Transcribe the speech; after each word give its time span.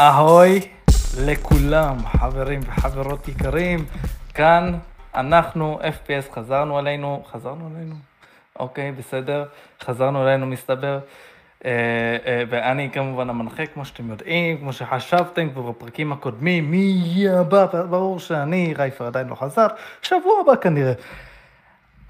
אהוי 0.00 0.60
לכולם, 1.20 1.96
חברים 2.06 2.60
וחברות 2.66 3.28
יקרים, 3.28 3.84
כאן 4.34 4.74
אנחנו, 5.14 5.78
FPS, 5.82 6.34
חזרנו 6.34 6.78
עלינו, 6.78 7.22
חזרנו 7.32 7.70
עלינו? 7.74 7.94
אוקיי, 8.58 8.92
בסדר, 8.92 9.44
חזרנו 9.84 10.28
אלינו 10.28 10.46
מסתבר. 10.46 10.98
אה, 11.64 11.70
אה, 12.26 12.42
ואני 12.48 12.90
כמובן 12.92 13.30
המנחה, 13.30 13.66
כמו 13.66 13.84
שאתם 13.84 14.10
יודעים, 14.10 14.58
כמו 14.58 14.72
שחשבתם 14.72 15.50
כבר 15.50 15.62
בפרקים 15.62 16.12
הקודמים, 16.12 16.70
מי 16.70 17.02
יהיה 17.04 17.40
הבא, 17.40 17.66
ברור 17.90 18.18
שאני, 18.18 18.74
רייפר 18.78 19.06
עדיין 19.06 19.28
לא 19.28 19.34
חזר, 19.34 19.66
שבוע 20.02 20.32
הבא 20.40 20.56
כנראה. 20.56 20.92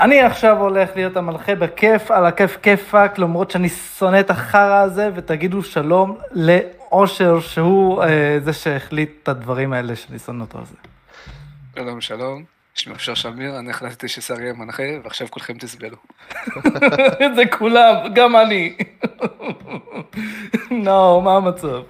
אני 0.00 0.20
עכשיו 0.20 0.58
הולך 0.58 0.90
להיות 0.96 1.16
המנחה 1.16 1.54
בכיף, 1.54 2.10
על 2.10 2.26
הכיף 2.26 2.56
כיפאק, 2.62 3.18
למרות 3.18 3.50
שאני 3.50 3.68
שונא 3.68 4.20
את 4.20 4.30
החרא 4.30 4.82
הזה, 4.82 5.10
ותגידו 5.14 5.62
שלום 5.62 6.18
לאושר, 6.32 7.40
שהוא 7.40 8.02
אה, 8.02 8.38
זה 8.44 8.52
שהחליט 8.52 9.10
את 9.22 9.28
הדברים 9.28 9.72
האלה 9.72 9.96
שאני 9.96 10.18
שונא 10.18 10.42
אותו 10.42 10.58
על 10.58 10.64
זה. 10.64 10.76
שלום, 11.76 12.00
שלום. 12.00 12.44
שמי 12.74 12.94
אושר 12.94 13.14
שמיר, 13.14 13.58
אני 13.58 13.70
החלטתי 13.70 14.08
ששר 14.08 14.40
יהיה 14.40 14.52
מנחה, 14.52 14.82
ועכשיו 15.04 15.30
כולכם 15.30 15.58
תסבלו. 15.58 15.96
זה 17.36 17.42
כולם, 17.58 17.94
גם 18.14 18.36
אני. 18.36 18.76
נו, 20.84 21.20
מה 21.20 21.36
המצב? 21.36 21.82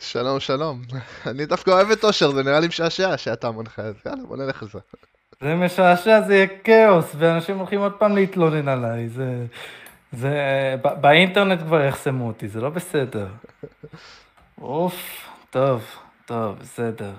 שלום, 0.00 0.40
שלום. 0.40 0.82
אני 1.26 1.46
דווקא 1.46 1.70
אוהב 1.70 1.90
את 1.90 2.04
אושר, 2.04 2.30
זה 2.30 2.42
נראה 2.42 2.60
לי 2.60 2.66
משעשע 2.66 3.16
שאתה 3.16 3.50
מנחה, 3.50 3.82
אז 3.82 3.94
יאללה, 4.06 4.22
בוא 4.28 4.36
נלך 4.36 4.62
על 4.62 4.68
זה. 4.68 4.78
זה 5.40 5.54
משעשע, 5.54 6.20
זה 6.20 6.34
יהיה 6.34 6.46
כאוס, 6.64 7.14
ואנשים 7.18 7.58
הולכים 7.58 7.80
עוד 7.80 7.92
פעם 7.92 8.14
להתלונן 8.14 8.68
עליי. 8.68 9.08
זה... 9.08 9.46
זה... 10.12 10.34
באינטרנט 11.00 11.60
כבר 11.60 11.84
יחסמו 11.84 12.26
אותי, 12.26 12.48
זה 12.48 12.60
לא 12.60 12.70
בסדר. 12.70 13.26
אוף, 14.60 15.28
טוב, 15.50 15.84
טוב, 16.26 16.58
בסדר. 16.60 17.10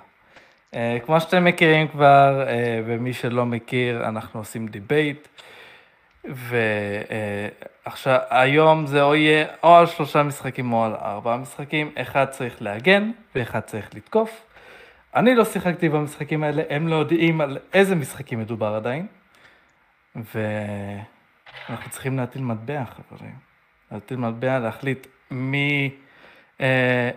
Uh, 0.71 0.77
כמו 1.05 1.21
שאתם 1.21 1.45
מכירים 1.45 1.87
כבר, 1.87 2.45
uh, 2.47 2.49
ומי 2.85 3.13
שלא 3.13 3.45
מכיר, 3.45 4.07
אנחנו 4.07 4.39
עושים 4.39 4.67
debate. 4.67 5.27
ועכשיו, 7.85 8.19
היום 8.29 8.85
זה 8.85 9.03
או 9.03 9.15
יהיה 9.15 9.45
או 9.63 9.75
על 9.75 9.85
שלושה 9.85 10.23
משחקים 10.23 10.73
או 10.73 10.85
על 10.85 10.95
ארבעה 10.95 11.37
משחקים, 11.37 11.91
אחד 11.95 12.25
צריך 12.25 12.61
להגן 12.61 13.11
ואחד 13.35 13.59
צריך 13.59 13.89
לתקוף. 13.95 14.46
אני 15.17 15.35
לא 15.35 15.45
שיחקתי 15.45 15.89
במשחקים 15.89 16.43
האלה, 16.43 16.63
הם 16.69 16.87
לא 16.87 16.95
יודעים 16.95 17.41
על 17.41 17.57
איזה 17.73 17.95
משחקים 17.95 18.39
מדובר 18.39 18.75
עדיין. 18.75 19.07
ואנחנו 20.15 21.89
צריכים 21.89 22.17
להטיל 22.17 22.41
מטבע, 22.41 22.83
חברים. 22.85 23.35
להטיל 23.91 24.17
מטבע, 24.17 24.59
להחליט 24.59 25.07
מי, 25.31 25.89
אה, 26.61 27.09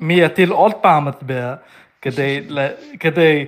מי 0.00 0.14
יטיל 0.14 0.50
עוד 0.50 0.74
פעם 0.74 1.04
מטבע, 1.04 1.54
כדי, 2.02 2.40
ל, 2.48 2.68
כדי 3.00 3.46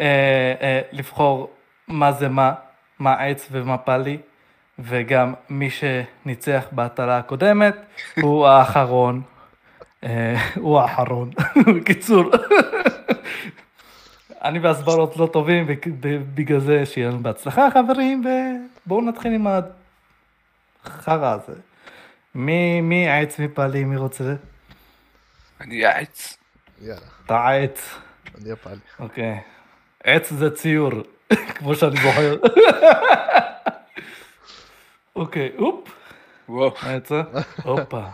אה, 0.00 0.54
אה, 0.60 0.80
לבחור 0.92 1.52
מה 1.88 2.12
זה 2.12 2.28
מה, 2.28 2.52
מה 2.98 3.14
עץ 3.14 3.48
ומה 3.50 3.78
פאלי, 3.78 4.18
וגם 4.78 5.34
מי 5.48 5.68
שניצח 5.70 6.66
בהטלה 6.72 7.18
הקודמת 7.18 7.76
הוא 8.20 8.46
האחרון. 8.46 9.22
אה, 10.04 10.34
הוא 10.54 10.78
האחרון. 10.78 11.30
בקיצור, 11.76 12.24
אני 14.44 14.58
והסברות 14.58 15.16
לא 15.16 15.26
טובים, 15.26 15.66
ובגלל 16.00 16.60
זה 16.60 16.86
שיהיה 16.86 17.08
לנו 17.08 17.18
בהצלחה, 17.18 17.68
חברים, 17.70 18.24
ובואו 18.86 19.00
נתחיל 19.00 19.32
עם 19.32 19.46
החרא 20.84 21.34
הזה. 21.34 21.60
מי, 22.34 22.80
מי 22.80 23.08
עץ 23.08 23.38
מפעלי, 23.38 23.84
מי 23.84 23.96
רוצה? 23.96 24.34
אני. 25.60 25.74
יאללה, 26.80 27.00
אתה 27.26 27.48
עץ. 27.48 27.94
אני 28.38 28.52
הפעל. 28.52 28.78
אוקיי. 28.98 29.40
עץ 30.04 30.32
זה 30.32 30.50
ציור, 30.50 30.92
כמו 31.54 31.74
שאני 31.74 31.96
זוכר. 32.02 32.36
אוקיי, 35.16 35.52
אופ. 35.58 35.88
וואו. 36.48 36.72
מה 36.82 36.92
יצא? 36.92 37.22
הופה, 37.62 38.04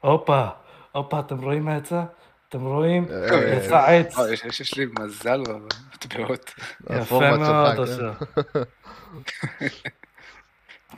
הופה, 0.00 0.48
הופה, 0.92 1.20
אתם 1.20 1.38
רואים 1.38 1.64
מה 1.64 1.76
יצא? 1.76 2.02
אתם 2.52 2.64
רואים? 2.64 3.06
אה, 3.10 3.54
יצא 3.56 3.76
עץ. 3.86 4.16
וואו, 4.16 4.32
יש- 4.32 4.74
לי 4.78 4.86
מזל 5.00 5.42
במטבעות. 5.42 6.54
יפה 6.90 7.36
מאוד, 7.36 7.40
שלך, 7.46 7.74
כן. 7.74 7.78
אושר. 7.78 8.12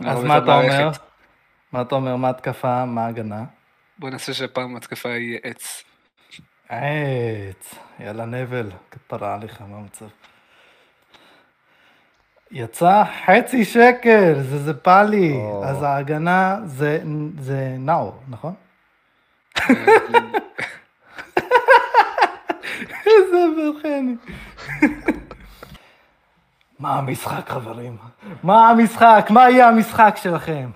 אז 0.10 0.24
מה 0.24 0.38
אתה 0.38 0.54
אומר? 0.56 0.90
מה 1.72 1.82
אתה 1.82 1.94
אומר? 1.94 2.16
מה 2.16 2.30
התקפה? 2.30 2.84
מה 2.84 3.04
ההגנה? 3.04 3.44
בוא 3.98 4.10
נעשה 4.10 4.34
שהפעם 4.34 4.76
התקפה 4.76 5.08
יהיה 5.08 5.38
עץ. 5.42 5.84
עץ. 6.68 7.74
יאללה 8.00 8.24
נבל, 8.24 8.70
כפרה 8.90 9.34
עליך, 9.34 9.60
מה 9.60 9.76
המצב? 9.76 10.06
יצא 12.50 13.02
חצי 13.26 13.64
שקל, 13.64 14.34
זה 14.42 14.58
זה 14.58 14.74
פאלי. 14.74 15.34
אז 15.64 15.82
ההגנה 15.82 16.58
זה 16.64 16.98
נאו, 17.78 18.12
נכון? 18.28 18.54
איזה 23.18 23.46
מלחני. 23.56 24.16
מה 26.78 26.98
המשחק, 26.98 27.48
חברים? 27.48 27.96
מה 28.42 28.70
המשחק? 28.70 29.26
מה 29.30 29.50
יהיה 29.50 29.68
המשחק 29.68 30.14
שלכם? 30.22 30.70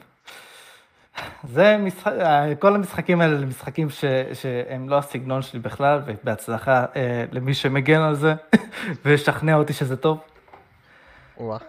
זה 1.45 1.77
משחק, 1.79 2.13
אה, 2.21 2.55
כל 2.55 2.75
המשחקים 2.75 3.21
האלה 3.21 3.37
הם 3.37 3.49
משחקים 3.49 3.91
ש, 3.91 4.05
שהם 4.35 4.89
לא 4.89 4.99
הסגנון 4.99 5.43
שלי 5.43 5.61
בכלל, 5.61 6.01
ובהצלחה 6.07 6.85
אה, 6.97 7.25
למי 7.33 7.55
שמגן 7.55 8.01
על 8.01 8.15
זה, 8.15 8.35
וישכנע 9.05 9.55
אותי 9.55 9.73
שזה 9.73 9.97
טוב. 9.97 10.19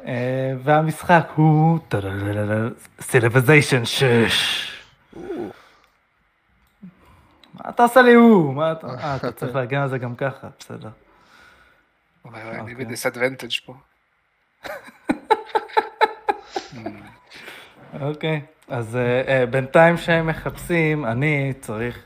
אה, 0.07 0.53
והמשחק 0.63 1.27
הוא 1.35 1.79
סילבזיישן 3.01 3.85
6. 3.85 4.75
מה 7.53 7.58
אתה 7.69 7.83
עושה 7.83 8.01
לי 8.01 8.13
הוא? 8.13 8.53
מה 8.53 8.71
אתה... 8.71 8.87
אה, 8.87 9.15
אתה 9.15 9.31
צריך 9.31 9.55
להגן 9.55 9.81
על 9.81 9.89
זה 9.89 9.97
גם 9.97 10.15
ככה, 10.15 10.47
בסדר. 10.59 10.89
וואי 12.25 12.43
וואי, 12.43 12.51
אני 12.51 12.59
אוקיי. 12.59 12.75
בדיסאדוונטג' 12.75 13.49
פה. 13.65 13.73
אוקיי, 18.01 18.41
אז 18.67 18.95
אה, 18.95 19.21
אה, 19.27 19.45
בינתיים 19.45 19.97
שהם 19.97 20.27
מחפשים, 20.27 21.05
אני 21.05 21.53
צריך, 21.61 22.03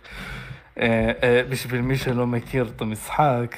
אה, 0.79 1.11
אה, 1.23 1.41
בשביל 1.49 1.81
מי 1.81 1.97
שלא 1.97 2.27
מכיר 2.27 2.71
את 2.75 2.81
המשחק, 2.81 3.55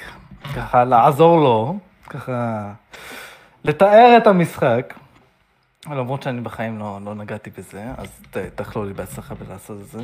ככה 0.56 0.84
לעזור 0.84 1.40
לו, 1.40 1.78
ככה 2.10 2.72
לתאר 3.64 4.14
את 4.16 4.26
המשחק, 4.26 4.94
למרות 5.86 6.22
שאני 6.22 6.40
בחיים 6.40 6.78
לא, 6.78 6.98
לא 7.04 7.14
נגעתי 7.14 7.50
בזה, 7.50 7.84
אז 7.96 8.22
תאכלו 8.54 8.84
לי 8.84 8.92
בהצלחה 8.92 9.34
בלעשות 9.34 9.80
את 9.80 9.86
זה. 9.86 9.98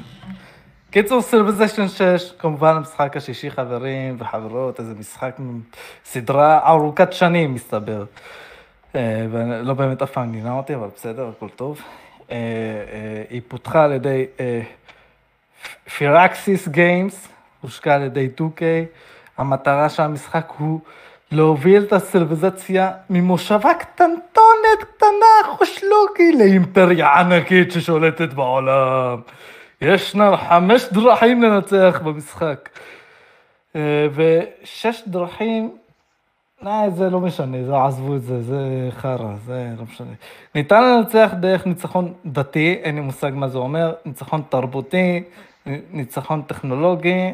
קיצור, 0.93 1.23
סילבזיישן 1.23 1.89
6, 1.89 2.33
כמובן 2.39 2.77
המשחק 2.77 3.17
השישי 3.17 3.51
חברים 3.51 4.17
וחברות, 4.19 4.81
איזה 4.81 4.95
משחק, 4.95 5.37
סדרה 6.05 6.69
ארוכת 6.69 7.13
שנים 7.13 7.55
מסתבר. 7.55 8.05
אה, 8.95 9.27
ולא 9.31 9.75
באמת 9.75 10.03
אף 10.03 10.11
פעם 10.11 10.33
גינה 10.33 10.53
אותי, 10.53 10.75
אבל 10.75 10.89
בסדר, 10.97 11.31
הכל 11.37 11.49
טוב. 11.49 11.81
אה, 12.31 12.37
אה, 12.37 13.23
היא 13.31 13.41
פותחה 13.49 13.85
על 13.85 13.93
ידי 13.93 14.27
פירקסיס 15.97 16.69
גיימס, 16.69 17.29
הושקעה 17.61 17.95
על 17.95 18.03
ידי 18.03 18.29
2K. 18.37 18.63
המטרה 19.39 19.89
של 19.89 20.03
המשחק 20.03 20.53
הוא 20.59 20.81
להוביל 21.31 21.83
את 21.83 21.93
הסילביזציה 21.93 22.91
ממושבה 23.11 23.75
קטנטונת, 23.75 24.85
קטנה, 24.97 25.57
חושלוקי, 25.57 26.33
לאימפריה 26.39 27.21
ענקית 27.21 27.73
ששולטת 27.73 28.33
בעולם. 28.33 29.21
ישנן 29.83 30.37
חמש 30.37 30.85
דרכים 30.93 31.43
לנצח 31.43 32.01
במשחק. 32.05 32.69
אה, 33.77 34.07
ושש 34.15 35.03
דרכים 35.07 35.77
לא, 36.63 36.91
זה 36.91 37.11
לא 37.11 37.21
משנה, 37.21 37.65
זה 37.65 37.85
עזבו 37.85 38.17
את 38.17 38.23
זה, 38.23 38.43
זה 38.43 38.89
חרא, 38.91 39.35
זה 39.37 39.75
לא 39.79 39.85
משנה. 39.85 40.13
ניתן 40.55 40.83
לנצח 40.83 41.31
דרך 41.41 41.67
ניצחון 41.67 42.15
דתי, 42.27 42.79
אין 42.83 42.95
לי 42.95 43.01
מושג 43.01 43.31
מה 43.35 43.49
זה 43.49 43.59
אומר, 43.59 43.95
ניצחון 44.05 44.43
תרבותי, 44.49 45.23
ניצחון 45.91 46.43
טכנולוגי, 46.43 47.33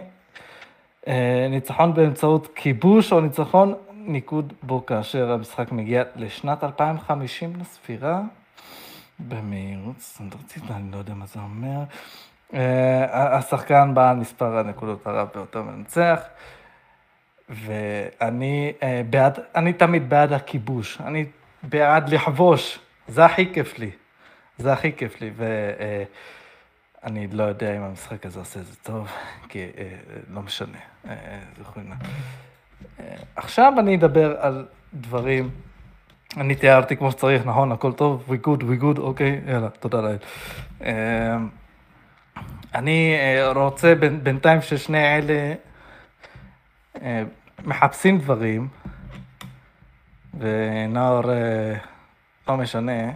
אה, 1.09 1.47
ניצחון 1.51 1.95
באמצעות 1.95 2.49
כיבוש 2.55 3.13
או 3.13 3.21
ניצחון 3.21 3.75
ניקוד 3.93 4.53
בו 4.63 4.87
כאשר 4.87 5.33
המשחק 5.33 5.73
מגיע 5.73 6.03
לשנת 6.17 6.65
2050 6.65 7.53
לספירה, 7.61 8.23
במהירות 9.19 9.99
סטנדרטית, 9.99 10.63
אני 10.71 10.93
לא 10.93 10.97
יודע 10.97 11.15
מה 11.15 11.27
זה 11.27 11.41
אומר. 11.41 11.85
אה, 12.55 13.37
השחקן 13.37 13.95
בעל 13.95 14.17
מספר 14.17 14.59
הנקודות 14.59 15.07
הרב 15.07 15.29
ביותר 15.35 15.63
מנצח. 15.63 16.21
ואני 17.49 18.73
אה, 18.83 19.03
בעד, 19.11 19.39
אני 19.55 19.73
תמיד 19.73 20.11
בעד 20.11 20.33
הכיבוש, 20.33 21.01
אני 21.01 21.27
בעד 21.63 22.09
לכבוש, 22.09 22.79
זה 23.09 23.25
הכי 23.25 23.53
כיף 23.55 23.79
לי, 23.79 23.91
זה 24.59 24.73
הכי 24.73 24.93
כיף 24.93 25.21
לי, 25.21 25.31
אני 27.05 27.27
לא 27.33 27.43
יודע 27.43 27.77
אם 27.77 27.83
המשחק 27.83 28.27
הזה 28.27 28.39
עושה 28.39 28.61
את 28.61 28.67
זה 28.67 28.77
טוב, 28.83 29.09
כי 29.49 29.59
אה, 29.59 29.97
לא 30.31 30.43
משנה. 30.43 30.79
אה. 31.09 31.15
אה, 33.01 33.05
עכשיו 33.37 33.73
אני 33.79 33.97
אדבר 33.97 34.37
על 34.41 34.67
דברים, 34.95 35.51
אני 36.37 36.55
תיארתי 36.55 36.97
כמו 36.97 37.11
שצריך, 37.11 37.47
נכון, 37.47 37.73
הכל 37.73 37.93
טוב, 37.93 38.25
we 38.29 38.47
good, 38.47 38.61
we 38.61 38.83
good, 38.83 39.01
אוקיי, 39.01 39.41
יאללה, 39.47 39.69
תודה 39.69 40.01
לאל. 40.01 40.19
אני 42.75 43.15
אה, 43.15 43.53
רוצה 43.53 43.95
בינתיים 44.23 44.63
ששני 44.63 45.17
אלה 45.17 45.55
אה, 47.03 47.23
מחפשים 47.65 48.19
דברים, 48.19 48.69
ונאור, 50.39 51.33
אה, 51.33 51.75
לא 52.49 52.57
משנה, 52.57 53.11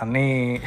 אני... 0.00 0.58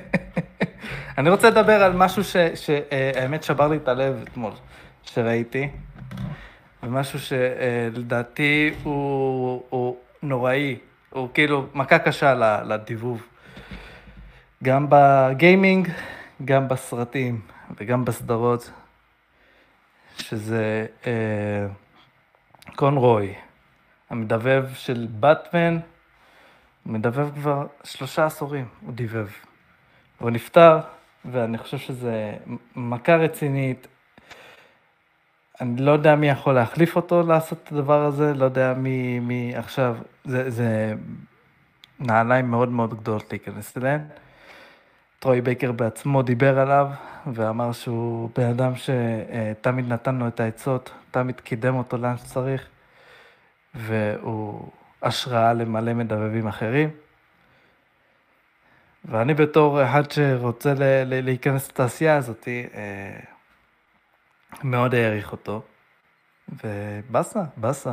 אני 1.18 1.30
רוצה 1.30 1.50
לדבר 1.50 1.82
על 1.82 1.92
משהו 1.92 2.22
שהאמת 2.54 3.42
שבר 3.42 3.68
לי 3.68 3.76
את 3.76 3.88
הלב 3.88 4.24
אתמול, 4.28 4.52
שראיתי, 5.02 5.68
ומשהו 6.82 7.18
שלדעתי 7.18 8.74
הוא, 8.82 9.62
הוא 9.68 9.96
נוראי, 10.22 10.76
הוא 11.10 11.28
כאילו 11.34 11.66
מכה 11.74 11.98
קשה 11.98 12.62
לדיבוב. 12.64 13.26
גם 14.64 14.86
בגיימינג, 14.88 15.88
גם 16.44 16.68
בסרטים 16.68 17.40
וגם 17.76 18.04
בסדרות, 18.04 18.70
שזה 20.18 20.86
אה, 21.06 21.66
קונרוי, 22.76 23.34
המדבב 24.10 24.66
של 24.74 25.06
באטמן, 25.10 25.78
מדבב 26.86 27.34
כבר 27.34 27.66
שלושה 27.84 28.26
עשורים, 28.26 28.68
הוא 28.80 28.92
דיבב. 28.94 29.28
הוא 30.18 30.30
נפטר, 30.30 30.78
ואני 31.24 31.58
חושב 31.58 31.78
שזה 31.78 32.34
מכה 32.76 33.16
רצינית. 33.16 33.86
אני 35.60 35.82
לא 35.82 35.90
יודע 35.90 36.16
מי 36.16 36.28
יכול 36.28 36.54
להחליף 36.54 36.96
אותו 36.96 37.22
לעשות 37.22 37.58
את 37.64 37.72
הדבר 37.72 38.04
הזה, 38.04 38.34
לא 38.34 38.44
יודע 38.44 38.74
מי, 38.76 39.20
מי 39.20 39.52
עכשיו, 39.56 39.96
זה, 40.24 40.50
זה 40.50 40.94
נעליים 42.00 42.50
מאוד 42.50 42.68
מאוד 42.68 42.94
גדולות 42.94 43.30
להיכנס 43.30 43.76
אליהן. 43.76 44.00
טרוי 45.22 45.40
בייקר 45.40 45.72
בעצמו 45.72 46.22
דיבר 46.22 46.58
עליו, 46.58 46.88
ואמר 47.32 47.72
שהוא 47.72 48.30
בן 48.36 48.48
אדם 48.48 48.72
שתמיד 48.76 49.92
נתן 49.92 50.14
לו 50.14 50.28
את 50.28 50.40
העצות, 50.40 50.90
תמיד 51.10 51.40
קידם 51.40 51.74
אותו 51.74 51.96
לאן 51.96 52.16
שצריך, 52.16 52.68
והוא 53.74 54.70
השראה 55.02 55.52
למלא 55.52 55.94
מדבבים 55.94 56.46
אחרים. 56.46 56.90
ואני 59.04 59.34
בתור 59.34 59.84
אחד 59.84 60.10
שרוצה 60.10 60.74
להיכנס 61.04 61.68
לתעשייה 61.68 62.16
הזאת, 62.16 62.48
אה, 62.48 63.20
מאוד 64.64 64.94
העריך 64.94 65.32
אותו, 65.32 65.62
ובאסה, 66.64 67.42
באסה. 67.56 67.92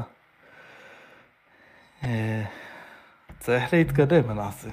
אה, 2.04 2.44
צריך 3.40 3.74
להתקדם, 3.74 4.28
מה 4.28 4.34
נעשה? 4.34 4.70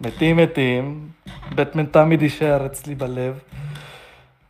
מתים 0.00 0.36
מתים, 0.36 1.08
בטמן 1.54 1.86
תמיד 1.86 2.22
יישאר 2.22 2.66
אצלי 2.66 2.94
בלב. 2.94 3.38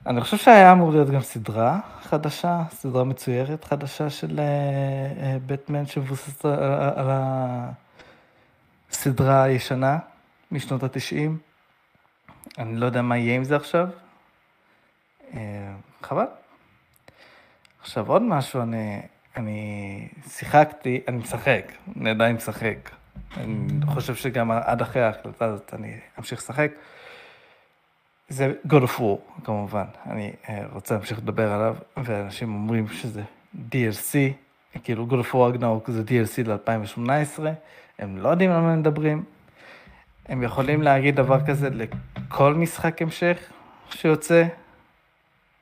אני 0.06 0.20
חושב 0.20 0.36
שהיה 0.36 0.72
אמור 0.72 0.90
להיות 0.90 1.10
גם 1.10 1.20
סדרה 1.20 1.80
חדשה, 2.02 2.62
סדרה 2.70 3.04
מצוירת 3.04 3.64
חדשה 3.64 4.10
של 4.10 4.40
אה, 4.40 4.44
אה, 5.22 5.36
בטמן 5.46 5.86
שמבוססת 5.86 6.44
על, 6.44 6.54
על 6.96 7.06
הסדרה 8.90 9.42
הישנה 9.42 9.98
משנות 10.52 10.82
התשעים. 10.82 11.38
אני 12.58 12.76
לא 12.76 12.86
יודע 12.86 13.02
מה 13.02 13.16
יהיה 13.16 13.36
עם 13.36 13.44
זה 13.44 13.56
עכשיו. 13.56 13.88
אה, 15.34 15.74
חבל. 16.02 16.26
עכשיו 17.80 18.08
עוד 18.08 18.22
משהו, 18.22 18.62
אני, 18.62 19.00
אני 19.36 20.08
שיחקתי, 20.28 21.00
אני 21.08 21.16
משחק, 21.16 21.72
אני 22.00 22.10
עדיין 22.10 22.36
משחק. 22.36 22.90
אני 23.36 23.86
חושב 23.86 24.14
שגם 24.14 24.50
עד 24.50 24.82
אחרי 24.82 25.02
ההחלטה 25.02 25.44
הזאת 25.44 25.74
אני 25.74 25.98
אמשיך 26.18 26.38
לשחק. 26.38 26.72
זה 28.28 28.52
God 28.68 28.82
of 28.82 28.98
War, 28.98 29.44
כמובן. 29.44 29.84
אני 30.10 30.32
אה, 30.48 30.62
רוצה 30.72 30.94
להמשיך 30.94 31.18
לדבר 31.18 31.52
עליו, 31.52 31.76
ואנשים 31.96 32.54
אומרים 32.54 32.88
שזה 32.88 33.22
DLC, 33.72 34.14
כאילו 34.84 35.06
God 35.10 35.26
of 35.26 35.34
War 35.34 35.56
Ragnarok 35.56 35.90
זה 35.90 36.02
DLC 36.02 36.48
ל-2018, 36.48 37.40
הם 37.98 38.18
לא 38.18 38.28
יודעים 38.28 38.50
על 38.50 38.60
מה 38.60 38.72
הם 38.72 38.78
מדברים. 38.78 39.24
הם 40.28 40.42
יכולים 40.42 40.82
להגיד 40.82 41.16
דבר 41.16 41.46
כזה 41.46 41.68
לכל 41.70 42.54
משחק 42.54 43.02
המשך 43.02 43.38
שיוצא. 43.90 44.44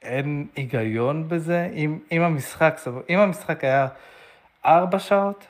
אין 0.02 0.46
היגיון 0.56 1.28
בזה. 1.28 1.70
אם, 1.74 1.98
אם 2.12 2.22
המשחק, 2.22 2.80
אם 3.10 3.18
המשחק 3.18 3.64
היה 3.64 3.88
ארבע 4.66 4.98
שעות, 4.98 5.46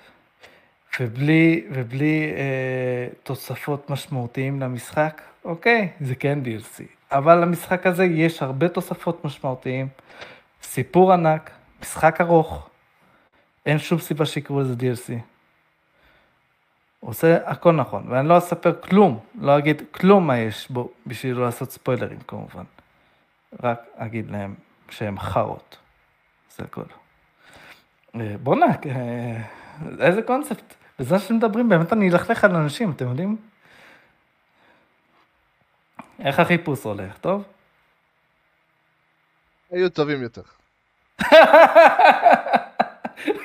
ובלי, 1.01 1.65
ובלי 1.71 2.33
אה, 2.37 3.09
תוספות 3.23 3.91
משמעותיים 3.91 4.61
למשחק, 4.61 5.23
אוקיי, 5.45 5.89
זה 6.01 6.15
כן 6.15 6.39
DLC. 6.45 6.83
אבל 7.13 7.39
למשחק 7.39 7.87
הזה 7.87 8.05
יש 8.05 8.43
הרבה 8.43 8.69
תוספות 8.69 9.25
משמעותיים, 9.25 9.89
סיפור 10.63 11.13
ענק, 11.13 11.51
משחק 11.83 12.21
ארוך, 12.21 12.69
אין 13.67 13.79
שום 13.79 13.99
סיבה 13.99 14.27
שיקראו 14.27 14.61
לזה 14.61 14.75
DLC. 14.75 15.13
עושה 17.01 17.51
הכל 17.51 17.73
נכון, 17.73 18.05
ואני 18.09 18.29
לא 18.29 18.39
אספר 18.39 18.73
כלום, 18.81 19.19
לא 19.41 19.59
אגיד 19.59 19.83
כלום 19.91 20.27
מה 20.27 20.39
יש 20.39 20.71
בו, 20.71 20.91
בשביל 21.07 21.35
לא 21.35 21.45
לעשות 21.45 21.71
ספוילרים 21.71 22.19
כמובן. 22.29 22.65
רק 23.63 23.83
אגיד 23.97 24.31
להם 24.31 24.55
שהם 24.91 25.19
חארות. 25.19 25.77
זה 26.57 26.65
הכל. 26.65 26.83
אה, 28.15 28.35
בואנה, 28.43 28.67
אה, 28.87 29.41
איזה 30.01 30.23
קונספט. 30.23 30.75
בזמן 30.99 31.19
שמדברים, 31.19 31.69
באמת 31.69 31.93
אני 31.93 32.11
אלכלך 32.11 32.45
על 32.45 32.55
אנשים, 32.57 32.91
אתם 32.91 33.09
יודעים? 33.09 33.37
איך 36.19 36.41
החיפוש 36.41 36.85
הולך, 36.85 37.19
טוב? 37.19 37.45
היו 39.71 39.91
טובים 39.91 40.23
יותר. 40.23 40.43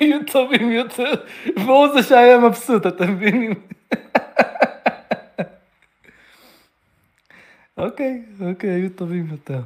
יהיו 0.02 0.20
טובים 0.32 0.72
יותר, 0.72 1.12
והוא 1.56 1.88
זה 1.94 2.04
שהיה 2.04 2.38
מבסוט, 2.38 2.88
אתם 2.88 3.12
מבינים? 3.12 3.52
אוקיי, 7.78 8.26
אוקיי, 8.50 8.70
היו 8.70 8.90
טובים 8.90 9.28
יותר. 9.32 9.62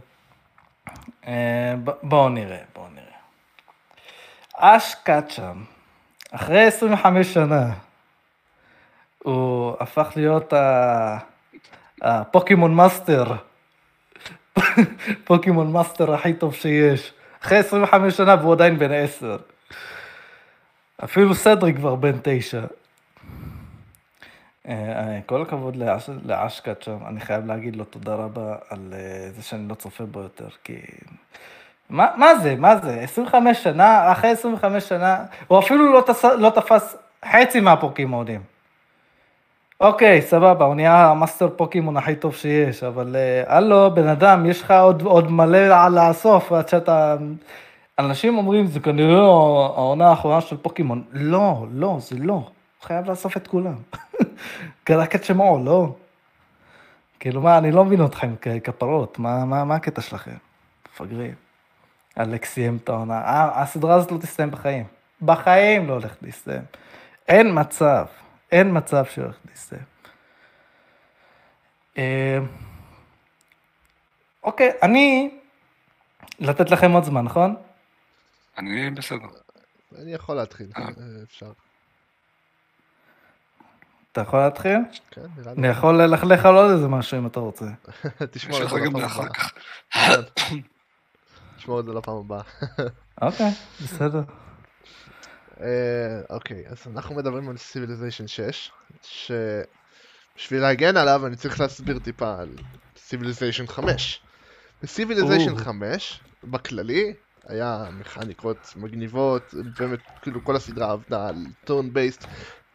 אה, 1.28 1.76
בואו 2.04 2.30
נראה, 2.30 2.62
בואו 2.74 2.88
נראה. 2.90 3.04
אש 4.56 4.96
קאצ'ם, 4.96 5.64
אחרי 6.36 6.64
25 6.66 7.34
שנה, 7.34 7.74
הוא 9.24 9.74
הפך 9.80 10.12
להיות 10.16 10.54
הפוקימון 12.02 12.74
master. 12.76 13.24
פוקימון 15.26 15.72
master 15.72 16.14
הכי 16.14 16.34
טוב 16.34 16.54
שיש. 16.56 17.14
אחרי 17.44 17.58
25 17.58 18.18
שנה 18.18 18.36
והוא 18.42 18.54
עדיין 18.54 18.80
בן 18.80 18.92
10. 18.92 19.38
אפילו 21.04 21.36
סדרי 21.36 21.74
כבר 21.74 21.96
בן 21.96 22.18
9. 22.24 22.62
אה, 24.68 25.20
כל 25.26 25.42
הכבוד 25.42 25.76
לאש- 25.76 26.10
לאש 26.26 26.82
קטשאם, 26.82 26.98
אני 27.08 27.20
חייב 27.20 27.46
להגיד 27.46 27.76
לו 27.76 27.86
תודה 27.86 28.16
רבה 28.16 28.56
על 28.70 28.94
אה, 28.94 29.30
זה 29.32 29.44
שאני 29.44 29.68
לא 29.70 29.76
צופה 29.76 30.06
בו 30.06 30.20
יותר, 30.20 30.48
כי... 30.64 30.76
מה, 31.94 32.08
מה 32.18 32.36
זה, 32.36 32.56
מה 32.58 32.78
זה, 32.78 33.00
25 33.00 33.64
שנה, 33.64 34.12
אחרי 34.12 34.30
25 34.30 34.90
שנה, 34.90 35.18
הוא 35.48 35.60
אפילו 35.60 35.94
לא, 35.94 36.02
תס, 36.02 36.26
לא 36.26 36.50
תפס 36.50 36.98
חצי 37.26 37.60
מהפוקימונים. 37.60 38.42
אוקיי, 39.80 40.22
סבבה, 40.22 40.66
הוא 40.66 40.76
נהיה 40.76 41.10
המאסטר 41.10 41.50
פוקימון 41.56 41.98
הכי 41.98 42.16
טוב 42.16 42.36
שיש, 42.36 42.84
אבל 42.84 43.16
אה, 43.16 43.58
הלו, 43.58 43.92
בן 43.94 44.08
אדם, 44.08 44.46
יש 44.46 44.62
לך 44.62 44.72
עוד, 44.72 45.02
עוד 45.02 45.32
מלא 45.32 45.88
לאסוף 45.88 46.52
עד 46.52 46.68
שאתה... 46.68 47.16
אנשים 48.00 48.38
אומרים, 48.38 48.66
זה 48.66 48.80
כנראה 48.80 49.22
העונה 49.22 50.10
האחרונה 50.10 50.42
של 50.42 50.58
פוקימון. 50.58 51.04
לא, 51.12 51.66
לא, 51.74 51.98
זה 52.00 52.16
לא. 52.20 52.34
הוא 52.34 52.44
חייב 52.82 53.10
לאסוף 53.10 53.38
את 53.38 53.48
כולם. 53.48 53.76
רק 54.90 55.16
את 55.16 55.24
שמו, 55.24 55.60
לא. 55.66 55.88
כאילו, 57.20 57.42
מה, 57.42 57.58
אני 57.58 57.72
לא 57.72 57.86
מבין 57.86 58.06
אתכם 58.06 58.36
כפרות, 58.64 59.20
מה, 59.20 59.46
מה, 59.46 59.64
מה 59.64 59.76
הקטע 59.76 60.02
שלכם? 60.02 60.36
מפגרים. 60.94 61.43
אלכס 62.20 62.50
סיים 62.54 62.78
את 62.84 62.90
העונה. 62.90 63.22
הסדרה 63.56 63.96
הזאת 63.96 64.12
לא 64.12 64.18
תסתיים 64.18 64.52
בחיים. 64.52 64.86
בחיים 65.22 65.88
לא 65.88 65.94
הולכת 65.94 66.24
להסתיים. 66.24 66.62
אין 67.28 67.60
מצב, 67.60 68.06
אין 68.52 68.78
מצב 68.78 69.06
שהיא 69.06 69.24
הולכת 69.26 69.46
להסתיים. 69.50 69.82
אה, 71.98 72.40
אוקיי, 74.44 74.72
אני... 74.82 75.38
לתת 76.40 76.72
לכם 76.72 76.92
עוד 76.92 77.04
זמן, 77.04 77.22
נכון? 77.22 77.56
אני 78.58 78.90
בסדר. 78.90 79.28
אני 80.02 80.14
יכול 80.14 80.36
להתחיל, 80.36 80.68
אה. 80.78 80.84
אה, 80.84 80.90
אפשר. 81.24 81.52
אתה 84.12 84.22
יכול 84.22 84.40
להתחיל? 84.40 84.78
כן, 85.12 85.22
נראה 85.38 85.52
אני 85.52 85.62
לי. 85.62 85.68
יכול 85.68 86.02
ללכלך 86.02 86.46
על 86.46 86.56
עוד 86.56 86.72
איזה 86.72 86.88
משהו 86.88 87.18
אם 87.18 87.28
אתה 87.28 87.40
רוצה. 87.40 87.66
תשמור 88.32 88.60
לך 88.60 88.74
זה 88.74 88.80
גם 88.80 88.96
לאחר. 88.96 89.30
כך. 89.30 89.54
תשמור 91.64 91.80
את 91.80 91.86
זה 91.86 91.94
לפעם 91.94 92.18
הבאה. 92.18 92.42
אוקיי, 93.22 93.52
בסדר. 93.84 94.22
אה, 95.62 96.22
אוקיי, 96.30 96.64
אז 96.68 96.78
אנחנו 96.94 97.16
מדברים 97.16 97.50
על 97.50 97.56
Civilization 97.56 98.28
6, 98.28 98.72
שבשביל 99.02 100.62
להגן 100.62 100.98
עליו 100.98 101.28
אני 101.28 101.36
צריך 101.36 101.60
להסביר 101.60 102.00
טיפה 102.00 102.36
על 102.40 102.50
Civilization 102.96 103.68
5. 103.68 104.22
ב-Civilization 104.84 105.52
או. 105.52 105.56
5, 105.58 106.20
בכללי, 106.44 107.14
היה 107.48 107.86
מכניקות 108.00 108.74
מגניבות, 108.76 109.54
באמת, 109.80 110.00
כאילו 110.22 110.44
כל 110.44 110.56
הסדרה 110.56 110.92
עבדה 110.92 111.28
על 111.28 111.36
turn 111.66 111.96
based, 111.96 112.26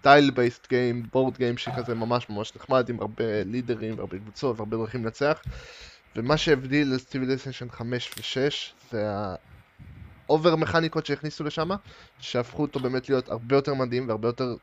tile 0.05 0.31
based 0.31 0.67
game, 0.67 1.15
board 1.15 1.37
game 1.37 1.59
שכזה 1.59 1.95
ממש 1.95 2.31
ממש 2.31 2.53
נחמד, 2.57 2.89
עם 2.89 3.01
הרבה 3.01 3.45
לידרים 3.45 3.99
והרבה 3.99 4.19
קבוצות 4.19 4.57
והרבה 4.57 4.77
דרכים 4.77 5.05
לנצח. 5.05 5.41
ומה 6.19 6.37
שהבדיל 6.37 6.97
Civilization 7.11 7.73
5 7.73 8.11
ו-6 8.17 8.91
זה 8.91 9.07
ה 10.27 10.33
over 10.33 10.57
מכניקות 10.57 11.07
שהכניסו 11.07 11.45
לשם, 11.45 11.69
שהפכו 12.21 12.63
אותו 12.63 12.81
באמת 12.81 13.09
להיות 13.09 13.29
הרבה 13.29 13.57
יותר 13.57 13.75
מדהים 13.75 14.09
והרבה 14.09 14.29
יותר 14.29 14.57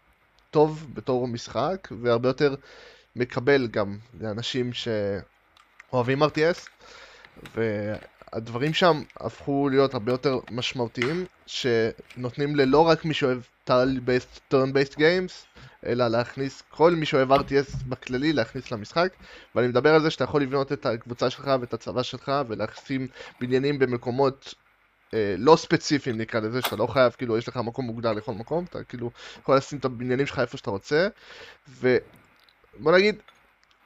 טוב 0.51 0.87
בתור 0.93 1.27
משחק, 1.27 1.87
והרבה 2.01 2.29
יותר 2.29 2.55
מקבל 3.15 3.67
גם 3.67 3.97
לאנשים 4.19 4.71
שאוהבים 4.73 6.23
RTS, 6.23 6.69
והדברים 8.35 8.73
שם 8.73 9.01
הפכו 9.19 9.69
להיות 9.69 9.93
הרבה 9.93 10.11
יותר 10.11 10.39
משמעותיים, 10.51 11.25
שנותנים 11.45 12.55
ללא 12.55 12.87
רק 12.87 13.05
מי 13.05 13.13
שאוהב 13.13 13.39
tile-based, 13.69 14.53
turn-based 14.53 14.95
games, 14.95 15.59
אלא 15.85 16.07
להכניס 16.07 16.63
כל 16.69 16.91
מי 16.91 17.05
שאוהב 17.05 17.31
RTS 17.31 17.83
בכללי 17.89 18.33
להכניס 18.33 18.71
למשחק, 18.71 19.13
ואני 19.55 19.67
מדבר 19.67 19.93
על 19.93 20.01
זה 20.01 20.09
שאתה 20.09 20.23
יכול 20.23 20.41
לבנות 20.41 20.71
את 20.71 20.85
הקבוצה 20.85 21.29
שלך 21.29 21.51
ואת 21.61 21.73
הצבא 21.73 22.03
שלך 22.03 22.31
ולשים 22.47 23.07
בניינים 23.41 23.79
במקומות 23.79 24.53
אה, 25.13 25.35
לא 25.37 25.55
ספציפיים 25.55 26.17
נקרא 26.17 26.39
לזה, 26.39 26.61
שאתה 26.61 26.75
לא 26.75 26.87
חייב, 26.87 27.11
כאילו 27.17 27.37
יש 27.37 27.47
לך 27.47 27.57
מקום 27.57 27.85
מוגדר 27.85 28.13
לכל 28.13 28.33
מקום, 28.33 28.65
אתה 28.69 28.83
כאילו 28.83 29.11
יכול 29.41 29.57
לשים 29.57 29.79
את 29.79 29.85
הבניינים 29.85 30.25
שלך 30.25 30.39
איפה 30.39 30.57
שאתה 30.57 30.69
רוצה, 30.69 31.07
ובוא 31.69 32.91
נגיד, 32.91 33.15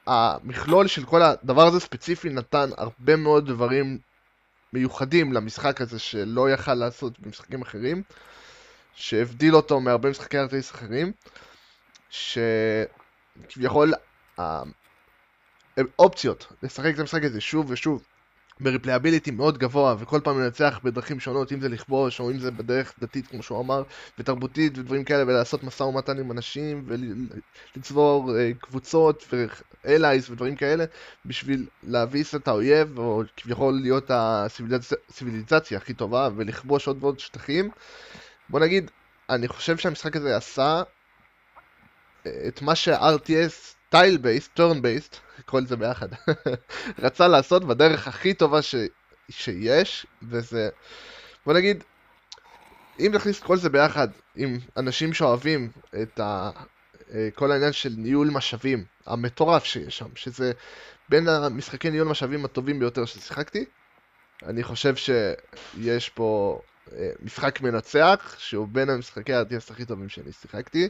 המכלול 0.06 0.86
של 0.86 1.04
כל 1.04 1.22
הדבר 1.22 1.66
הזה 1.66 1.80
ספציפי 1.80 2.28
נתן 2.28 2.70
הרבה 2.76 3.16
מאוד 3.16 3.46
דברים 3.46 3.98
מיוחדים 4.72 5.32
למשחק 5.32 5.80
הזה 5.80 5.98
שלא 5.98 6.50
יכל 6.50 6.74
לעשות 6.74 7.20
במשחקים 7.20 7.62
אחרים, 7.62 8.02
שהבדיל 8.94 9.56
אותו 9.56 9.80
מהרבה 9.80 10.10
משחקי 10.10 10.38
ארטיס 10.38 10.70
אחרים, 10.70 11.12
שכביכול 12.10 13.92
האופציות 15.98 16.46
לשחק 16.62 16.94
את 16.94 16.98
המשחק 16.98 17.24
הזה 17.24 17.40
שוב 17.40 17.70
ושוב 17.70 18.04
ב 18.60 18.65
replayability 18.65 19.30
מאוד 19.30 19.58
גבוה 19.58 19.94
וכל 19.98 20.20
פעם 20.24 20.40
לנצח 20.40 20.80
בדרכים 20.84 21.20
שונות 21.20 21.52
אם 21.52 21.60
זה 21.60 21.68
לכבוש 21.68 22.20
או 22.20 22.30
אם 22.30 22.38
זה 22.38 22.50
בדרך 22.50 22.94
דתית 22.98 23.26
כמו 23.26 23.42
שהוא 23.42 23.60
אמר 23.60 23.82
ותרבותית 24.18 24.78
ודברים 24.78 25.04
כאלה 25.04 25.22
ולעשות 25.26 25.64
משא 25.64 25.82
ומתן 25.82 26.18
עם 26.18 26.30
אנשים 26.30 26.84
ולצבור 27.74 28.36
אה, 28.36 28.50
קבוצות 28.60 29.34
ו 29.84 29.91
allies 29.91 30.30
ודברים 30.30 30.56
כאלה 30.56 30.84
בשביל 31.26 31.66
להביס 31.82 32.34
את 32.34 32.48
האויב 32.48 32.98
או 32.98 33.22
כביכול 33.36 33.74
להיות 33.82 34.10
הציוויליזציה 34.10 35.78
הכי 35.78 35.94
טובה 35.94 36.28
ולכבוש 36.36 36.86
עוד 36.86 37.04
ועוד 37.04 37.18
שטחים. 37.18 37.70
בוא 38.48 38.60
נגיד 38.60 38.90
אני 39.30 39.48
חושב 39.48 39.76
שהמשחק 39.76 40.16
הזה 40.16 40.36
עשה 40.36 40.82
אה, 42.26 42.48
את 42.48 42.62
מה 42.62 42.74
ש-RTS 42.74 43.79
tile 43.90 44.16
based, 44.16 44.50
turn 44.54 44.82
based, 44.82 45.16
כל 45.44 45.66
זה 45.66 45.76
ביחד, 45.76 46.08
רצה 47.04 47.28
לעשות 47.28 47.64
בדרך 47.64 48.08
הכי 48.08 48.34
טובה 48.34 48.62
ש... 48.62 48.74
שיש, 49.30 50.06
וזה, 50.22 50.68
בוא 51.46 51.54
נגיד, 51.54 51.84
אם 52.98 53.10
נכניס 53.14 53.40
כל 53.40 53.56
זה 53.56 53.68
ביחד 53.70 54.08
עם 54.36 54.58
אנשים 54.76 55.14
שאוהבים 55.14 55.70
את 56.02 56.20
ה... 56.20 56.50
אה, 57.12 57.28
כל 57.34 57.52
העניין 57.52 57.72
של 57.72 57.92
ניהול 57.96 58.30
משאבים 58.30 58.84
המטורף 59.06 59.64
שיש 59.64 59.98
שם, 59.98 60.08
שזה 60.14 60.52
בין 61.08 61.28
המשחקי 61.28 61.90
ניהול 61.90 62.08
משאבים 62.08 62.44
הטובים 62.44 62.78
ביותר 62.78 63.04
ששיחקתי, 63.04 63.64
אני 64.42 64.62
חושב 64.62 64.94
שיש 64.96 66.08
פה 66.08 66.60
אה, 66.92 67.10
משחק 67.22 67.60
מנצח, 67.60 68.36
שהוא 68.38 68.68
בין 68.68 68.90
המשחקי 68.90 69.34
ה-RTS 69.34 69.72
הכי 69.72 69.84
טובים 69.84 70.08
שאני 70.08 70.32
שיחקתי, 70.32 70.88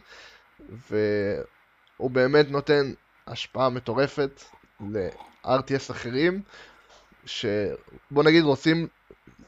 והוא 2.01 2.11
באמת 2.11 2.51
נותן 2.51 2.93
השפעה 3.27 3.69
מטורפת 3.71 4.43
ל-RTS 4.81 5.91
אחרים, 5.91 6.43
שבוא 7.25 8.25
נגיד 8.25 8.45
רוצים, 8.45 8.87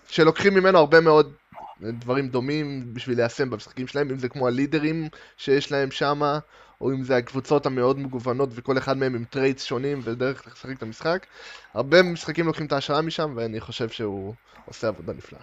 שלוקחים 0.08 0.54
ממנו 0.54 0.78
הרבה 0.78 1.00
מאוד 1.00 1.32
דברים 1.80 2.28
דומים 2.28 2.94
בשביל 2.94 3.16
ליישם 3.16 3.50
במשחקים 3.50 3.86
שלהם, 3.86 4.10
אם 4.10 4.18
זה 4.18 4.28
כמו 4.28 4.48
הלידרים 4.48 5.08
שיש 5.36 5.72
להם 5.72 5.90
שמה, 5.90 6.38
או 6.80 6.90
אם 6.90 7.04
זה 7.04 7.16
הקבוצות 7.16 7.66
המאוד 7.66 7.98
מגוונות 7.98 8.48
וכל 8.52 8.78
אחד 8.78 8.96
מהם 8.96 9.14
עם 9.14 9.24
traits 9.24 9.64
שונים 9.64 10.00
ודרך 10.02 10.46
לשחק 10.46 10.76
את 10.76 10.82
המשחק. 10.82 11.26
הרבה 11.74 12.02
משחקים 12.02 12.46
לוקחים 12.46 12.66
את 12.66 12.72
ההשראה 12.72 13.02
משם, 13.02 13.32
ואני 13.36 13.60
חושב 13.60 13.88
שהוא 13.88 14.34
עושה 14.64 14.88
עבודה 14.88 15.12
נפלאה. 15.12 15.42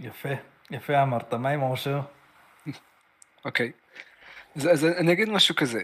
יפה, 0.00 0.28
יפה 0.70 1.02
אמרת. 1.02 1.34
מה 1.34 1.48
עם 1.48 1.62
אושר? 1.62 2.00
אוקיי. 3.44 3.72
אז, 4.56 4.66
אז 4.72 4.84
אני 4.84 5.12
אגיד 5.12 5.28
משהו 5.28 5.56
כזה. 5.56 5.80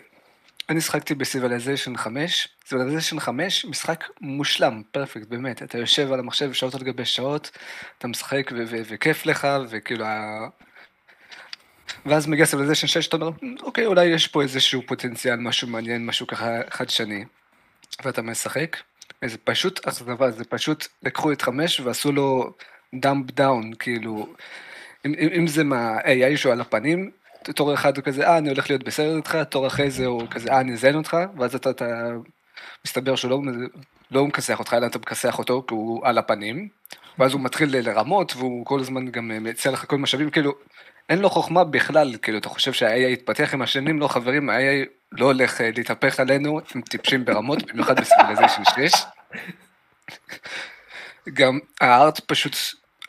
אני 0.68 0.80
שחקתי 0.80 1.14
ב 1.14 1.21
Civilization 1.21 1.96
5, 1.96 2.48
Civilization 2.66 3.20
5 3.20 3.64
משחק 3.64 4.04
מושלם, 4.20 4.82
perfect, 4.90 5.26
באמת. 5.26 5.62
אתה 5.62 5.78
יושב 5.78 6.12
על 6.12 6.18
המחשב 6.18 6.52
שעות 6.52 6.74
על 6.74 6.82
גבי 6.82 7.04
שעות, 7.04 7.50
אתה 7.98 8.08
משחק 8.08 8.50
וכיף 8.68 9.26
לך, 9.26 9.48
וכאילו 9.68 10.04
ה... 10.04 10.48
ואז 12.06 12.26
מגיע 12.26 12.46
Civilization 12.46 12.86
6, 12.86 13.08
אתה 13.08 13.16
אומר, 13.16 13.30
אוקיי, 13.62 13.86
אולי 13.86 14.04
יש 14.04 14.26
פה 14.26 14.42
איזשהו 14.42 14.82
פוטנציאל, 14.86 15.36
משהו 15.36 15.68
מעניין, 15.68 16.06
משהו 16.06 16.26
ככה 16.26 16.46
חדשני. 16.70 17.24
ואתה 18.04 18.22
משחק, 18.22 18.76
וזה 19.22 19.38
פשוט 19.44 19.86
אכזבה, 19.86 20.30
זה 20.30 20.44
פשוט 20.44 20.86
לקחו 21.02 21.32
את 21.32 21.42
5 21.42 21.80
ועשו 21.80 22.12
לו 22.12 22.52
dumb 22.94 23.30
down, 23.30 23.74
כאילו, 23.78 24.34
אם, 25.06 25.14
אם, 25.18 25.28
אם 25.38 25.46
זה 25.46 25.64
מה-AI 25.64 26.36
שהוא 26.36 26.52
על 26.52 26.60
הפנים, 26.60 27.10
תור 27.52 27.74
אחד 27.74 27.96
הוא 27.96 28.04
כזה, 28.04 28.28
אה, 28.28 28.38
אני 28.38 28.48
הולך 28.48 28.70
להיות 28.70 28.84
בסדר 28.84 29.16
איתך, 29.16 29.38
תור 29.50 29.66
אחרי 29.66 29.90
זה 29.90 30.06
הוא 30.06 30.22
כזה, 30.30 30.52
אה, 30.52 30.60
אני 30.60 30.72
אזיין 30.72 30.96
אותך, 30.96 31.16
ואז 31.38 31.54
אתה, 31.54 31.70
אתה 31.70 32.10
מסתבר 32.86 33.16
שהוא 33.16 33.30
לא, 33.30 33.40
לא 34.10 34.26
מכסח 34.26 34.58
אותך, 34.58 34.74
אלא 34.74 34.86
אתה 34.86 34.98
מכסח 34.98 35.38
אותו, 35.38 35.64
כי 35.68 35.74
הוא 35.74 36.06
על 36.06 36.18
הפנים, 36.18 36.68
ואז 37.18 37.32
הוא 37.32 37.40
מתחיל 37.40 37.76
לרמות, 37.78 38.36
והוא 38.36 38.66
כל 38.66 38.80
הזמן 38.80 39.10
גם 39.10 39.30
מציע 39.44 39.72
לך 39.72 39.84
כל 39.88 39.98
משאבים, 39.98 40.30
כאילו, 40.30 40.54
אין 41.08 41.18
לו 41.18 41.30
חוכמה 41.30 41.64
בכלל, 41.64 42.16
כאילו, 42.22 42.38
אתה 42.38 42.48
חושב 42.48 42.72
שה-AI 42.72 43.12
יתפתח 43.12 43.54
עם 43.54 43.62
השנים, 43.62 44.00
לא 44.00 44.08
חברים, 44.08 44.50
ה-AI 44.50 44.88
לא 45.12 45.26
הולך 45.26 45.60
אה, 45.60 45.70
להתהפך 45.76 46.20
עלינו, 46.20 46.60
הם 46.74 46.80
טיפשים 46.80 47.24
ברמות, 47.24 47.72
במיוחד 47.72 48.00
בסיביליזיישן 48.00 48.62
6. 48.76 48.92
גם 51.32 51.58
הארט 51.80 52.20
פשוט 52.26 52.56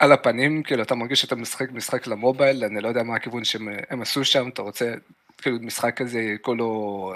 על 0.00 0.12
הפנים, 0.12 0.62
כאילו 0.62 0.82
אתה 0.82 0.94
מרגיש 0.94 1.20
שאתה 1.20 1.36
משחק 1.36 1.70
משחק 1.70 2.06
למובייל, 2.06 2.64
אני 2.64 2.80
לא 2.80 2.88
יודע 2.88 3.02
מה 3.02 3.16
הכיוון 3.16 3.44
שהם 3.44 4.02
עשו 4.02 4.24
שם, 4.24 4.48
אתה 4.48 4.62
רוצה, 4.62 4.94
כאילו 5.38 5.58
משחק 5.60 5.96
כזה 5.96 6.34
כולו 6.40 7.14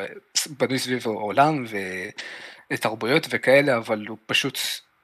בנוי 0.59 0.79
סביב 0.79 1.03
העולם 1.07 1.65
ותרבויות 2.71 3.27
וכאלה, 3.31 3.77
אבל 3.77 4.07
הוא 4.09 4.19
פשוט 4.27 4.59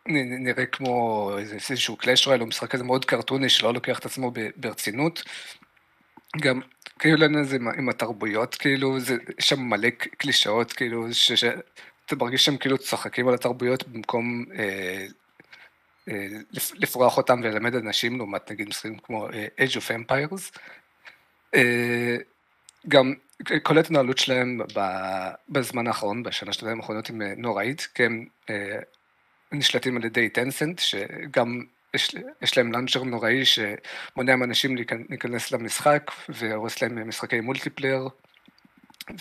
נראה 0.09 0.66
כמו 0.66 1.30
איזשהו 1.38 1.97
קלאש 1.97 2.26
רואל, 2.26 2.40
הוא 2.40 2.49
משחק 2.49 2.71
כזה 2.71 2.85
מאוד 2.85 3.04
קרטוני 3.04 3.49
שלא 3.49 3.75
לוקח 3.75 3.99
את 3.99 4.04
עצמו 4.04 4.33
ברצינות. 4.56 5.23
גם 6.40 6.61
כאילו 6.99 7.23
אין 7.23 7.38
איזה 7.38 7.56
עם 7.78 7.88
התרבויות, 7.88 8.54
כאילו, 8.54 9.00
זה, 9.00 9.16
שם 9.38 9.61
מלא 9.61 9.90
קלישאות, 9.90 10.73
כאילו, 10.73 11.06
שאתה 11.12 12.16
מרגיש 12.21 12.45
שהם 12.45 12.56
כאילו 12.56 12.78
צוחקים 12.78 13.28
על 13.28 13.35
התרבויות 13.35 13.88
במקום... 13.88 14.45
אה, 14.59 15.06
לפרוח 16.75 17.16
אותם 17.16 17.40
וללמד 17.44 17.75
אנשים, 17.75 18.16
לעומת 18.16 18.50
נגיד 18.50 18.68
משחקים 18.68 18.98
כמו 18.98 19.28
Age 19.28 19.76
of 19.76 19.90
Empires. 19.90 20.58
גם 22.88 23.14
כל 23.62 23.76
ההתנהלות 23.76 24.18
שלהם 24.18 24.60
בזמן 25.48 25.86
האחרון, 25.86 26.22
בשנה 26.22 26.52
שנתיים 26.52 26.80
האחרונות, 26.80 27.06
היא 27.06 27.16
נוראית, 27.36 27.88
כי 27.94 28.04
הם 28.04 28.26
נשלטים 29.52 29.96
על 29.96 30.04
ידי 30.04 30.28
טנסנט, 30.28 30.78
שגם 30.78 31.62
יש, 31.94 32.14
יש 32.42 32.58
להם 32.58 32.72
לאנצ'ר 32.72 33.02
נוראי 33.02 33.42
שמונע 33.44 34.36
מאנשים 34.36 34.76
להיכנס 35.08 35.52
למשחק 35.52 36.10
והורס 36.28 36.82
להם 36.82 37.08
משחקי 37.08 37.40
מולטיפלייר. 37.40 38.08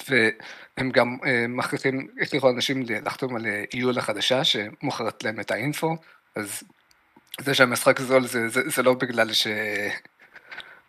והם 0.10 0.92
גם 0.92 1.18
מכריחים, 1.50 2.08
הכריחו 2.22 2.50
אנשים 2.50 2.84
לחתום 3.06 3.36
על 3.36 3.46
איול 3.74 3.98
החדשה 3.98 4.44
שמוכרת 4.44 5.24
להם 5.24 5.40
את 5.40 5.52
האינפו, 5.52 5.96
אז 6.36 6.64
זה 7.40 7.54
שהמשחק 7.54 8.00
זול 8.00 8.28
זה, 8.28 8.50
זה, 8.50 8.62
זה 8.70 8.84
לא 8.84 8.94
בגלל 8.94 9.34
ש... 9.34 9.48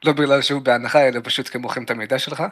לא 0.05 0.13
בגלל 0.13 0.43
שהוא 0.43 0.63
בהנחה, 0.63 1.09
אלא 1.09 1.21
פשוט 1.25 1.49
כי 1.49 1.59
הם 1.59 1.63
מוכרים 1.63 1.85
את 1.85 1.91
המידע 1.91 2.19
שלך. 2.19 2.43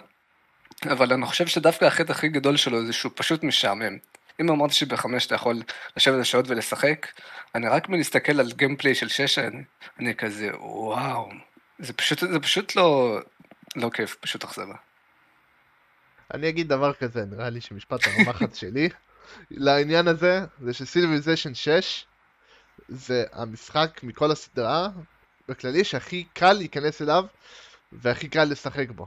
אבל 0.92 1.12
אני 1.12 1.26
חושב 1.26 1.46
שדווקא 1.46 1.84
החטא 1.84 2.12
הכי 2.12 2.28
גדול 2.28 2.56
שלו 2.56 2.86
זה 2.86 2.92
שהוא 2.92 3.12
פשוט 3.14 3.42
משעמם. 3.42 3.98
אם 4.40 4.50
אמרת 4.50 4.72
שבחמש 4.72 5.26
אתה 5.26 5.34
יכול 5.34 5.62
לשבת 5.96 6.20
לשעות 6.20 6.48
ולשחק, 6.48 7.06
אני 7.54 7.68
רק 7.68 7.88
מלהסתכל 7.88 8.40
על 8.40 8.52
גיימפליי 8.52 8.94
של 8.94 9.08
שש, 9.08 9.38
אני, 9.38 9.62
אני 9.98 10.14
כזה, 10.14 10.50
וואו, 10.58 11.30
זה 11.78 11.92
פשוט, 11.92 12.18
זה 12.20 12.40
פשוט 12.40 12.76
לא, 12.76 13.18
לא 13.76 13.90
כיף, 13.90 14.16
פשוט 14.20 14.44
אכזבה. 14.44 14.74
אני 16.34 16.48
אגיד 16.48 16.68
דבר 16.68 16.92
כזה, 16.92 17.24
נראה 17.24 17.50
לי 17.50 17.60
שמשפט 17.60 18.00
המחץ 18.06 18.56
שלי 18.58 18.88
לעניין 19.50 20.08
הזה, 20.08 20.40
זה 20.60 20.72
שסילביזיישן 20.72 21.54
6 21.54 22.06
זה 22.88 23.25
המשחק 23.33 24.00
מכל 24.02 24.31
הסדרה, 24.31 24.88
בכללי, 25.49 25.85
שהכי 25.85 26.25
קל 26.33 26.52
להיכנס 26.52 27.02
אליו 27.02 27.25
והכי 27.93 28.28
קל 28.28 28.45
לשחק 28.45 28.90
בו. 28.90 29.07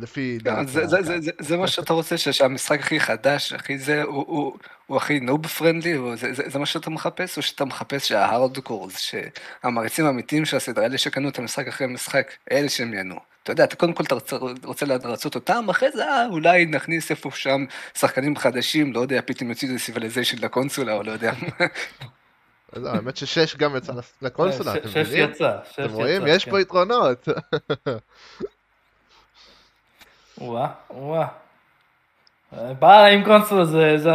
לפי. 0.00 0.38
כן, 0.44 0.66
זה, 0.66 0.86
זה, 0.86 1.02
זה, 1.02 1.20
זה, 1.20 1.30
זה 1.38 1.56
מה 1.56 1.68
שאתה 1.68 1.92
רוצה, 1.92 2.18
שהמשחק 2.18 2.80
הכי 2.80 3.00
חדש, 3.00 3.52
הכי 3.52 3.78
זה, 3.78 4.02
הוא, 4.02 4.24
הוא, 4.28 4.56
הוא 4.86 4.96
הכי 4.96 5.20
נוב 5.20 5.46
פרנדלי, 5.46 5.94
זה, 6.16 6.34
זה, 6.34 6.42
זה 6.46 6.58
מה 6.58 6.66
שאתה 6.66 6.90
מחפש, 6.90 7.36
או 7.36 7.42
שאתה 7.42 7.64
מחפש 7.64 8.08
שההארדקורס, 8.08 8.98
שהמריצים 8.98 10.06
האמיתיים 10.06 10.44
של 10.44 10.56
הסדרה, 10.56 10.84
אלה 10.84 10.98
שקנו 10.98 11.28
את 11.28 11.38
המשחק 11.38 11.68
אחרי 11.68 11.86
המשחק, 11.86 12.32
אלה 12.52 12.68
שהם 12.68 12.94
ייהנו. 12.94 13.16
אתה 13.42 13.52
יודע, 13.52 13.64
אתה 13.64 13.76
קודם 13.76 13.92
כל 13.92 14.04
אתה 14.04 14.14
רוצה, 14.14 14.36
רוצה 14.64 14.86
לרצות 14.86 15.34
אותם, 15.34 15.66
אחרי 15.70 15.90
זה 15.90 16.04
אה, 16.04 16.26
אולי 16.26 16.66
נכניס 16.66 17.10
איפה 17.10 17.30
שם 17.34 17.64
שחקנים 17.94 18.36
חדשים, 18.36 18.92
לא 18.92 19.00
יודע, 19.00 19.20
פתאום 19.26 19.50
יוציא 19.50 19.68
איזה 19.68 19.78
Civilization 19.78 20.38
לקונסולה, 20.38 20.92
או 20.92 21.02
לא 21.02 21.12
יודע. 21.12 21.32
לא, 22.76 22.88
האמת 22.90 23.16
ששש 23.16 23.56
גם 23.56 23.76
יצא 23.76 23.92
לס- 23.92 24.14
לקונסולה, 24.22 24.74
אתם 24.74 24.88
שש 24.88 24.96
מבינים? 24.96 25.30
יצא, 25.30 25.56
שש 25.72 25.78
אתם 25.80 25.92
רואים? 25.92 26.22
יצא, 26.22 26.30
יש 26.30 26.44
כן. 26.44 26.50
פה 26.50 26.60
יתרונות. 26.60 27.28
וואה, 30.38 30.68
וואה. 30.90 31.26
בא 32.78 33.04
עם 33.04 33.24
קונסולה, 33.24 33.64
זה, 33.98 34.10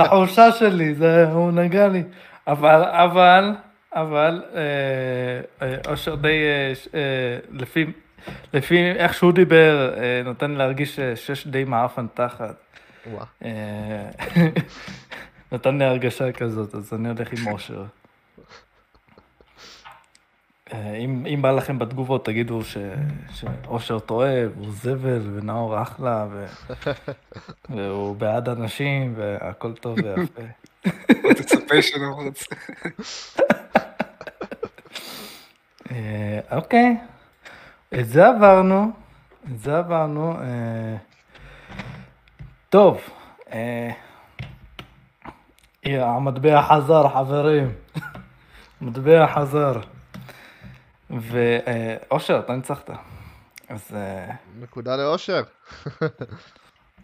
החולשה 0.00 0.52
שלי, 0.52 0.94
זה, 0.94 1.28
הוא 1.30 1.52
נגע 1.52 1.88
לי. 1.88 2.02
אבל, 2.46 2.82
אבל, 2.84 3.50
אבל, 3.94 4.42
אה, 4.54 4.60
אה, 5.66 5.76
אושר 5.90 6.14
די, 6.14 6.28
אה, 6.28 6.72
אה, 6.94 7.38
לפי, 7.50 7.86
לפי 8.52 8.90
איך 8.92 9.14
שהוא 9.14 9.32
דיבר, 9.32 9.94
אה, 9.98 10.22
נותן 10.24 10.50
להרגיש 10.50 10.96
ששש 11.00 11.46
די 11.46 11.64
מעפן 11.64 12.06
תחת. 12.14 12.54
וואו. 13.06 13.24
נתן 15.52 15.78
לי 15.78 15.84
הרגשה 15.84 16.32
כזאת, 16.32 16.74
אז 16.74 16.92
אני 16.94 17.08
הולך 17.08 17.32
עם 17.32 17.46
אושר. 17.52 17.84
אה, 20.72 20.96
אם, 20.96 21.26
אם 21.34 21.42
בא 21.42 21.52
לכם 21.52 21.78
בתגובות, 21.78 22.24
תגידו 22.24 22.64
ש, 22.64 22.76
שאושר 23.32 23.98
טועה, 23.98 24.34
והוא 24.54 24.72
זבל, 24.72 25.20
ונאור 25.34 25.82
אחלה, 25.82 26.26
ו, 26.30 26.46
והוא 27.70 28.16
בעד 28.16 28.48
אנשים, 28.48 29.14
והכל 29.16 29.72
טוב 29.72 29.98
ויפה. 30.04 30.42
תצפה 31.34 31.82
שלא 31.82 32.06
רוצה. 32.06 32.54
אה, 35.90 36.40
אוקיי, 36.52 36.96
את 37.94 38.08
זה 38.08 38.28
עברנו, 38.28 38.90
את 39.52 39.58
זה 39.58 39.78
עברנו. 39.78 40.36
אה, 40.40 40.96
טוב, 42.68 43.00
יא, 45.86 46.02
המטבע 46.02 46.62
חזר, 46.62 47.08
חברים. 47.08 47.74
מטבע 48.80 49.26
חזר. 49.34 49.80
ואושר, 51.10 52.40
אתה 52.44 52.56
ניצחת. 52.56 52.90
אז 53.68 53.94
אה, 53.94 54.34
נקודה 54.58 54.96
לאושר. 54.96 55.42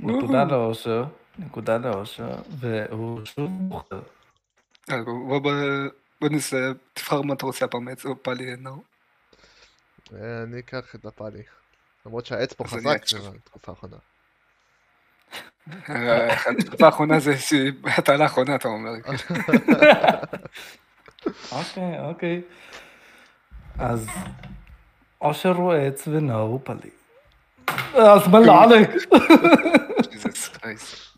נקודה 0.00 0.44
לאושר, 0.44 1.04
נקודה 1.38 1.78
לאושר, 1.78 2.34
והוא 2.58 3.24
שוב 3.24 3.50
בוחר. 3.50 4.00
אה, 4.90 5.02
בוא, 5.40 6.28
נעשה, 6.30 6.72
תבחר 6.94 7.22
מה 7.22 7.34
אתה 7.34 7.46
רוצה 7.46 7.64
הפעם, 7.64 7.88
עץ 7.88 8.06
או 8.06 8.22
פאלי. 8.22 8.54
אה, 10.14 10.42
אני 10.42 10.58
אקח 10.58 10.94
את 10.94 11.06
הפאלי. 11.06 11.42
למרות 12.06 12.26
שהעץ 12.26 12.52
פה 12.52 12.64
חזק 12.64 12.86
אקשב. 12.86 13.30
בתקופה 13.34 13.72
האחרונה. 13.72 13.96
התקופה 15.88 16.86
האחרונה 16.86 17.20
זה 17.20 17.34
הטענה 17.84 18.22
האחרונה, 18.22 18.54
אתה 18.54 18.68
אומר. 18.68 18.90
אוקיי, 21.52 22.00
אוקיי. 22.00 22.40
אז 23.78 24.08
אושר 25.20 25.52
הוא 25.52 25.72
עץ 25.72 26.08
ונאור 26.08 26.60
פלי. 26.64 26.90
Jesus 30.02 30.56
Christ. 30.56 31.12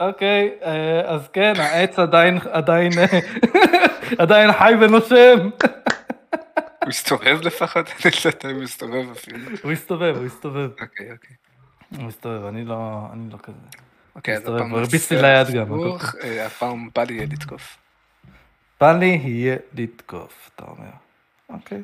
אוקיי, 0.00 0.50
אה, 0.62 1.00
אז 1.06 1.28
כן, 1.32 1.52
העץ 1.56 1.98
עדיין, 1.98 2.38
עדיין, 2.50 2.92
אה, 2.98 3.18
עדיין 4.18 4.52
חי 4.52 4.72
ונושם. 4.80 5.50
הוא 6.82 6.88
הסתובב 6.88 7.38
לפחות? 7.42 7.86
אני 8.04 8.12
לא 8.24 8.30
יודע 8.30 8.50
אם 8.50 8.54
הוא 8.54 8.64
הסתובב 8.64 9.10
אפילו. 9.12 9.38
הוא 9.62 9.72
הסתובב, 9.72 10.14
הוא 10.16 10.26
הסתובב. 10.26 10.70
אוקיי, 10.80 11.12
אוקיי. 11.12 11.36
הוא 11.96 12.08
הסתובב, 12.08 12.44
אני 12.46 12.64
לא, 12.64 13.06
אני 13.12 13.30
לא 13.32 13.38
כזה. 13.38 13.58
אוקיי, 14.16 14.34
אז 14.34 14.40
מסתובב, 14.40 14.56
הפעם 14.56 14.70
הוא 14.70 14.78
הרביץ 14.78 15.12
לי 15.12 15.22
ליד 15.22 15.46
גם, 15.54 15.80
אה, 16.24 16.46
הפעם 16.46 16.90
פאלי 16.90 17.14
יהיה 17.14 17.26
לתקוף. 17.32 17.78
פאלי 18.78 19.20
יהיה 19.24 19.56
לתקוף, 19.72 20.50
אתה 20.54 20.64
אומר. 20.64 20.90
אוקיי. 21.48 21.82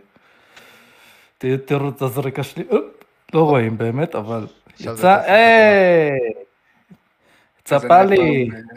תראו 1.39 1.89
את 1.89 2.03
הזריקה 2.03 2.43
שלי, 2.43 2.65
לא 3.35 3.43
רואים 3.43 3.79
באמת, 3.79 4.15
אבל 4.15 4.47
יצא, 4.81 5.23
היי! 5.27 6.11
יצא 7.61 7.77
אז 7.77 7.85
אני 7.85 7.89
פאלי, 7.89 8.49
הפעם, 8.49 8.57
אה, 8.57 8.77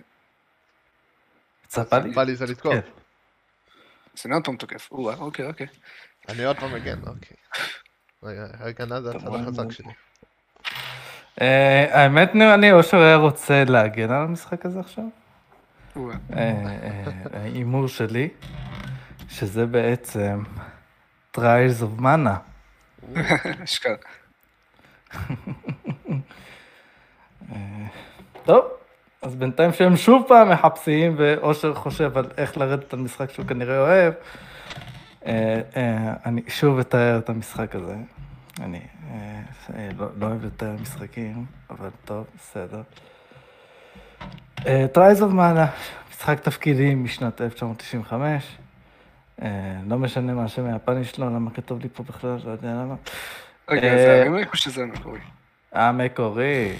יצא 1.65 1.83
פאלי. 1.83 2.13
פאלי 2.13 2.35
זה 2.35 2.45
לתקוף. 2.45 2.73
אז 2.73 4.25
אני 4.25 4.33
עוד 4.33 4.45
פעם 4.45 4.57
תוקף. 4.57 4.91
אוקיי, 4.91 5.45
אוקיי. 5.45 5.67
אני 6.29 6.45
עוד 6.45 6.57
פעם 6.59 6.73
מגן, 6.73 6.99
אוקיי. 7.07 7.37
רגע, 8.23 8.45
הגנה 8.59 9.01
זה 9.01 9.11
הצד 9.11 9.35
החזק 9.35 9.71
שלי. 9.71 9.93
אה, 11.41 12.01
האמת 12.03 12.35
נראה 12.35 12.57
לי 12.57 12.71
אושר 12.71 12.97
היה 12.97 13.15
רוצה 13.15 13.63
להגן 13.67 14.11
על 14.11 14.23
המשחק 14.23 14.65
הזה 14.65 14.79
עכשיו. 14.79 15.03
אה, 15.97 16.03
אה, 16.35 17.03
ההימור 17.33 17.87
שלי, 17.87 18.29
שזה 19.29 19.65
בעצם 19.65 20.43
Trials 21.37 21.81
of 21.81 22.01
Mana. 22.01 22.29
אשכרה. 23.63 23.95
טוב, 28.45 28.65
אז 29.21 29.35
בינתיים 29.35 29.73
שהם 29.73 29.97
שוב 29.97 30.25
פעם 30.27 30.49
מחפשים, 30.49 31.15
ואושר 31.17 31.73
חושב 31.73 32.17
על 32.17 32.25
איך 32.37 32.57
לרדת 32.57 32.93
על 32.93 32.99
משחק 32.99 33.31
שהוא 33.31 33.45
כנראה 33.45 33.79
אוהב, 33.79 34.13
אני 36.25 36.41
שוב 36.47 36.79
אתאר 36.79 37.17
את 37.17 37.29
המשחק 37.29 37.75
הזה. 37.75 37.95
אני 38.61 38.79
לא, 39.97 40.07
לא 40.19 40.25
אוהב 40.25 40.45
לתאר 40.45 40.75
משחקים, 40.81 41.45
אבל 41.69 41.89
טוב, 42.05 42.25
בסדר. 42.37 42.81
אה, 44.65 44.85
Trials 44.95 45.19
of 45.19 45.33
Mana, 45.33 45.69
משחק 46.11 46.39
תפקידים 46.39 47.03
משנת 47.03 47.41
1995. 47.41 48.57
אה, 49.41 49.47
לא 49.87 49.97
משנה 49.97 50.33
מה 50.33 50.43
השם 50.43 50.65
היפני 50.65 51.03
שלו, 51.03 51.25
למה 51.25 51.51
כתוב 51.51 51.79
לי 51.81 51.89
פה 51.93 52.03
בכלל, 52.03 52.37
לא 52.45 52.51
יודע 52.51 52.67
למה. 52.67 52.95
רגע, 53.69 53.87
אה, 53.87 53.97
זה 53.97 54.19
הרימייק 54.19 54.51
או 54.51 54.57
שזה 54.57 54.83
המקורי? 54.83 55.19
המקורי. 55.71 56.75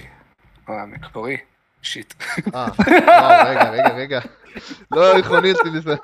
או 0.68 0.74
המקורי? 0.78 1.36
shit. 1.82 2.14
אה, 2.54 2.66
רגע, 3.44 3.70
רגע, 3.70 3.88
רגע. 3.94 4.20
לא 4.90 5.18
יכולתי 5.18 5.52
לזה. 5.72 5.94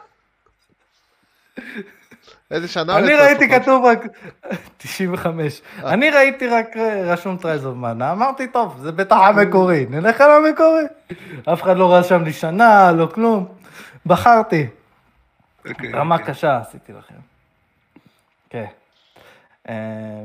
איזה 2.51 2.69
שנה? 2.69 2.99
אני 2.99 3.15
ראיתי? 3.15 3.49
כתוב 3.49 3.85
רק 3.85 4.07
95. 4.79 5.63
אני 5.85 6.11
ראיתי 6.11 6.49
רק 6.49 6.77
אה, 6.77 7.03
רשום 7.13 7.37
Trials 7.37 7.67
of 7.67 7.77
Mana, 7.77 8.13
אמרתי, 8.13 8.49
טוב, 8.49 8.79
זה 8.81 8.93
בטח 8.93 9.17
המקורי, 9.17 9.87
נלך 9.91 10.21
על 10.21 10.31
המקורי. 10.31 10.85
אף 11.53 11.63
אחד 11.63 11.77
לא 11.77 11.95
רשם 11.95 12.23
לי 12.23 12.33
שנה, 12.33 12.93
לא 12.93 13.07
כלום. 13.07 13.47
בחרתי. 14.07 14.67
אוקיי, 15.69 15.93
רמה 15.93 16.15
אוקיי. 16.15 16.35
קשה 16.35 16.57
עשיתי 16.57 16.93
לכם. 16.93 17.15
כן. 18.51 18.65
אה, 19.69 19.75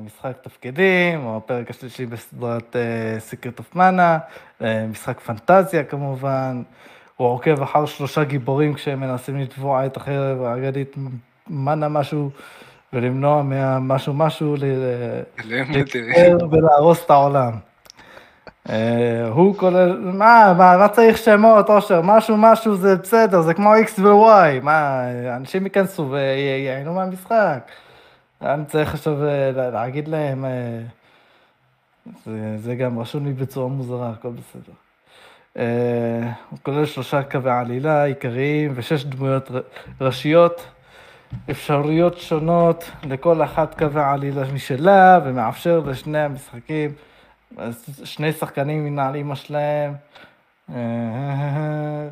משחק 0.06 0.34
תפקידים, 0.42 1.26
או 1.26 1.38
הפרק 1.38 1.70
השלישי 1.70 2.06
בסדרת 2.06 2.76
סיקרט 3.20 3.60
אוף 3.60 3.76
מאנה, 3.76 4.18
משחק 4.62 5.20
פנטזיה 5.20 5.84
כמובן. 5.84 6.62
הוא 7.18 7.28
עוקב 7.28 7.62
אחר 7.62 7.86
שלושה 7.86 8.24
גיבורים 8.24 8.74
כשהם 8.74 9.00
מנסים 9.00 9.38
לתבוע 9.38 9.86
את 9.86 9.98
החרב 9.98 10.44
האגדית 10.44 10.96
מאנה 11.50 11.90
משהו, 11.90 12.30
ולמנוע 12.94 13.44
מהמשהו 13.44 14.14
משהו 14.14 14.56
ל- 14.56 14.64
אלוהים 15.46 15.66
אדירים. 15.72 15.86
להתפאר 16.10 16.48
ולהרוס 16.52 17.06
את 17.06 17.10
העולם. 17.10 17.52
אה, 18.70 19.28
הוא 19.28 19.56
כולל, 19.58 20.00
מה, 20.00 20.54
מה, 20.58 20.78
מה 20.78 20.88
צריך 20.88 21.18
שמות, 21.18 21.70
אושר? 21.70 22.02
משהו, 22.04 22.38
משהו 22.38 22.76
זה 22.76 22.96
בסדר, 22.96 23.42
זה 23.42 23.54
כמו 23.54 23.74
X 23.76 24.02
ו-Y, 24.02 24.64
מה, 24.64 25.02
אנשים 25.36 25.64
ייכנסו 25.64 26.10
וייהנו 26.12 26.94
מהמשחק. 26.94 27.60
אני 28.42 28.66
צריך 28.66 28.94
עכשיו 28.94 29.24
אה, 29.28 29.52
לה- 29.56 29.70
להגיד 29.70 30.08
להם, 30.08 30.46
אה, 30.46 30.80
זה, 32.26 32.58
זה 32.58 32.76
גם 32.76 33.00
רשום 33.00 33.26
לי 33.26 33.34
בצורה 33.34 33.68
מוזרה, 33.70 34.10
הכל 34.10 34.30
בסדר. 34.30 34.74
הוא 36.50 36.60
כולל 36.64 36.86
שלושה 36.86 37.24
קווי 37.24 37.52
עלילה 37.52 38.04
עיקריים 38.04 38.72
ושש 38.76 39.04
דמויות 39.04 39.52
ראשיות, 40.02 40.66
אפשרויות 41.52 42.18
שונות 42.18 42.92
לכל 43.04 43.44
אחת 43.44 43.80
קווי 43.80 44.02
עלילה 44.04 44.52
משלה, 44.54 45.20
ומאפשר 45.26 45.80
לשני 45.80 46.20
המשחקים, 46.20 46.94
שני 48.04 48.34
שחקנים 48.34 48.86
מנהלים 48.86 49.26
אימא 49.26 49.36
שלהם. 49.36 49.94
אה, 50.76 52.08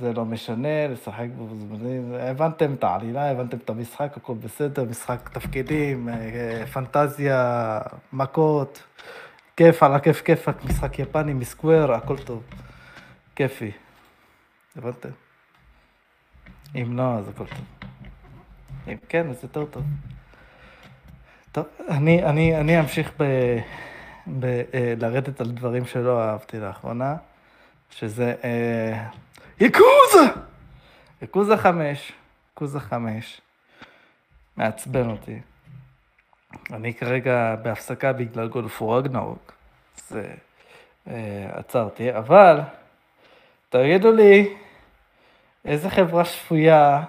זה 0.00 0.12
לא 0.12 0.24
משנה, 0.24 0.88
לשחק 0.88 1.26
בזמנים, 1.38 2.14
הבנתם 2.20 2.74
את 2.74 2.84
העלילה, 2.84 3.30
הבנתם 3.30 3.56
את 3.56 3.70
המשחק, 3.70 4.16
הכל 4.16 4.34
בסדר, 4.34 4.84
משחק 4.84 5.28
תפקידים, 5.28 6.08
אה, 6.08 6.66
פנטזיה, 6.72 7.80
מכות, 8.12 8.82
כיף 9.56 9.82
על 9.82 9.94
הכיף 9.94 10.20
כיפאק, 10.20 10.64
משחק 10.64 10.98
יפני 10.98 11.32
מסקוואר, 11.32 11.92
הכל 11.92 12.18
טוב, 12.18 12.42
כיפי, 13.36 13.70
הבנתם? 14.76 15.21
אם 16.74 16.96
לא, 16.96 17.18
אז 17.18 17.28
הכל 17.28 17.46
טוב. 17.46 17.64
אם 18.88 18.96
כן, 19.08 19.30
אז 19.30 19.42
יותר 19.42 19.64
טוב. 19.64 19.82
טוב, 21.52 21.64
אני, 21.88 22.24
אני, 22.24 22.60
אני 22.60 22.80
אמשיך 22.80 23.12
ב, 23.18 23.24
ב, 24.26 24.44
אה, 24.44 24.94
לרדת 24.98 25.40
על 25.40 25.50
דברים 25.50 25.86
שלא 25.86 26.22
אהבתי 26.22 26.58
לאחרונה, 26.58 27.16
שזה 27.90 28.34
אה, 28.44 29.08
יקוזה! 29.60 30.40
יקוזה 31.22 31.56
חמש, 31.56 32.12
יקוזה 32.52 32.80
חמש, 32.80 33.40
מעצבן 34.56 35.10
אותי. 35.10 35.40
אני 36.72 36.94
כרגע 36.94 37.54
בהפסקה 37.62 38.12
בגלל 38.12 38.48
גולפו 38.48 38.90
רגנרוק, 38.90 39.52
אז 39.98 40.18
אה, 41.08 41.46
עצרתי, 41.52 42.16
אבל 42.16 42.60
תגידו 43.68 44.12
לי, 44.12 44.54
איזה 45.64 45.90
חברה 45.90 46.24
שפויה 46.24 47.02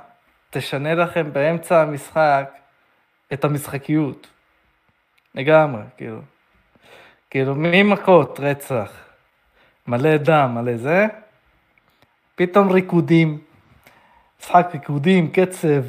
תשנה 0.49 0.95
לכם 0.95 1.33
באמצע 1.33 1.81
המשחק 1.81 2.51
את 3.33 3.43
המשחקיות? 3.43 4.27
לגמרי, 5.35 5.81
כאילו. 5.97 6.21
כאילו, 7.29 7.55
ממכות, 7.57 8.39
רצח, 8.39 8.91
מלא 9.87 10.17
דם, 10.17 10.51
מלא 10.55 10.77
זה, 10.77 11.05
פתאום 12.35 12.71
ריקודים, 12.71 13.41
משחק 14.39 14.67
ריקודים, 14.73 15.31
קצב, 15.31 15.83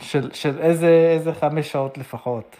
של, 0.00 0.32
של 0.32 0.58
איזה, 0.60 1.10
איזה 1.14 1.34
חמש 1.34 1.72
שעות 1.72 1.98
לפחות. 1.98 2.56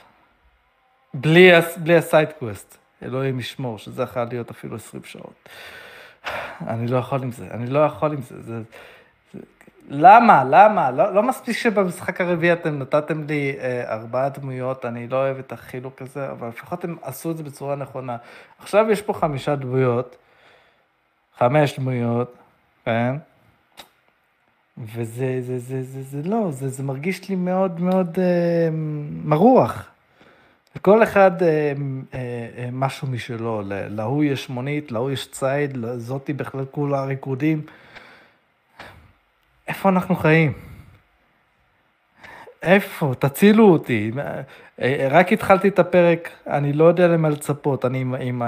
בלי, 1.15 1.51
בלי 1.77 1.97
ה 1.97 2.03
side 2.03 2.29
quest, 2.39 2.79
אלוהים 3.03 3.41
ישמור, 3.41 3.79
שזה 3.79 4.03
יכול 4.03 4.23
להיות 4.23 4.51
אפילו 4.51 4.77
20 4.77 5.05
שעות. 5.05 5.49
אני 6.67 6.87
לא 6.87 6.97
יכול 6.97 7.23
עם 7.23 7.33
זה, 7.33 7.47
אני 7.51 7.67
לא 7.67 7.79
יכול 7.79 8.13
עם 8.13 8.23
זה. 8.23 8.43
זה, 8.43 8.63
זה 9.33 9.41
למה? 9.89 10.45
למה? 10.45 10.91
לא, 10.91 11.15
לא 11.15 11.23
מספיק 11.23 11.57
שבמשחק 11.57 12.21
הרביעי 12.21 12.53
אתם 12.53 12.79
נתתם 12.79 13.25
לי 13.29 13.57
אה, 13.61 13.93
ארבעה 13.95 14.29
דמויות, 14.29 14.85
אני 14.85 15.09
לא 15.09 15.17
אוהב 15.17 15.39
את 15.39 15.53
החילוק 15.53 16.03
הזה, 16.03 16.31
אבל 16.31 16.49
לפחות 16.49 16.85
הם 16.85 16.97
עשו 17.03 17.31
את 17.31 17.37
זה 17.37 17.43
בצורה 17.43 17.77
נכונה. 17.77 18.17
עכשיו 18.59 18.91
יש 18.91 19.03
פה 19.03 19.13
חמישה 19.13 19.57
דמויות, 19.57 20.17
חמש 21.39 21.79
דמויות, 21.79 22.35
כן? 22.85 23.17
וזה 24.79 25.39
זה, 25.41 25.59
זה, 25.59 25.83
זה, 25.83 26.03
זה 26.03 26.29
לא, 26.29 26.51
זה, 26.51 26.69
זה 26.69 26.83
מרגיש 26.83 27.29
לי 27.29 27.37
מאוד 27.37 27.81
מאוד 27.81 28.19
אה, 28.19 28.69
מרוח. 29.25 29.89
לכל 30.77 31.03
אחד 31.03 31.43
אה, 31.43 31.49
אה, 31.49 31.73
אה, 32.59 32.69
משהו 32.73 33.09
משלו, 33.09 33.63
להוא 33.67 34.25
יש 34.25 34.49
מונית, 34.51 34.93
להוא 34.93 35.11
יש 35.11 35.31
ציד, 35.31 35.77
לזאתי 35.77 36.33
בכלל 36.33 36.65
כולה 36.71 37.05
ריקודים. 37.05 37.63
איפה 39.69 39.89
אנחנו 39.89 40.17
חיים? 40.17 40.53
איפה? 42.63 43.13
תצילו 43.19 43.65
אותי. 43.73 44.11
רק 45.11 45.33
התחלתי 45.33 45.69
את 45.69 45.79
הפרק, 45.79 46.31
אני 46.47 46.73
לא 46.73 46.85
יודע 46.85 47.09
למה 47.09 47.29
לצפות, 47.29 47.85
אני 47.85 48.01
עם, 48.01 48.15
עם 48.15 48.43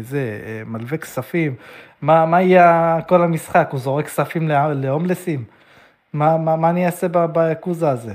זה, 0.00 0.40
מלווה 0.66 0.98
כספים. 0.98 1.54
מה, 2.02 2.26
מה 2.26 2.42
יהיה 2.42 2.98
כל 3.08 3.22
המשחק? 3.22 3.68
הוא 3.72 3.80
זורק 3.80 4.06
כספים 4.06 4.48
לה- 4.48 4.72
להומלסים? 4.74 5.44
מה, 6.12 6.36
מה, 6.36 6.56
מה 6.56 6.70
אני 6.70 6.86
אעשה 6.86 7.06
ביקוזה 7.08 7.90
הזה? 7.90 8.14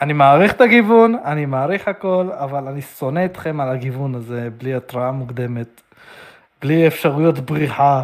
אני 0.00 0.12
מעריך 0.12 0.52
את 0.52 0.60
הגיוון, 0.60 1.14
אני 1.24 1.46
מעריך 1.46 1.88
הכל, 1.88 2.28
אבל 2.32 2.68
אני 2.68 2.82
שונא 2.82 3.24
אתכם 3.24 3.60
על 3.60 3.68
הגיוון 3.68 4.14
הזה, 4.14 4.48
בלי 4.58 4.74
התראה 4.74 5.10
מוקדמת, 5.10 5.80
בלי 6.62 6.86
אפשרויות 6.86 7.38
בריחה. 7.38 8.02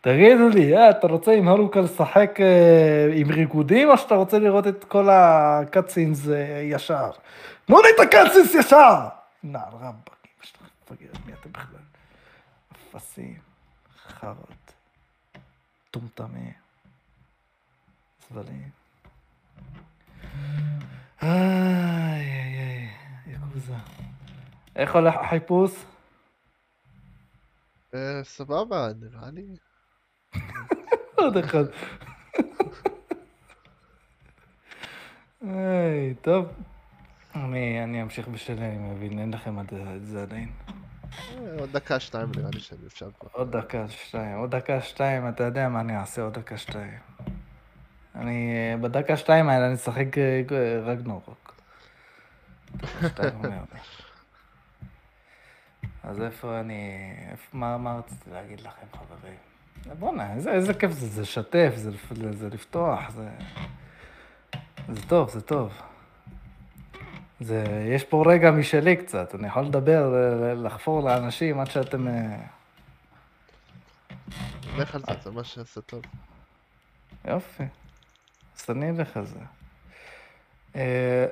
תגידו 0.00 0.48
לי, 0.48 0.76
אה, 0.76 0.90
אתה 0.90 1.06
רוצה 1.06 1.32
עם 1.32 1.48
הרוקה 1.48 1.80
לשחק 1.80 2.40
אה, 2.40 3.08
עם 3.14 3.30
ריקודים, 3.30 3.90
או 3.90 3.98
שאתה 3.98 4.14
רוצה 4.14 4.38
לראות 4.38 4.66
את 4.66 4.84
כל 4.84 5.08
הקאצינס 5.10 6.28
אה, 6.28 6.60
ישר? 6.62 7.10
תנו 7.64 7.82
לי 7.82 7.88
את 7.94 8.00
הקאצינס 8.00 8.54
ישר! 8.54 9.08
נעל 9.44 9.62
רבאק, 9.72 10.16
אמא 10.26 10.42
שלך 10.42 10.60
מפגרת, 10.90 11.26
מי 11.26 11.32
אתם 11.32 11.52
בכלל? 11.52 11.80
אפסים, 12.96 13.38
חרות, 14.06 14.72
טומטמים, 15.90 16.52
זבלים. 18.30 18.70
איי, 21.22 21.30
איי, 21.30 22.58
איי, 22.58 22.88
יקוזה. 23.26 23.74
איך 24.76 24.94
הולך 24.94 25.14
החיפוש? 25.14 25.84
אה, 27.94 28.20
סבבה, 28.24 28.88
נראה 29.00 29.30
לי. 29.30 29.56
עוד 31.18 31.36
אחד. 31.36 31.64
היי, 35.40 36.14
טוב. 36.14 36.46
אני, 37.34 37.84
אני 37.84 38.02
אמשיך 38.02 38.28
בשלי, 38.28 38.66
אני 38.66 38.78
מבין, 38.78 39.18
אין 39.18 39.34
לכם 39.34 39.60
את 39.60 39.66
זה 40.00 40.22
עדיין. 40.22 40.52
אה, 41.12 41.60
עוד 41.60 41.72
דקה 41.72 42.00
שתיים 42.00 42.28
נראה 42.36 42.50
לי 42.54 42.60
שאני 42.60 42.86
אפשר 42.86 43.08
כבר. 43.20 43.28
עוד 43.32 43.56
דקה, 43.56 43.88
שתיים, 43.88 44.38
עוד 44.38 44.54
דקה, 44.54 44.80
שתיים, 44.80 45.28
אתה 45.28 45.44
יודע 45.44 45.68
מה 45.68 45.80
אני 45.80 45.96
אעשה 45.96 46.22
עוד 46.22 46.38
דקה, 46.38 46.56
שתיים. 46.58 46.98
אני, 48.16 48.52
אה, 48.72 48.76
בדקה, 48.76 49.16
שתיים 49.16 49.48
האלה 49.48 49.66
אני 49.66 49.74
אשחק 49.74 50.18
אה, 50.18 50.42
אה, 50.52 50.80
רגנורוק. 50.84 51.54
אומר 53.34 53.48
לי. 53.48 53.80
אז 56.04 56.22
איפה 56.22 56.60
אני, 56.60 57.12
איפה, 57.30 57.56
מה, 57.56 57.78
מה 57.78 57.98
רציתי 57.98 58.30
להגיד 58.30 58.60
לכם, 58.60 58.86
חברים? 58.92 59.36
בואנה, 59.98 60.32
איזה, 60.34 60.52
איזה 60.52 60.74
כיף 60.74 60.90
זה, 60.90 61.06
זה 61.06 61.22
לשתף, 61.22 61.72
זה, 61.76 61.90
זה 62.32 62.48
לפתוח, 62.48 63.10
זה... 63.10 63.28
זה 64.88 65.06
טוב, 65.08 65.30
זה 65.30 65.40
טוב. 65.40 65.72
זה, 67.40 67.64
יש 67.94 68.04
פה 68.04 68.24
רגע 68.26 68.50
משלי 68.50 68.96
קצת, 68.96 69.34
אני 69.34 69.46
יכול 69.46 69.62
לדבר, 69.62 70.10
ל- 70.10 70.66
לחפור 70.66 71.02
לאנשים 71.02 71.60
עד 71.60 71.70
שאתם... 71.70 72.08
אה, 72.08 72.36
לך 74.78 74.94
על 74.94 75.00
זה, 75.00 75.12
זה 75.24 75.30
מה 75.30 75.44
שעשה 75.44 75.80
טוב. 75.80 76.02
יופי. 77.24 77.64
אז 78.58 78.70
אני 78.70 78.90
אלך 78.90 79.18
זה. 79.22 79.38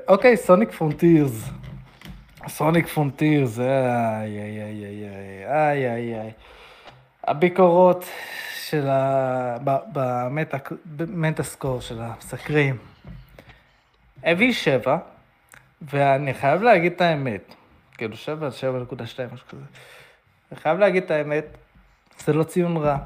אוקיי, 0.08 0.36
Sonic 0.36 0.70
Frontiers. 0.70 1.50
Sonic 2.48 2.86
Frontiers, 2.86 3.58
איי, 3.58 3.66
איי, 3.68 4.62
איי, 4.62 4.84
איי, 4.84 5.06
איי, 5.46 5.90
איי, 5.90 6.20
איי. 6.20 6.32
הביקורות 7.24 8.04
של 8.54 8.88
ה... 8.88 9.56
ב 10.96 11.42
Metascore 11.42 11.80
של 11.80 12.00
המבקרים. 12.00 12.76
הביא 14.22 14.52
שבע, 14.52 14.98
ואני 15.82 16.34
חייב 16.34 16.62
להגיד 16.62 16.92
את 16.92 17.00
האמת. 17.00 17.54
כאילו 17.96 18.16
שבע, 18.16 18.50
שבע 18.50 18.78
נקודה 18.78 19.06
שתיים, 19.06 19.28
משהו 19.32 19.48
כזה. 19.48 19.64
אני 20.52 20.60
חייב 20.60 20.78
להגיד 20.78 21.02
את 21.02 21.10
האמת, 21.10 21.44
זה 22.18 22.32
לא 22.32 22.44
ציון 22.44 22.76
רע. 22.76 22.96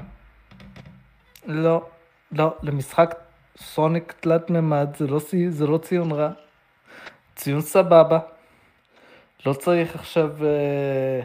לא, 1.45 1.85
לא, 2.31 2.55
למשחק 2.61 3.15
סוניק 3.61 4.13
תלת 4.19 4.49
מימד 4.49 4.89
זה 4.97 5.07
לא, 5.07 5.19
זה 5.49 5.67
לא 5.67 5.77
ציון 5.77 6.11
רע. 6.11 6.29
ציון 7.35 7.61
סבבה. 7.61 8.19
לא 9.45 9.53
צריך 9.53 9.95
עכשיו 9.95 10.29
אה, 10.45 11.21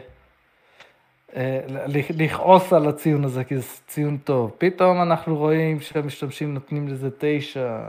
אה, 1.35 1.85
לכעוס 2.09 2.73
על 2.73 2.87
הציון 2.87 3.25
הזה, 3.25 3.43
כי 3.43 3.57
זה 3.57 3.67
ציון 3.87 4.17
טוב. 4.17 4.51
פתאום 4.57 5.01
אנחנו 5.01 5.37
רואים 5.37 5.79
שהמשתמשים 5.79 6.53
נותנים 6.53 6.87
לזה 6.87 7.09
תשע, 7.19 7.79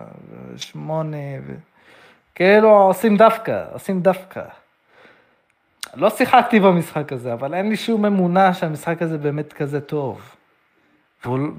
שמונה, 0.56 1.16
ו... 1.46 1.54
כאילו 2.34 2.68
עושים 2.68 3.16
דווקא, 3.16 3.64
עושים 3.72 4.00
דווקא. 4.00 4.42
לא 5.94 6.10
שיחקתי 6.10 6.60
במשחק 6.60 7.12
הזה, 7.12 7.32
אבל 7.32 7.54
אין 7.54 7.68
לי 7.68 7.76
שום 7.76 8.04
אמונה 8.04 8.54
שהמשחק 8.54 9.02
הזה 9.02 9.18
באמת 9.18 9.52
כזה 9.52 9.80
טוב. 9.80 10.36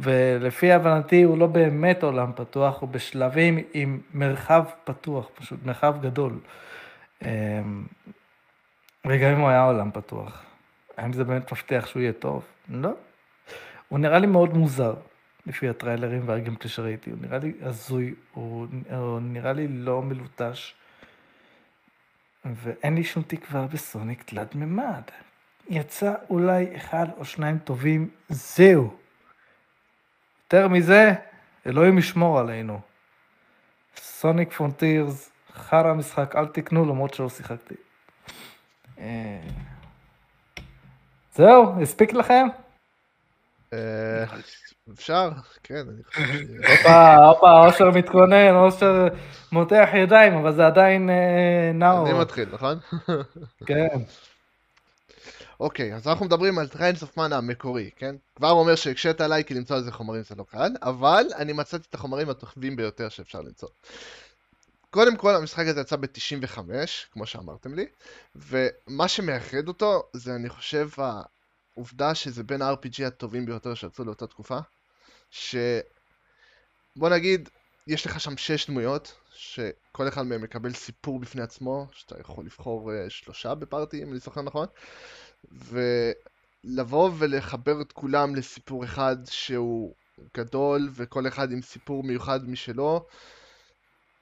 ולפי 0.02 0.72
הבנתי 0.72 1.24
הוא 1.24 1.38
לא 1.38 1.48
באמת 1.48 2.04
עולם 2.04 2.32
פתוח, 2.36 2.82
הוא 2.82 2.90
בשלבים 2.90 3.60
עם 3.74 4.00
מרחב 4.14 4.64
פתוח, 4.84 5.30
פשוט 5.36 5.60
מרחב 5.66 5.96
גדול. 6.02 6.40
אמ, 7.22 7.28
וגם 9.06 9.32
אם 9.32 9.40
הוא 9.40 9.50
היה 9.50 9.64
עולם 9.64 9.92
פתוח, 9.92 10.44
האם 10.98 11.14
זה 11.14 11.24
באמת 11.24 11.52
מבטיח 11.52 11.88
שהוא 11.88 12.02
יהיה 12.02 12.14
טוב? 12.14 12.44
לא. 12.70 12.92
הוא 13.90 14.00
נראה 14.00 14.20
לי 14.20 14.28
מאוד 14.28 14.54
מוזר, 14.54 14.94
לפי 15.46 15.70
הטריילרים 15.70 16.22
והגיימפלי 16.26 16.70
שראיתי. 16.70 17.10
הוא 17.10 17.20
נראה 17.22 17.38
לי 17.38 17.54
הזוי, 17.62 18.14
הוא, 18.34 18.68
הוא 18.90 19.20
נראה 19.22 19.54
לי 19.54 19.68
לא 19.68 20.02
מלוטש, 20.02 20.74
ואין 22.46 22.96
לי 22.96 23.04
שום 23.04 23.24
תקווה 23.28 23.68
בסוניק 23.68 24.24
תלת 24.24 24.56
מימד. 24.56 25.02
יצא 25.70 26.14
אולי 26.30 26.76
אחד 26.76 27.06
או 27.18 27.26
שניים 27.26 27.58
טובים, 27.58 28.10
זהו. 28.30 28.98
יותר 30.54 30.68
מזה, 30.68 31.14
אלוהים 31.66 31.98
ישמור 31.98 32.40
עלינו. 32.40 32.80
Sonic 33.96 34.54
פרונטירס, 34.54 35.30
חרא 35.54 35.94
משחק, 35.94 36.36
אל 36.36 36.48
תקנו 36.48 36.86
למרות 36.86 37.14
שלא 37.14 37.30
שיחקתי. 37.30 37.76
אה, 39.00 39.40
זהו, 41.36 41.82
הספיק 41.82 42.14
לכם? 42.14 42.48
אה, 43.74 44.24
אפשר, 44.94 45.30
כן, 45.64 45.84
אני 45.90 46.04
חושב 46.04 46.22
ש... 46.22 46.70
הופה, 46.72 47.16
הופה, 47.16 47.66
אושר 47.66 47.92
מתכונן, 47.92 48.56
אושר 48.56 49.08
מותח 49.52 49.90
ידיים, 49.94 50.34
אבל 50.34 50.56
זה 50.56 50.68
עדיין 50.68 51.10
אה, 51.10 51.72
נאור. 51.74 52.10
אני 52.10 52.20
מתחיל, 52.20 52.50
נכון? 52.54 52.80
כן. 53.66 53.98
אוקיי, 55.60 55.96
אז 55.96 56.08
אנחנו 56.08 56.26
מדברים 56.26 56.60
על 56.60 56.68
Trials 56.68 57.02
of 57.02 57.18
Mana 57.18 57.38
המקורי, 57.38 57.90
כן? 57.96 58.16
כבר 58.36 58.52
אומר 58.52 58.76
שהקשית 58.76 59.22
עליי 59.22 59.44
כי 59.44 59.54
למצוא 59.54 59.76
איזה 59.76 59.92
חומרים 59.92 60.24
זה 60.24 60.36
לא 60.36 60.44
קל, 60.44 60.72
אבל 60.82 61.26
אני 61.36 61.54
מצאתי 61.54 61.86
את 61.90 61.94
החומרים 61.94 62.30
הטובים 62.30 62.76
ביותר 62.76 63.10
שאפשר 63.10 63.42
למצוא. 63.42 63.70
קודם 64.90 65.18
כל, 65.18 65.36
המשחק 65.36 65.66
הזה 65.68 65.82
יצא 65.82 65.96
ב-95, 65.96 66.60
כמו 67.12 67.26
שאמרתם 67.26 67.74
לי, 67.74 67.86
ומה 68.36 69.08
שמאחד 69.08 69.68
אותו 69.68 70.04
זה, 70.14 70.36
אני 70.36 70.50
חושב, 70.50 70.90
העובדה 71.76 72.16
שזה 72.16 72.44
בין 72.44 72.62
ה-RPG 72.62 73.06
הטובים 73.08 73.46
ביותר 73.46 73.74
שיצאו 73.74 74.06
לאותה 74.06 74.28
תקופה, 74.28 74.58
ש... 75.32 75.56
בוא 76.96 77.10
נגיד, 77.10 77.50
יש 77.88 78.06
לך 78.06 78.20
שם 78.20 78.38
שש 78.38 78.70
דמויות, 78.70 79.14
שכל 79.34 80.08
אחד 80.08 80.22
מהם 80.22 80.42
מקבל 80.42 80.74
סיפור 80.74 81.20
בפני 81.20 81.42
עצמו, 81.42 81.88
שאתה 81.92 82.20
יכול 82.20 82.46
לבחור 82.46 82.92
uh, 82.92 83.10
שלושה 83.10 83.56
בפארטי, 83.56 84.04
אם 84.04 84.12
אני 84.12 84.20
זוכר 84.20 84.42
נכון, 84.42 84.68
ולבוא 85.52 87.12
ולחבר 87.18 87.82
את 87.82 87.92
כולם 87.92 88.36
לסיפור 88.36 88.84
אחד 88.84 89.16
שהוא 89.30 89.94
גדול, 90.38 90.90
וכל 90.94 91.28
אחד 91.28 91.52
עם 91.52 91.62
סיפור 91.62 92.04
מיוחד 92.04 92.50
משלו, 92.50 93.06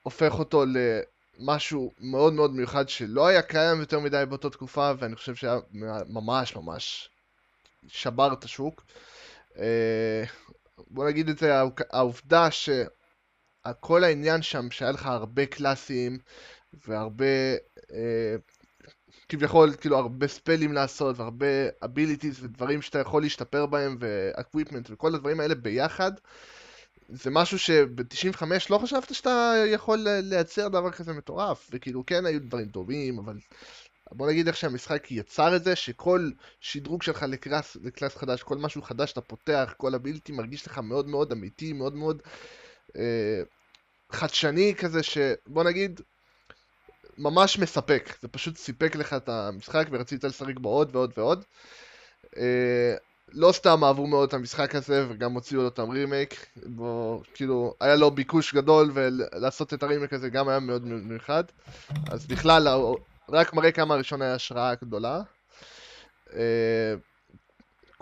הופך 0.03 0.39
אותו 0.39 0.65
למשהו 0.65 1.91
מאוד 1.99 2.33
מאוד 2.33 2.55
מיוחד 2.55 2.89
שלא 2.89 3.27
היה 3.27 3.41
קיים 3.41 3.79
יותר 3.79 3.99
מדי 3.99 4.23
באותה 4.29 4.49
תקופה, 4.49 4.91
ואני 4.99 5.15
חושב 5.15 5.35
שהיה 5.35 5.57
ממש 6.09 6.55
ממש 6.55 7.09
שבר 7.87 8.33
את 8.33 8.43
השוק. 8.43 8.83
אה, 9.57 10.23
בוא 10.87 11.07
נגיד 11.09 11.29
את 11.29 11.37
זה, 11.37 11.61
העובדה 11.91 12.51
שכל 13.67 14.03
העניין 14.03 14.41
שם, 14.41 14.71
שהיה 14.71 14.91
לך 14.91 15.05
הרבה 15.05 15.45
קלאסים 15.45 16.17
והרבה, 16.87 17.25
אה, 17.93 18.35
כביכול, 19.29 19.73
כאילו 19.81 19.97
הרבה 19.97 20.27
ספלים 20.27 20.73
לעשות 20.73 21.19
והרבה 21.19 21.45
abilities 21.83 22.43
ודברים 22.43 22.81
שאתה 22.81 22.99
יכול 22.99 23.21
להשתפר 23.21 23.65
בהם 23.65 23.97
ו 23.99 24.08
equipment 24.08 24.87
וכל 24.91 25.15
הדברים 25.15 25.39
האלה 25.39 25.55
ביחד, 25.55 26.11
זה 27.09 27.29
משהו 27.29 27.59
שב-95 27.59 28.43
לא 28.69 28.77
חשבת 28.77 29.13
שאתה 29.13 29.63
יכול 29.67 30.07
לייצר 30.23 30.67
דבר 30.67 30.91
כזה 30.91 31.13
מטורף, 31.13 31.69
וכאילו 31.71 32.05
כן 32.05 32.25
היו 32.25 32.41
דברים 32.41 32.67
טובים, 32.69 33.19
אבל 33.19 33.37
בוא 34.11 34.27
נגיד 34.27 34.47
איך 34.47 34.57
שהמשחק 34.57 35.11
יצר 35.11 35.55
את 35.55 35.63
זה, 35.63 35.75
שכל 35.75 36.29
שדרוג 36.59 37.03
שלך 37.03 37.23
ל 37.23 37.31
class, 37.31 37.77
ל 37.83 37.89
class 37.89 38.15
חדש, 38.15 38.43
כל 38.43 38.57
משהו 38.57 38.81
חדש 38.81 39.09
שאתה 39.09 39.21
פותח, 39.21 39.73
כל 39.77 39.95
ability 39.95 40.31
מרגיש 40.31 40.67
לך 40.67 40.77
מאוד 40.77 41.07
מאוד 41.07 41.31
אמיתי, 41.31 41.73
מאוד 41.73 41.95
מאוד 41.95 42.21
אה, 42.95 43.41
חדשני 44.11 44.75
כזה, 44.77 45.03
שבוא 45.03 45.63
נגיד, 45.63 46.01
ממש 47.17 47.59
מספק. 47.59 48.09
זה 48.21 48.27
פשוט 48.27 48.57
סיפק 48.57 48.95
לך 48.95 49.13
את 49.13 49.29
המשחק 49.29 49.87
ורצית 49.91 50.23
לשחק 50.23 50.59
בו 50.59 50.69
עוד 50.69 50.95
ועוד 50.95 51.13
ועוד. 51.17 51.43
אה, 52.37 52.95
לא 53.33 53.51
סתם 53.51 53.83
אהבו 53.83 54.07
מאוד 54.07 54.27
את 54.27 54.33
המשחק 54.33 54.75
הזה 54.75 55.05
וגם 55.09 55.33
הוציאו 55.33 55.61
לו 55.61 55.67
אותם 55.67 55.89
רימייק, 55.89 56.45
בו 56.65 57.21
כאילו 57.33 57.73
היה 57.81 57.95
לו 57.95 58.11
ביקוש 58.11 58.53
גדול 58.53 58.91
ולעשות 58.93 59.73
את 59.73 59.83
הרימייק 59.83 60.13
הזה 60.13 60.29
גם 60.29 60.49
היה 60.49 60.59
מאוד 60.59 60.85
מיוחד 60.85 61.43
אז 62.11 62.27
בכלל 62.27 62.67
רק 63.29 63.53
מראה 63.53 63.71
כמה 63.71 63.93
הראשון 63.93 64.21
היה 64.21 64.33
השראה 64.33 64.75
גדולה 64.75 65.21
אה, 66.33 66.93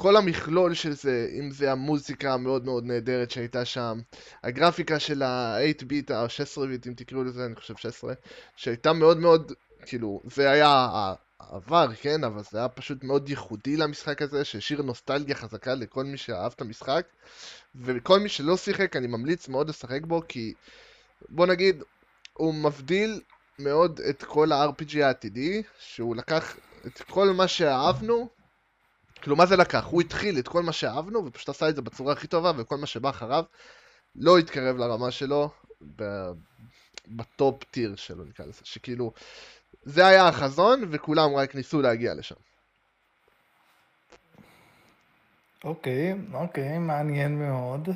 כל 0.04 0.16
המכלול 0.16 0.74
של 0.74 0.94
זה, 0.94 1.28
אם 1.40 1.52
זה 1.52 1.72
המוזיקה 1.72 2.34
המאוד 2.34 2.66
מאוד 2.66 2.86
נהדרת 2.86 3.32
שהייתה 3.32 3.66
שם, 3.66 4.00
הגרפיקה 4.44 5.00
של 5.00 5.22
ה-8 5.24 5.86
ביט, 5.86 6.12
ה-16 6.12 6.66
ביט, 6.68 6.88
אם 6.88 6.94
תקראו 6.94 7.24
לזה, 7.24 7.46
אני 7.46 7.56
חושב 7.56 7.78
16, 7.78 8.14
שהייתה 8.56 8.94
מאוד 8.94 9.18
מאוד, 9.18 9.52
כאילו, 9.86 10.22
זה 10.36 10.50
היה 10.52 10.88
עבר, 11.40 11.88
כן, 12.02 12.24
אבל 12.24 12.42
זה 12.52 12.58
היה 12.58 12.70
פשוט 12.70 13.04
מאוד 13.04 13.30
ייחודי 13.30 13.78
למשחק 13.78 14.22
הזה, 14.22 14.46
שהשאיר 14.46 14.82
נוסטלגיה 14.82 15.36
חזקה 15.36 15.74
לכל 15.76 16.04
מי 16.04 16.18
שאהב 16.18 16.52
את 16.56 16.62
המשחק, 16.62 17.06
וכל 17.76 18.20
מי 18.20 18.30
שלא 18.30 18.58
שיחק, 18.58 18.96
אני 18.96 19.08
ממליץ 19.08 19.48
מאוד 19.48 19.70
לשחק 19.70 20.02
בו, 20.02 20.22
כי 20.28 20.54
בוא 21.30 21.46
נגיד, 21.46 21.84
הוא 22.34 22.54
מבדיל 22.54 23.22
מאוד 23.60 24.00
את 24.10 24.24
כל 24.24 24.52
ה-RPG 24.52 24.98
העתידי, 25.04 25.64
שהוא 25.80 26.16
לקח 26.16 26.56
את 26.88 27.02
כל 27.02 27.30
מה 27.30 27.48
שאהבנו, 27.48 28.30
כאילו 29.24 29.36
מה 29.36 29.46
זה 29.46 29.56
לקח? 29.56 29.86
הוא 29.86 30.02
התחיל 30.02 30.40
את 30.40 30.48
כל 30.48 30.64
מה 30.64 30.72
שאהבנו, 30.72 31.26
ופשוט 31.26 31.50
עשה 31.50 31.70
את 31.70 31.76
זה 31.76 31.82
בצורה 31.82 32.14
הכי 32.14 32.28
טובה, 32.28 32.52
וכל 32.58 32.78
מה 32.78 32.86
שבא 32.86 33.10
אחריו 33.10 33.44
לא 34.16 34.38
התקרב 34.38 34.78
לרמה 34.78 35.12
שלו, 35.12 35.50
בטופ 37.08 37.64
טיר 37.64 37.96
שלו 37.96 38.24
נקרא 38.24 38.46
לזה, 38.46 38.62
שכאילו, 38.64 39.14
זה 39.84 40.08
היה 40.08 40.28
החזון, 40.28 40.84
וכולם 40.92 41.36
רק 41.36 41.56
ניסו 41.56 41.82
להגיע 41.82 42.14
לשם. 42.14 42.36
אוקיי, 45.64 46.14
אוקיי, 46.34 46.78
מעניין 46.78 47.40
מאוד. 47.40 47.90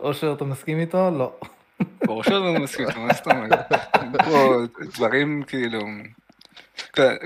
אושר, 0.00 0.32
אתה 0.32 0.44
מסכים 0.44 0.78
איתו? 0.78 1.10
לא. 1.10 1.38
ברור 2.04 2.22
שלא 2.24 2.52
מסכים 2.52 2.88
איתו, 2.88 3.00
מה 3.00 3.14
זאת 3.14 3.26
אומרת? 3.26 3.72
דברים 4.94 5.42
כאילו... 5.46 5.80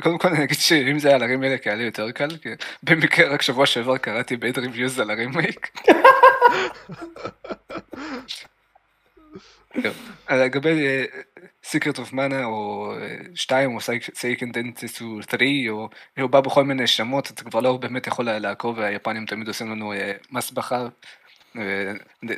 קודם 0.03 0.19
כל 0.19 0.29
אני 0.29 0.45
אגיד 0.45 0.59
שאם 0.59 0.99
זה 0.99 1.09
היה 1.09 1.17
על 1.17 1.23
הרימייק 1.23 1.67
היה 1.67 1.77
לי 1.77 1.83
יותר 1.83 2.11
קל, 2.11 2.37
כי 2.43 2.49
במקרה 2.83 3.29
רק 3.29 3.43
שבוע 3.43 3.67
שעבר 3.67 3.97
קראתי 3.99 4.37
בית 4.37 4.59
reviews 4.59 5.01
על 5.01 5.11
הרימייק. 5.11 5.71
לגבי 10.31 11.07
Secret 11.64 11.99
of 11.99 12.12
Mana 12.12 12.45
או 12.45 12.93
2 13.35 13.75
או 13.75 13.79
Seiken 14.14 14.53
Densetsu 14.53 15.19
3 15.31 15.43
או 15.69 15.89
הוא 16.19 16.31
בא 16.31 16.41
בכל 16.41 16.65
מיני 16.65 16.87
שמות 16.87 17.31
אתה 17.31 17.45
כבר 17.45 17.61
לא 17.61 17.77
באמת 17.77 18.07
יכול 18.07 18.25
לעקוב 18.25 18.79
והיפנים 18.79 19.27
תמיד 19.27 19.49
עושים 19.49 19.71
לנו 19.71 19.93
מסבכה. 20.31 20.87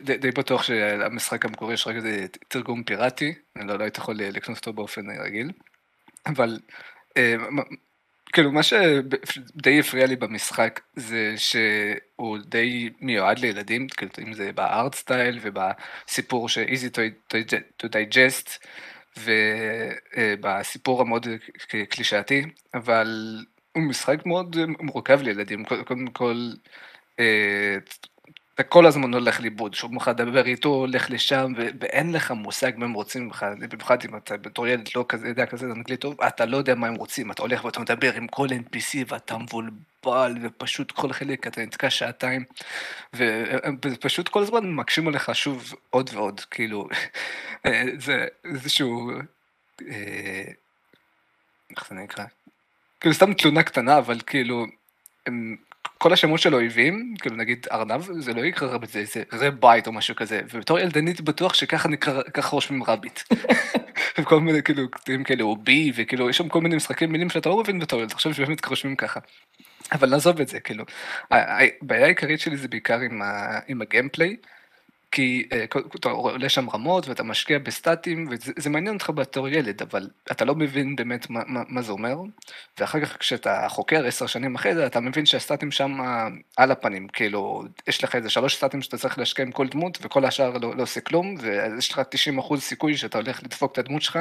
די 0.02 0.30
בטוח 0.30 0.62
שהמשחק 0.62 1.44
המקורי 1.44 1.74
יש 1.74 1.86
רק 1.86 1.96
איזה 1.96 2.26
תרגום 2.48 2.82
פיראטי, 2.82 3.34
אני 3.56 3.68
לא 3.68 3.82
הייתי 3.82 4.00
יכול 4.00 4.14
לקנות 4.14 4.58
אותו 4.58 4.72
באופן 4.72 5.10
רגיל, 5.10 5.52
אבל 6.26 6.58
כאילו 8.32 8.52
מה 8.52 8.62
שדי 8.62 9.80
הפריע 9.80 10.06
לי 10.06 10.16
במשחק 10.16 10.80
זה 10.96 11.34
שהוא 11.36 12.38
די 12.46 12.90
מיועד 13.00 13.38
לילדים, 13.38 13.88
כאילו 13.88 14.10
אם 14.22 14.32
זה 14.34 14.52
בארט 14.52 14.94
סטייל 14.94 15.38
ובסיפור 15.42 16.48
ש- 16.48 16.58
easy 16.58 16.90
to 17.82 17.86
digest 17.86 18.58
ובסיפור 20.38 21.00
המאוד 21.00 21.26
קלישאתי, 21.90 22.42
אבל 22.74 23.38
הוא 23.72 23.82
משחק 23.82 24.26
מאוד 24.26 24.56
מורכב 24.80 25.22
לילדים, 25.22 25.64
קודם 25.64 26.06
כל 26.06 26.50
אתה 28.54 28.62
כל 28.62 28.86
הזמן 28.86 29.14
הולך 29.14 29.40
לאיבוד, 29.40 29.74
שוב 29.74 29.94
לך 29.94 30.08
לדבר 30.08 30.46
איתו, 30.46 30.68
הולך 30.68 31.10
לשם, 31.10 31.52
ואין 31.80 32.12
לך 32.12 32.30
מושג 32.30 32.72
מה 32.76 32.84
הם 32.84 32.92
רוצים 32.92 33.24
ממך, 33.24 33.46
במיוחד 33.70 34.04
אם 34.04 34.16
אתה 34.16 34.36
בתור 34.36 34.66
ילד 34.66 34.88
לא 34.96 35.04
כזה 35.08 35.28
יודע 35.28 35.46
כזה 35.46 35.66
אנגלית 35.66 36.00
טוב, 36.00 36.20
אתה 36.20 36.44
לא 36.44 36.56
יודע 36.56 36.74
מה 36.74 36.86
הם 36.86 36.94
רוצים, 36.94 37.30
אתה 37.30 37.42
הולך 37.42 37.64
ואתה 37.64 37.80
מדבר 37.80 38.14
עם 38.14 38.26
כל 38.28 38.48
NPC 38.48 38.98
ואתה 39.08 39.38
מבולבל, 39.38 40.34
ופשוט 40.42 40.90
כל 40.90 41.12
חלק 41.12 41.46
אתה 41.46 41.62
נתקע 41.62 41.90
שעתיים, 41.90 42.44
ופשוט 43.14 44.28
כל 44.28 44.42
הזמן 44.42 44.70
מקשים 44.70 45.08
עליך 45.08 45.34
שוב 45.34 45.74
עוד 45.90 46.10
ועוד, 46.12 46.40
כאילו, 46.40 46.88
זה 48.04 48.26
איזשהו, 48.44 49.10
אה, 49.88 50.44
איך 51.70 51.88
זה 51.88 51.94
נקרא? 51.94 52.24
כאילו 53.00 53.14
סתם 53.14 53.34
תלונה 53.34 53.62
קטנה, 53.62 53.98
אבל 53.98 54.20
כאילו, 54.26 54.66
הם... 55.26 55.56
כל 56.02 56.12
השמות 56.12 56.40
של 56.40 56.54
אויבים, 56.54 57.14
כאילו 57.20 57.36
נגיד 57.36 57.66
ארנב, 57.72 58.02
זה 58.18 58.34
לא 58.34 58.44
יקרא 58.44 58.78
בזה, 58.78 59.04
זה 59.04 59.22
זה 59.32 59.50
בית 59.50 59.86
או 59.86 59.92
משהו 59.92 60.16
כזה, 60.16 60.40
ובתור 60.52 60.78
ילדנית 60.78 61.20
בטוח 61.20 61.54
שככה 61.54 61.88
נקרא, 61.88 62.22
ככה 62.34 62.50
רושמים 62.50 62.82
רביט. 62.82 63.20
וכל 64.18 64.40
מיני 64.40 64.62
כאילו 64.62 64.90
קטעים 64.90 65.24
כאלה, 65.24 65.42
או 65.42 65.56
בי, 65.56 65.92
וכאילו 65.94 66.30
יש 66.30 66.36
שם 66.36 66.48
כל 66.48 66.60
מיני 66.60 66.76
משחקים 66.76 67.12
מילים 67.12 67.30
שאתה 67.30 67.48
לא 67.48 67.60
מבין 67.60 67.78
בתור 67.78 67.98
ילד, 68.00 68.08
אתה 68.08 68.16
חושב 68.16 68.32
שבאמת 68.32 68.66
רושמים 68.66 68.96
ככה. 68.96 69.20
אבל 69.92 70.10
נעזוב 70.10 70.40
את 70.40 70.48
זה, 70.48 70.60
כאילו. 70.60 70.84
הבעיה 71.30 72.04
העיקרית 72.04 72.40
שלי 72.40 72.56
זה 72.56 72.68
בעיקר 72.68 73.00
עם, 73.00 73.22
ה, 73.22 73.58
עם 73.68 73.82
הגיימפליי. 73.82 74.36
כי 75.12 75.48
אה, 75.52 75.64
אתה 75.96 76.08
עולה 76.08 76.48
שם 76.48 76.70
רמות 76.70 77.08
ואתה 77.08 77.22
משקיע 77.22 77.58
בסטטים 77.58 78.28
וזה 78.30 78.70
מעניין 78.70 78.94
אותך 78.94 79.10
בתור 79.10 79.48
ילד 79.48 79.82
אבל 79.82 80.08
אתה 80.32 80.44
לא 80.44 80.54
מבין 80.54 80.96
באמת 80.96 81.30
מה, 81.30 81.40
מה, 81.46 81.62
מה 81.68 81.82
זה 81.82 81.92
אומר. 81.92 82.16
ואחר 82.80 83.00
כך 83.00 83.16
כשאתה 83.18 83.66
חוקר 83.68 84.06
עשר 84.06 84.26
שנים 84.26 84.54
אחרי 84.54 84.74
זה 84.74 84.86
אתה 84.86 85.00
מבין 85.00 85.26
שהסטטים 85.26 85.70
שם 85.70 85.98
על 86.56 86.70
הפנים. 86.70 87.08
כאילו 87.08 87.64
יש 87.88 88.04
לך 88.04 88.14
איזה 88.16 88.30
שלוש 88.30 88.56
סטטים 88.56 88.82
שאתה 88.82 88.98
צריך 88.98 89.18
להשקיע 89.18 89.44
עם 89.44 89.52
כל 89.52 89.68
דמות 89.68 89.98
וכל 90.02 90.24
השאר 90.24 90.58
לא, 90.58 90.76
לא 90.76 90.82
עושה 90.82 91.00
כלום 91.00 91.34
ויש 91.40 91.92
לך 91.92 92.00
90% 92.38 92.56
סיכוי 92.56 92.96
שאתה 92.96 93.18
הולך 93.18 93.42
לדפוק 93.42 93.72
את 93.72 93.78
הדמות 93.78 94.02
שלך 94.02 94.18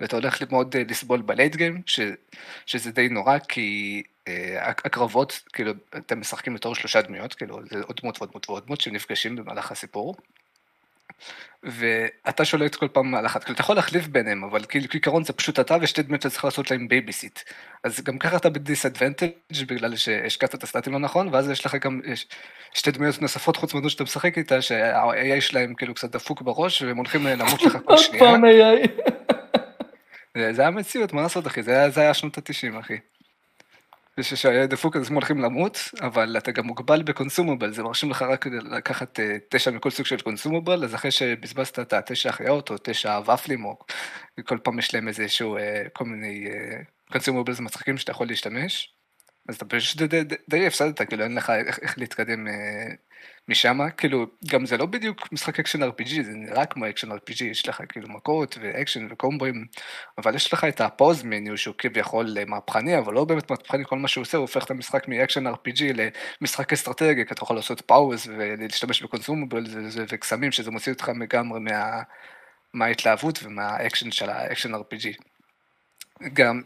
ואתה 0.00 0.16
הולך 0.16 0.42
מאוד 0.50 0.76
אה, 0.76 0.82
לסבול 0.88 1.22
בלייט 1.22 1.56
גיים 1.56 1.82
שזה 2.66 2.90
די 2.92 3.08
נורא 3.08 3.38
כי 3.38 4.02
אה, 4.06 4.13
הקרבות, 4.58 5.42
כאילו, 5.52 5.72
אתם 5.96 6.20
משחקים 6.20 6.54
בתור 6.54 6.74
שלושה 6.74 7.02
דמויות, 7.02 7.34
כאילו, 7.34 7.58
זה 7.70 7.80
עוד 7.86 8.00
דמות 8.02 8.18
ועוד 8.18 8.30
דמות 8.30 8.50
ועוד 8.50 8.66
דמות 8.66 8.80
שנפגשים 8.80 9.36
במהלך 9.36 9.72
הסיפור. 9.72 10.16
ואתה 11.62 12.44
שולט 12.44 12.74
כל 12.74 12.88
פעם 12.88 13.14
על 13.14 13.26
אחת, 13.26 13.44
כאילו 13.44 13.54
אתה 13.54 13.62
יכול 13.62 13.76
להחליף 13.76 14.06
ביניהם, 14.06 14.44
אבל 14.44 14.64
כאילו 14.64 14.88
כעיקרון 14.88 15.24
זה 15.24 15.32
פשוט 15.32 15.60
אתה 15.60 15.76
ושתי 15.80 16.02
דמויות 16.02 16.22
שאתה 16.22 16.32
צריך 16.32 16.44
לעשות 16.44 16.70
להם 16.70 16.88
babysit. 16.88 17.40
אז 17.84 18.00
גם 18.00 18.18
ככה 18.18 18.36
אתה 18.36 18.50
ב 18.50 18.56
disadvantage 18.56 19.28
בגלל 19.66 19.96
שהשקעת 19.96 20.54
את 20.54 20.62
הסטטים 20.62 20.92
לא 20.92 20.98
נכון, 20.98 21.28
ואז 21.28 21.50
יש 21.50 21.66
לך 21.66 21.74
גם 21.74 22.00
יש 22.04 22.26
שתי 22.74 22.90
דמויות 22.90 23.22
נוספות 23.22 23.56
חוץ 23.56 23.74
מהדמות 23.74 23.90
שאתה 23.92 24.04
משחק 24.04 24.38
איתה, 24.38 24.62
שה-AI 24.62 25.40
שלהם 25.40 25.74
כאילו 25.74 25.94
קצת 25.94 26.10
דפוק 26.10 26.42
בראש, 26.42 26.82
והם 26.82 26.96
הולכים 26.96 27.26
למות 27.26 27.62
לך 27.62 27.78
כל 27.84 27.96
שנייה. 27.96 28.30
עוד 28.30 28.40
פעם 28.40 28.44
AI. 28.44 28.88
זה 30.52 30.62
היה 30.62 30.70
מציאות, 30.70 31.12
מה 31.12 31.22
לעשות 31.22 31.46
אחי, 31.46 31.62
זה 31.62 32.00
היה 32.00 32.14
שנות 32.14 32.38
התשעים 32.38 32.76
אחי. 32.76 32.96
ושהילד 34.18 34.70
דפוק 34.70 34.96
אז 34.96 35.08
הם 35.08 35.14
הולכים 35.14 35.38
למות, 35.38 35.78
אבל 36.00 36.36
אתה 36.38 36.52
גם 36.52 36.66
מוגבל 36.66 37.02
ב 37.02 37.08
consumable, 37.08 37.72
זה 37.72 37.82
מרשים 37.82 38.10
לך 38.10 38.22
רק 38.22 38.46
לקחת 38.46 39.20
אה, 39.20 39.36
תשע 39.48 39.70
מכל 39.70 39.90
סוג 39.90 40.06
של 40.06 40.20
consumable, 40.20 40.84
אז 40.84 40.94
אחרי 40.94 41.10
שבזבזת 41.10 41.78
את 41.78 41.92
התשע 41.92 42.28
החיות 42.28 42.70
או 42.70 42.76
תשע 42.82 43.20
ופלים, 43.34 43.64
או 43.64 43.78
כל 44.44 44.58
פעם 44.58 44.78
יש 44.78 44.94
להם 44.94 45.08
איזה 45.08 45.28
שהוא, 45.28 45.58
אה, 45.58 45.82
כל 45.92 46.04
מיני 46.04 46.46
אה, 46.50 47.60
מצחיקים 47.60 47.98
שאתה 47.98 48.10
יכול 48.10 48.26
להשתמש, 48.26 48.94
אז 49.48 49.56
אתה 49.56 49.64
פשוט 49.64 50.02
די 50.48 50.66
הפסדת, 50.66 51.02
כאילו 51.02 51.24
אין 51.24 51.34
לך 51.34 51.50
איך 51.82 51.98
להתקדם 51.98 52.46
משם, 53.48 53.78
כאילו, 53.96 54.26
גם 54.50 54.66
זה 54.66 54.76
לא 54.76 54.86
בדיוק 54.86 55.32
משחק 55.32 55.60
action 55.60 55.82
RPG, 55.82 56.22
זה 56.22 56.32
נראה 56.32 56.66
כמו 56.66 56.88
action 56.88 57.12
RPG, 57.12 57.44
יש 57.44 57.68
לך 57.68 57.82
כאילו 57.88 58.08
מכות 58.08 58.58
ואקשן 58.60 59.06
וקומבואים, 59.10 59.66
אבל 60.18 60.34
יש 60.34 60.52
לך 60.52 60.64
את 60.64 60.80
ה 60.80 60.87
pause 60.87 61.22
menu 61.22 61.58
שהוא 61.58 61.74
כביכול 61.78 62.36
מהפכני, 62.46 62.98
אבל 62.98 63.14
לא 63.14 63.24
באמת 63.24 63.50
מהפכני, 63.50 63.84
כל 63.84 63.98
מה 63.98 64.08
שהוא 64.08 64.22
עושה, 64.22 64.36
הוא 64.36 64.42
הופך 64.42 64.64
את 64.64 64.70
המשחק 64.70 65.08
מ 65.08 65.13
action 65.13 65.46
RPG 65.46 65.82
למשחק 66.40 66.72
אסטרטגי, 66.72 67.26
כי 67.26 67.34
אתה 67.34 67.42
יכול 67.42 67.56
לעשות 67.56 67.80
pause 67.80 68.26
ולהשתמש 68.26 69.02
ב 69.02 69.08
consumable 69.08 69.64
וקסמים, 70.08 70.52
שזה 70.52 70.70
מוציא 70.70 70.92
אותך 70.92 71.10
לגמרי 71.20 71.60
מה... 71.60 72.02
מההתלהבות 72.74 73.38
ומהאקשן 73.42 74.10
של 74.10 74.30
ה 74.30 74.36
action 74.36 74.74
RPG. 74.74 75.22
גם 76.32 76.62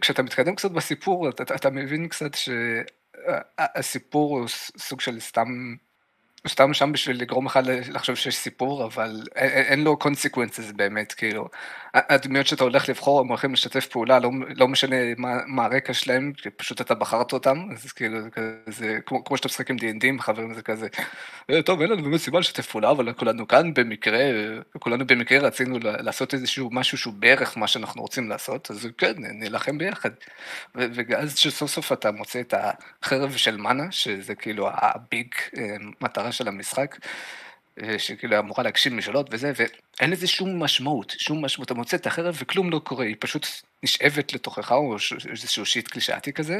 כשאתה 0.00 0.22
מתקדם 0.22 0.54
קצת 0.54 0.70
בסיפור, 0.70 1.28
אתה, 1.28 1.54
אתה 1.54 1.70
מבין 1.70 2.08
קצת 2.08 2.30
שהסיפור 2.34 4.38
הוא 4.38 4.48
סוג 4.78 5.00
של 5.00 5.20
סתם 5.20 5.74
הוא 6.42 6.50
סתם 6.50 6.74
שם 6.74 6.92
בשביל 6.92 7.20
לגרום 7.20 7.46
לך 7.46 7.58
לחשוב 7.92 8.16
שיש 8.16 8.36
סיפור, 8.36 8.84
אבל 8.84 9.22
אין 9.36 9.84
לו 9.84 9.96
consequences 9.96 10.72
באמת, 10.72 11.12
כאילו. 11.12 11.48
הדמויות 11.94 12.46
שאתה 12.46 12.64
הולך 12.64 12.88
לבחור, 12.88 13.20
הם 13.20 13.28
הולכים 13.28 13.52
לשתף 13.52 13.86
פעולה, 13.86 14.18
לא, 14.18 14.30
לא 14.56 14.68
משנה 14.68 14.96
מה, 15.16 15.36
מה 15.46 15.64
הרקע 15.64 15.92
שלהם, 15.92 16.32
פשוט 16.56 16.80
אתה 16.80 16.94
בחרת 16.94 17.32
אותם, 17.32 17.68
אז 17.72 17.92
כאילו 17.92 18.22
זה 18.22 18.28
כזה, 18.30 18.98
כמו, 19.06 19.24
כמו 19.24 19.36
שאתה 19.36 19.48
משחק 19.48 19.70
עם 19.70 19.76
D&D 19.76 20.22
חברים, 20.22 20.54
זה 20.54 20.62
כזה, 20.62 20.88
אה, 21.50 21.62
טוב, 21.62 21.80
אין 21.80 21.90
לנו 21.90 22.02
באמת 22.02 22.20
סיבה 22.20 22.38
לשתף 22.38 22.66
פעולה, 22.66 22.90
אבל 22.90 23.12
כולנו 23.12 23.48
כאן 23.48 23.74
במקרה, 23.74 24.20
כולנו 24.78 25.06
במקרה 25.06 25.38
רצינו 25.38 25.78
לעשות 25.82 26.34
איזשהו 26.34 26.68
משהו 26.72 26.98
שהוא 26.98 27.14
בערך 27.14 27.58
מה 27.58 27.66
שאנחנו 27.66 28.02
רוצים 28.02 28.28
לעשות, 28.28 28.70
אז 28.70 28.88
כן, 28.98 29.12
נילחם 29.16 29.78
ביחד. 29.78 30.10
ואז 30.74 31.38
שסוף 31.38 31.70
סוף 31.70 31.92
אתה 31.92 32.10
מוצא 32.10 32.40
את 32.40 32.54
החרב 33.02 33.36
של 33.36 33.56
מנה, 33.56 33.84
שזה 33.90 34.34
כאילו 34.34 34.68
הביג 34.72 35.34
אה, 35.58 35.76
מטרה 36.28 36.32
של 36.32 36.48
המשחק, 36.48 36.96
אה, 37.82 37.98
שכאילו 37.98 38.38
אמורה 38.38 38.64
להגשים 38.64 38.96
משאלות 38.96 39.28
וזה, 39.30 39.52
ואין 39.56 40.10
לזה 40.10 40.26
שום 40.26 40.62
משמעות, 40.62 41.14
שום 41.18 41.44
משמעות, 41.44 41.66
אתה 41.66 41.74
מוצא 41.74 41.96
את 41.96 42.06
החרב 42.06 42.36
וכלום 42.40 42.70
לא 42.70 42.78
קורה, 42.78 43.04
היא 43.04 43.16
פשוט 43.18 43.46
נשאבת 43.82 44.32
לתוכך, 44.32 44.72
או 44.72 44.96
איזשהו 45.30 45.66
שיט 45.66 45.88
קלישאתי 45.88 46.32
כזה, 46.32 46.58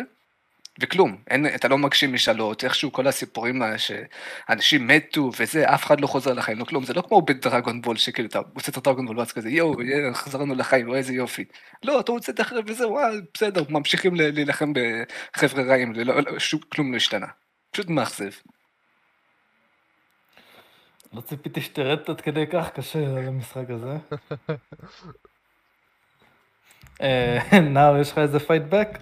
וכלום, 0.81 1.17
אין, 1.31 1.47
אתה 1.47 1.69
לא 1.69 1.79
מגשים 1.79 2.13
משאלות, 2.13 2.65
איכשהו 2.65 2.93
כל 2.93 3.07
הסיפורים 3.07 3.63
שאנשים 3.77 4.87
מתו 4.87 5.31
וזה, 5.39 5.75
אף 5.75 5.85
אחד 5.87 6.01
לא 6.01 6.07
חוזר 6.07 6.33
לחיים, 6.33 6.59
לא 6.59 6.65
כלום, 6.65 6.85
זה 6.85 6.95
לא 6.95 7.03
כמו 7.03 7.23
בדרגון 7.23 7.83
בול, 7.83 7.97
שכאילו 7.97 8.29
אתה 8.29 8.41
מוצא 8.55 8.73
את 8.73 8.77
הדרגון 8.77 9.07
בול 9.07 9.19
ואז 9.19 9.33
כזה, 9.33 9.51
יואו, 9.51 9.75
חזרנו 10.13 10.55
לחיים, 10.55 10.95
איזה 10.95 11.13
יופי. 11.13 11.45
לא, 11.83 12.01
אתה 12.01 12.13
מוצא 12.13 12.33
את 12.33 12.41
החרב 12.41 12.65
וזה, 12.67 12.89
וואי, 12.89 13.17
בסדר, 13.35 13.63
ממשיכים 13.69 14.15
להילחם 14.15 14.73
בחבר'ה 14.73 15.63
רעים, 15.63 15.93
לא, 15.93 16.23
לא, 16.23 16.39
שום, 16.39 16.61
כלום 16.69 16.93
לא 16.93 16.97
השתנה. 16.97 17.27
פשוט 17.73 17.89
מאכזב. 17.89 18.31
לא 21.13 21.21
ציפיתי 21.21 21.61
שתרד 21.61 21.99
עד 22.09 22.21
כדי 22.21 22.47
כך 22.47 22.71
קשה 22.71 22.99
למשחק 22.99 23.65
הזה. 23.71 23.97
אה, 27.03 27.61
נאו, 27.61 27.99
יש 28.01 28.13
לך 28.13 28.19
איזה 28.19 28.39
פייטבק? 28.39 28.89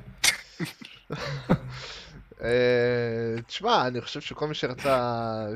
אה, 2.43 3.43
תשמע, 3.47 3.87
אני 3.87 4.01
חושב 4.01 4.21
שכל 4.21 4.47
מי 4.47 4.55
שרצה 4.55 5.47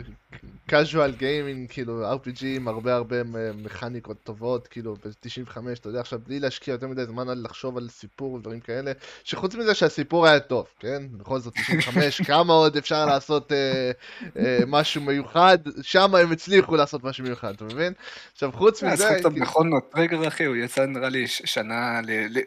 casual 0.70 1.20
gaming, 1.20 1.68
כאילו 1.68 2.12
RPG 2.14 2.44
עם 2.44 2.68
הרבה 2.68 2.94
הרבה 2.94 3.16
מכניקות 3.54 4.16
טובות, 4.22 4.68
כאילו 4.68 4.94
ב-95, 4.94 5.58
אתה 5.72 5.88
יודע, 5.88 6.00
עכשיו 6.00 6.18
בלי 6.26 6.40
להשקיע 6.40 6.72
יותר 6.72 6.86
מדי 6.86 7.04
זמן 7.04 7.28
על 7.28 7.42
לחשוב 7.44 7.76
על 7.76 7.88
סיפור 7.88 8.32
ודברים 8.32 8.60
כאלה, 8.60 8.92
שחוץ 9.24 9.54
מזה 9.54 9.74
שהסיפור 9.74 10.26
היה 10.26 10.40
טוב, 10.40 10.66
כן? 10.80 11.02
בכל 11.12 11.38
זאת 11.38 11.54
95, 11.54 12.22
כמה 12.30 12.52
עוד 12.52 12.76
אפשר 12.76 13.06
לעשות 13.06 13.52
אה, 13.52 13.90
אה, 14.36 14.58
משהו 14.66 15.02
מיוחד, 15.02 15.58
שם 15.82 16.14
הם 16.14 16.32
הצליחו 16.32 16.76
לעשות 16.76 17.04
משהו 17.04 17.24
מיוחד, 17.24 17.54
אתה 17.54 17.64
מבין? 17.64 17.92
עכשיו 18.32 18.52
חוץ 18.52 18.82
מזה... 18.82 19.08
עשו 19.08 19.20
את 19.20 19.24
Chrono 19.24 19.70
Trigger 19.94 20.28
אחי, 20.28 20.44
הוא 20.44 20.56
יצא 20.56 20.86
נראה 20.86 21.08
לי 21.08 21.26
שנה 21.26 22.00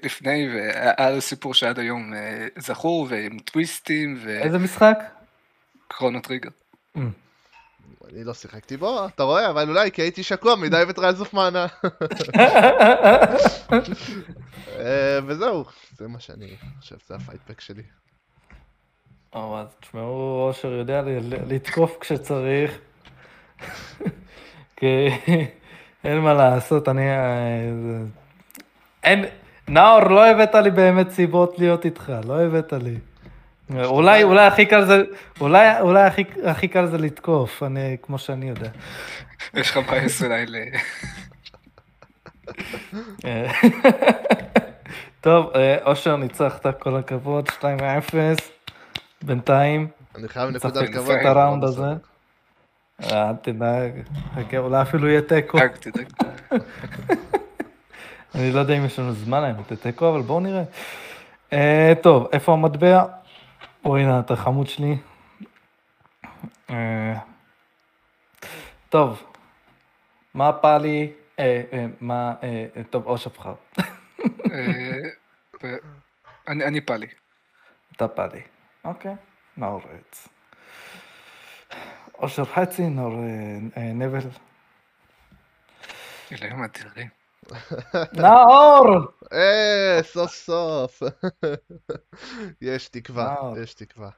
לפני, 0.03 0.49
והיה 0.55 1.11
לו 1.11 1.21
סיפור 1.21 1.53
שעד 1.53 1.79
היום 1.79 2.13
זכור, 2.57 3.07
ועם 3.09 3.39
טוויסטים, 3.39 4.17
ו... 4.23 4.29
איזה 4.29 4.59
משחק? 4.59 4.99
Chrono 5.88 6.21
Trigger. 6.21 6.49
Mm. 6.97 6.99
אני 8.09 8.23
לא 8.23 8.33
שיחקתי 8.33 8.77
בו, 8.77 9.05
אתה 9.05 9.23
רואה? 9.23 9.49
אבל 9.49 9.69
אולי 9.69 9.91
כי 9.91 10.01
הייתי 10.01 10.23
שקוע 10.23 10.55
מדי 10.55 10.83
ב 10.89 10.94
Trials 10.94 11.19
of 11.19 11.33
Mana. 11.33 11.65
וזהו, 15.27 15.65
זה 15.97 16.07
מה 16.07 16.19
שאני 16.19 16.55
חושב, 16.79 16.95
זה 17.07 17.15
הפידבק 17.15 17.62
שלי. 17.62 17.83
או, 19.33 19.59
אז 19.59 19.67
תשמעו, 19.79 20.47
אושר 20.47 20.71
יודע 20.71 21.01
לתקוף 21.47 21.97
כשצריך. 21.99 22.79
כי 24.75 25.07
אין 26.03 26.19
מה 26.19 26.33
לעשות, 26.33 26.89
אני... 26.89 27.09
אה, 27.09 28.03
אין... 29.03 29.25
נאור, 29.67 29.99
לא 29.99 30.27
הבאת 30.27 30.55
לי 30.55 30.71
באמת 30.71 31.09
סיבות 31.09 31.59
להיות 31.59 31.86
איתך, 31.86 32.12
לא 32.25 32.41
הבאת 32.41 32.73
לי. 32.73 32.97
אולי, 33.71 34.23
אולי 34.23 34.45
הכי 34.45 34.65
קל 34.65 34.86
זה, 34.86 35.04
אולי, 35.41 35.80
אולי 35.80 36.04
הכי, 36.04 36.23
הכי 36.45 36.67
קל 36.67 36.86
זה 36.86 36.97
לתקוף, 36.97 37.63
אני, 37.63 37.97
כמו 38.02 38.17
שאני 38.17 38.49
יודע. 38.49 38.69
יש 39.54 39.71
לך 39.71 39.78
בייס 39.89 40.24
אולי 40.24 40.45
ל... 40.45 40.55
טוב, 45.22 45.51
אה, 45.55 45.78
אושר 45.86 46.16
ניצחת, 46.16 46.66
כל 46.80 46.95
הכבוד, 46.95 47.49
2-0, 47.49 47.64
בינתיים. 49.22 49.88
אני 50.16 50.28
חייב 50.28 50.49
נקודת 50.49 50.89
כבוד. 50.89 51.16
את 51.16 51.26
הראונד 51.26 51.64
הזה. 51.64 51.93
אל 53.11 53.36
תדאג, 53.41 53.91
חכה, 54.36 54.57
אולי 54.57 54.82
אפילו 54.82 55.07
יהיה 55.07 55.22
תיקו. 55.22 55.57
אני 58.36 58.51
לא 58.51 58.59
יודע 58.59 58.78
אם 58.78 58.86
יש 58.86 58.99
לנו 58.99 59.14
זמן 59.14 59.43
היום 59.43 59.57
את 59.61 59.82
תיקו, 59.82 60.09
אבל 60.09 60.22
בואו 60.22 60.39
נראה. 60.39 60.64
אה, 61.53 61.93
טוב, 62.01 62.28
איפה 62.34 62.53
המטבע? 62.53 63.05
או 63.86 63.97
הנה 63.97 64.19
אתה 64.19 64.36
חמוד 64.36 64.67
שלי. 64.67 64.97
אה, 66.69 67.19
טוב, 68.89 69.34
מה 70.34 70.53
פאלי, 70.53 71.13
אה, 71.39 71.63
אה, 71.73 71.86
מה, 72.01 72.34
טוב, 72.89 73.05
או 73.05 73.17
שפחר. 73.17 73.53
אני 76.47 76.81
פאלי. 76.81 77.07
אתה 77.95 78.07
פאלי, 78.07 78.41
אוקיי. 78.84 79.15
נאור 79.57 79.81
עץ. 79.91 80.27
אושר 82.13 82.45
חצי, 82.45 82.89
נאור 82.89 83.13
נבל. 83.75 84.19
אלוהים 86.31 86.63
אדירים. 86.63 87.22
נאור! 88.13 88.87
אה, 89.33 89.99
סוף 90.03 90.31
סוף. 90.31 91.03
יש 92.61 92.87
תקווה. 92.87 93.35
יש 93.63 93.73
תקווה. 93.73 94.09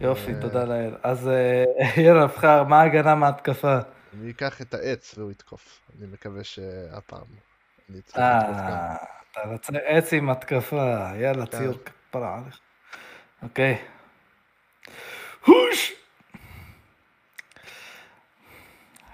יופי, 0.00 0.34
אה. 0.34 0.40
תודה 0.40 0.64
לאל. 0.64 0.94
אז 1.02 1.28
אה, 1.28 1.64
יאללה, 2.02 2.26
בחר, 2.26 2.64
מה 2.64 2.80
ההגנה 2.80 3.14
מההתקפה? 3.14 3.78
אני 4.14 4.30
אקח 4.30 4.60
את 4.60 4.74
העץ 4.74 5.18
והוא 5.18 5.30
יתקוף. 5.30 5.80
אני 5.98 6.06
מקווה 6.06 6.44
שהפעם 6.44 7.26
אני 7.90 7.98
אצליח 7.98 8.26
לתקוף 8.26 8.56
גם. 8.56 8.68
אה, 8.68 8.96
אתה 9.32 9.40
רוצה 9.52 9.72
עץ 9.84 10.12
עם 10.12 10.30
התקפה, 10.30 11.10
יאללה, 11.16 11.46
כן. 11.46 11.58
ציור 11.58 11.78
כפרה 11.84 12.38
עליך. 12.38 12.58
אוקיי. 13.42 13.78
הוש! 15.44 15.92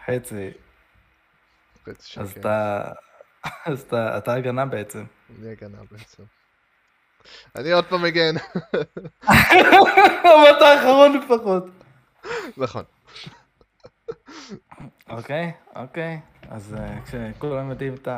חצי 0.06 0.50
אז 1.88 2.04
שקל. 2.04 2.40
אתה... 2.40 2.92
אז 3.66 3.80
אתה, 3.80 4.18
אתה 4.18 4.34
הגנה 4.34 4.66
בעצם. 4.66 5.04
אני 5.38 5.50
הגנה 5.50 5.78
בעצם. 5.90 6.22
אני 7.56 7.72
עוד 7.72 7.84
פעם 7.84 8.02
מגן. 8.02 8.34
אבל 10.22 10.56
אתה 10.56 10.64
האחרון 10.64 11.12
לפחות. 11.12 11.64
נכון. 12.56 12.84
אוקיי, 15.10 15.52
אוקיי. 15.76 16.20
אז 16.48 16.74
אה, 16.78 16.98
כשכולם 17.04 17.70
יודעים 17.70 17.94
את 17.94 18.08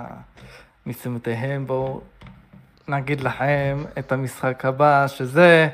המשימותיהם, 0.87 1.67
בואו 1.67 2.03
נגיד 2.89 3.21
לכם 3.21 3.85
את 3.99 4.13
המשחק 4.13 4.65
הבא, 4.65 5.07
שזה 5.09 5.69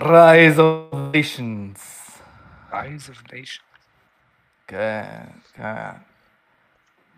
Rise 0.00 0.58
of 0.58 0.94
Nations. 1.14 1.80
Rise 2.70 3.10
of 3.10 3.28
Nation. 3.28 3.62
כן, 4.66 5.24
כן. 5.52 6.11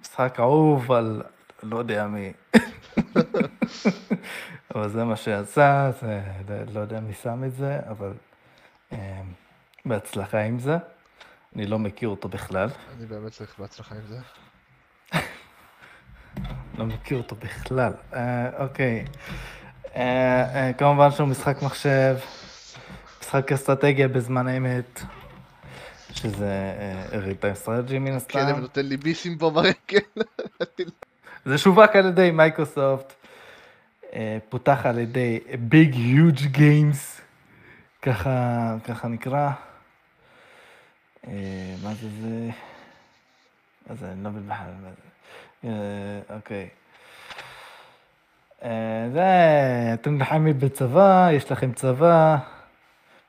משחק 0.05 0.41
אהוב 0.41 0.93
על 0.93 1.23
לא 1.63 1.79
יודע 1.79 2.07
מי. 2.07 2.33
אבל 4.75 4.89
זה 4.89 5.05
מה 5.05 5.17
שעשה, 5.17 5.91
זה, 6.01 6.23
לא 6.73 6.81
יודע 6.81 7.01
מי 7.01 7.15
שם 7.15 7.45
את 7.45 7.55
זה, 7.55 7.79
אבל 7.89 8.13
אה, 8.93 9.23
בהצלחה 9.85 10.41
עם 10.41 10.59
זה. 10.59 10.77
אני 11.57 11.67
לא 11.67 11.79
מכיר 11.79 12.09
אותו 12.09 12.29
בכלל. 12.29 12.69
אני 12.99 13.07
באמת 13.07 13.33
צריך 13.33 13.59
בהצלחה 13.59 13.95
עם 13.95 14.07
זה. 14.09 14.19
לא 16.79 16.87
מכיר 16.87 17.19
אותו 17.19 17.37
בכלל. 17.37 17.93
אה, 18.15 18.49
אוקיי. 18.59 19.05
אה, 19.97 20.67
אה, 20.67 20.73
כמובן 20.73 21.11
שהוא 21.11 21.29
משחק 21.29 21.63
מחשב, 21.63 22.17
משחק 23.21 23.53
אסטרטגיה 23.53 24.09
בזמן 24.09 24.49
אמת, 24.49 25.03
שזה 26.15 26.73
real-time 27.13 27.55
strategy 27.55 27.99
מן 27.99 28.13
הסתם. 28.13 28.33
כלב 28.33 28.59
נותן 28.59 28.87
לי 28.87 28.97
ביסים 28.97 29.39
פה 29.39 29.51
ברגל. 29.51 30.23
זה 31.47 31.59
שווק 31.59 31.97
על 31.97 32.07
ידי 32.07 32.31
מייקרוסופט, 32.31 33.13
אה, 34.13 34.39
פותח 34.49 34.81
על 34.85 34.99
ידי 34.99 35.41
ביג 35.59 35.95
היוג' 35.95 36.41
גיימס, 36.51 37.21
ככה, 38.03 39.09
נקרא. 39.09 39.51
אה, 41.29 41.75
מה 41.83 41.95
זה 41.95 42.09
זה? 42.23 42.51
מה 43.89 43.95
זה? 43.95 44.13
אני 44.13 44.25
לא 44.25 44.31
מבין 44.31 44.47
בכלל 44.49 44.73
מה 44.83 44.91
זה. 44.91 45.69
אה, 45.69 46.37
אוקיי. 46.37 46.69
אה, 48.63 49.09
זה, 49.13 49.25
אתם 49.95 50.19
נלחמים 50.19 50.59
בצבא, 50.59 51.29
יש 51.33 51.53
לכם 51.53 51.73
צבא. 51.73 52.54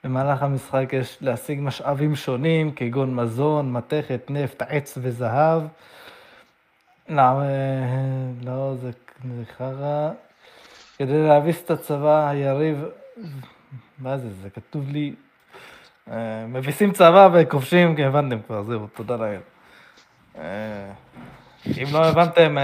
במהלך 0.06 0.44
המשחק 0.44 0.90
יש 0.94 1.18
להשיג 1.22 1.60
משאבים 1.62 2.16
שונים, 2.16 2.72
כגון 2.72 3.16
מזון, 3.16 3.72
מתכת, 3.72 4.26
נפט, 4.30 4.62
עץ 4.62 4.98
וזהב. 5.02 5.62
לא, 7.10 7.24
לא, 8.44 8.76
זה 8.76 8.92
זה 9.38 9.44
חרא. 9.58 10.12
כדי 10.98 11.28
להביס 11.28 11.64
את 11.64 11.72
הצבא, 11.72 12.30
היריב... 12.30 12.86
מה 14.00 14.18
זה? 14.18 14.30
זה 14.42 14.50
כתוב 14.50 14.90
לי... 14.90 15.14
אה, 16.12 16.46
מביסים 16.48 16.92
צבא 16.92 17.30
וכובשים, 17.34 17.96
כן, 17.96 18.04
הבנתם 18.04 18.38
כבר, 18.48 18.64
זהו, 18.64 18.88
תודה 18.96 19.16
לאל. 19.16 19.40
אה, 20.38 20.92
אם 21.68 21.88
לא 21.94 22.06
הבנתם, 22.06 22.58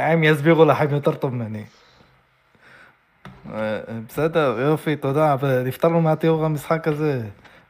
הם 0.00 0.24
יסבירו 0.24 0.64
לכם 0.64 0.94
יותר 0.94 1.14
טוב 1.14 1.34
ממני. 1.34 1.64
אה, 3.52 3.80
בסדר, 4.08 4.60
יופי, 4.60 4.96
תודה, 4.96 5.36
ונפטרנו 5.40 6.00
מהתיאור 6.00 6.44
המשחק 6.44 6.88
הזה. 6.88 7.22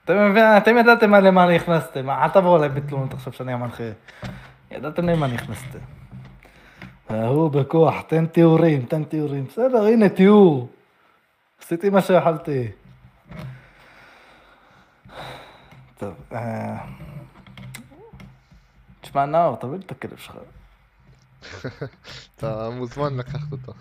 אתם 0.04 0.30
מבינים, 0.30 0.56
אתם 0.56 0.76
ידעתם 0.76 1.14
למה 1.14 1.54
נכנסתם, 1.54 2.10
אל 2.10 2.28
תבואו 2.28 2.56
אליי 2.56 2.68
בתלונות 2.68 3.14
עכשיו 3.14 3.32
שאני 3.32 3.52
המנחה. 3.52 3.90
ידעתם 4.70 5.08
למה 5.08 5.26
נכנסתם. 5.26 5.78
ההוא 7.08 7.50
בכוח, 7.50 8.00
תן 8.00 8.26
תיאורים, 8.26 8.86
תן 8.86 9.04
תיאורים. 9.04 9.44
בסדר, 9.44 9.84
הנה 9.84 10.08
תיאור. 10.08 10.68
עשיתי 11.62 11.90
מה 11.90 12.00
שיכולתי. 12.00 12.68
טוב, 15.98 16.14
אה... 16.32 16.76
תשמע, 19.00 19.26
נאור, 19.26 19.56
תביא 19.56 19.78
לי 19.78 19.84
את 19.86 19.90
הכלב 19.90 20.16
שלך. 20.16 20.36
אתה 22.36 22.70
מוזמן 22.70 23.16
לקחת 23.16 23.52
אותו. 23.52 23.72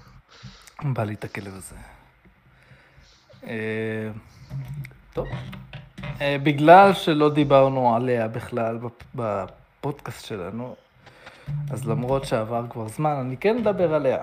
בא 0.82 1.04
לי 1.04 1.14
את 1.14 1.24
הכלב 1.24 1.54
הזה. 1.56 1.76
אה, 3.48 4.10
טוב. 5.14 5.28
אה, 6.22 6.38
בגלל 6.44 6.94
שלא 6.94 7.30
דיברנו 7.34 7.96
עליה 7.96 8.28
בכלל 8.28 8.78
בפ- 8.84 9.16
בפודקאסט 9.16 10.26
שלנו, 10.26 10.76
אז 11.72 11.88
למרות 11.88 12.26
שעבר 12.26 12.66
כבר 12.70 12.88
זמן, 12.88 13.12
אני 13.12 13.38
כן 13.38 13.58
אדבר 13.58 13.94
עליה. 13.94 14.18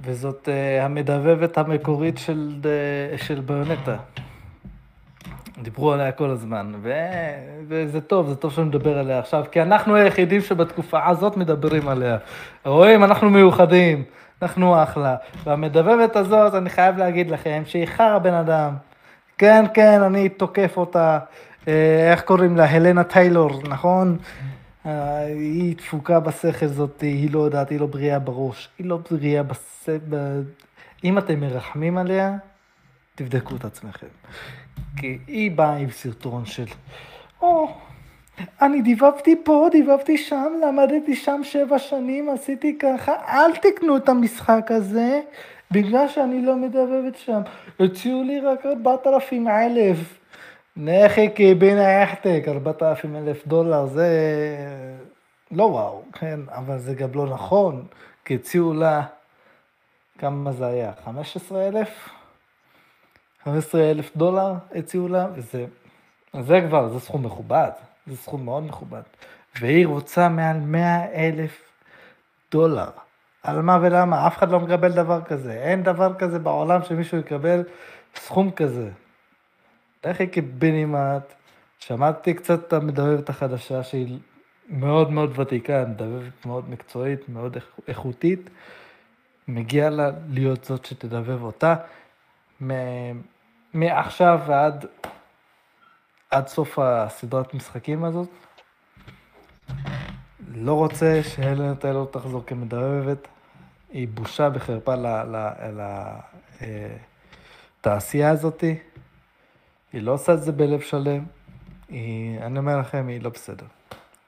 וזאת 0.00 0.48
אה, 0.48 0.84
המדבבת 0.84 1.58
המקורית 1.58 2.18
של, 2.18 2.60
של 3.16 3.40
ביונטה. 3.40 3.96
דיברו 5.62 5.92
עליה 5.92 6.12
כל 6.12 6.30
הזמן, 6.30 6.72
ו... 6.82 6.92
וזה 7.68 8.00
טוב, 8.00 8.28
זה 8.28 8.36
טוב 8.36 8.52
שאני 8.52 8.66
מדבר 8.66 8.98
עליה 8.98 9.18
עכשיו, 9.18 9.44
כי 9.50 9.62
אנחנו 9.62 9.96
היחידים 9.96 10.40
שבתקופה 10.40 11.06
הזאת 11.06 11.36
מדברים 11.36 11.88
עליה. 11.88 12.18
רואים, 12.64 13.04
אנחנו 13.04 13.30
מיוחדים, 13.30 14.04
אנחנו 14.42 14.82
אחלה. 14.82 15.16
והמדבבת 15.44 16.16
הזאת, 16.16 16.54
אני 16.54 16.70
חייב 16.70 16.98
להגיד 16.98 17.30
לכם, 17.30 17.62
שהיא 17.66 17.86
חרא 17.86 18.18
בן 18.18 18.34
אדם. 18.34 18.74
כן, 19.38 19.64
כן, 19.74 20.02
אני 20.02 20.28
תוקף 20.28 20.76
אותה, 20.76 21.18
אה, 21.68 22.10
איך 22.12 22.22
קוראים 22.22 22.56
לה? 22.56 22.64
הלנה 22.64 23.04
טיילור, 23.04 23.62
נכון? 23.68 24.16
אה, 24.86 25.18
היא 25.24 25.76
דפוקה 25.76 26.20
בשכל 26.20 26.66
זאת, 26.66 27.00
היא 27.00 27.30
לא 27.32 27.38
יודעת, 27.38 27.70
היא 27.70 27.80
לא 27.80 27.86
בריאה 27.86 28.18
בראש, 28.18 28.68
היא 28.78 28.86
לא 28.86 28.98
בריאה 29.10 29.42
בס... 29.42 29.88
אם 31.04 31.18
אתם 31.18 31.40
מרחמים 31.40 31.98
עליה, 31.98 32.36
תבדקו 33.14 33.56
את 33.56 33.64
עצמכם. 33.64 34.06
כי 34.96 35.18
היא 35.26 35.50
באה 35.50 35.76
עם 35.76 35.90
סרטון 35.90 36.44
של, 36.44 36.66
או, 37.42 37.68
אני 38.62 38.82
דיבבתי 38.82 39.36
פה, 39.44 39.68
דיבבתי 39.70 40.18
שם, 40.18 40.52
למדתי 40.66 41.16
שם 41.16 41.40
שבע 41.44 41.78
שנים, 41.78 42.30
עשיתי 42.30 42.78
ככה, 42.78 43.12
אל 43.28 43.56
תקנו 43.56 43.96
את 43.96 44.08
המשחק 44.08 44.70
הזה, 44.70 45.20
בגלל 45.70 46.08
שאני 46.08 46.42
לא 46.42 46.56
מדבבת 46.56 47.16
שם. 47.16 47.40
הציעו 47.80 48.22
לי 48.22 48.40
רק 48.40 48.66
4,000 48.66 49.48
אלף. 49.48 50.18
נכי 50.76 51.28
קיבינה 51.28 51.92
יחתק, 51.92 52.42
4,000 52.48 53.16
אלף 53.16 53.46
דולר, 53.46 53.86
זה 53.86 54.08
לא 55.50 55.64
וואו, 55.64 56.02
כן, 56.12 56.40
אבל 56.48 56.78
זה 56.78 56.94
גם 56.94 57.08
לא 57.14 57.26
נכון, 57.26 57.84
כי 58.24 58.34
הציעו 58.34 58.74
לה, 58.74 59.02
כמה 60.18 60.52
זה 60.52 60.66
היה? 60.66 60.92
15,000? 61.04 61.88
15 63.44 63.90
אלף 63.90 64.16
דולר 64.16 64.52
הציעו 64.74 65.08
לה, 65.08 65.26
וזה 65.34 65.66
זה 66.40 66.60
כבר, 66.68 66.88
זה 66.88 67.00
סכום 67.00 67.24
מכובד, 67.26 67.70
זה 68.06 68.16
סכום 68.16 68.44
מאוד 68.44 68.62
מכובד. 68.62 69.02
והיא 69.60 69.86
רוצה 69.86 70.28
מעל 70.28 70.60
100 70.60 71.04
אלף 71.14 71.62
דולר. 72.52 72.88
על 73.42 73.62
מה 73.62 73.78
ולמה? 73.82 74.26
אף 74.26 74.38
אחד 74.38 74.50
לא 74.50 74.60
מקבל 74.60 74.92
דבר 74.92 75.22
כזה. 75.22 75.52
אין 75.52 75.82
דבר 75.82 76.14
כזה 76.14 76.38
בעולם 76.38 76.82
שמישהו 76.82 77.18
יקבל 77.18 77.62
סכום 78.14 78.50
כזה. 78.50 78.90
לכי 80.06 80.26
קיבינימט, 80.26 81.32
שמעתי 81.78 82.34
קצת 82.34 82.58
את 82.68 82.72
המדבבת 82.72 83.28
החדשה 83.28 83.82
שהיא 83.82 84.18
מאוד 84.68 85.10
מאוד 85.10 85.38
ותיקה, 85.38 85.84
מדבבת 85.88 86.46
מאוד 86.46 86.70
מקצועית, 86.70 87.28
מאוד 87.28 87.54
איכ- 87.56 87.80
איכותית. 87.88 88.50
מגיע 89.48 89.90
לה 89.90 90.10
להיות 90.30 90.64
זאת 90.64 90.84
שתדבב 90.84 91.42
אותה. 91.42 91.74
מעכשיו 93.74 94.40
ועד 94.46 94.86
עד 96.30 96.46
סוף 96.46 96.78
הסדרת 96.78 97.54
משחקים 97.54 98.04
הזאת. 98.04 98.28
לא 100.54 100.74
רוצה 100.74 101.20
שהלנה 101.22 101.74
טיילור 101.74 102.06
תחזור 102.06 102.42
כמדבבת. 102.46 103.28
היא 103.90 104.08
בושה 104.08 104.48
וחרפה 104.54 104.94
ל- 104.94 105.06
ל- 105.06 105.70
ל- 105.80 106.18
אה, 106.62 106.96
הזאתי, 108.30 108.78
היא 109.92 110.02
לא 110.02 110.12
עושה 110.12 110.34
את 110.34 110.42
זה 110.42 110.52
בלב 110.52 110.80
שלם, 110.80 111.24
היא, 111.88 112.40
אני 112.40 112.58
אומר 112.58 112.78
לכם, 112.78 113.06
היא 113.08 113.22
לא 113.22 113.30
בסדר. 113.30 113.66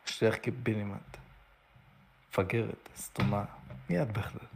שייך 0.07 0.35
קיבינימט. 0.37 1.17
מפגרת, 2.31 2.89
סתומה, 2.97 3.45
מיד 3.91 4.13
בכלל. 4.13 4.54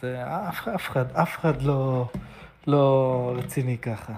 זה 0.00 0.22
אף, 0.48 0.68
אחד, 0.76 1.16
אף 1.16 1.38
אחד 1.38 1.62
לא, 1.62 2.08
לא 2.66 3.34
רציני 3.36 3.78
ככה. 3.78 4.12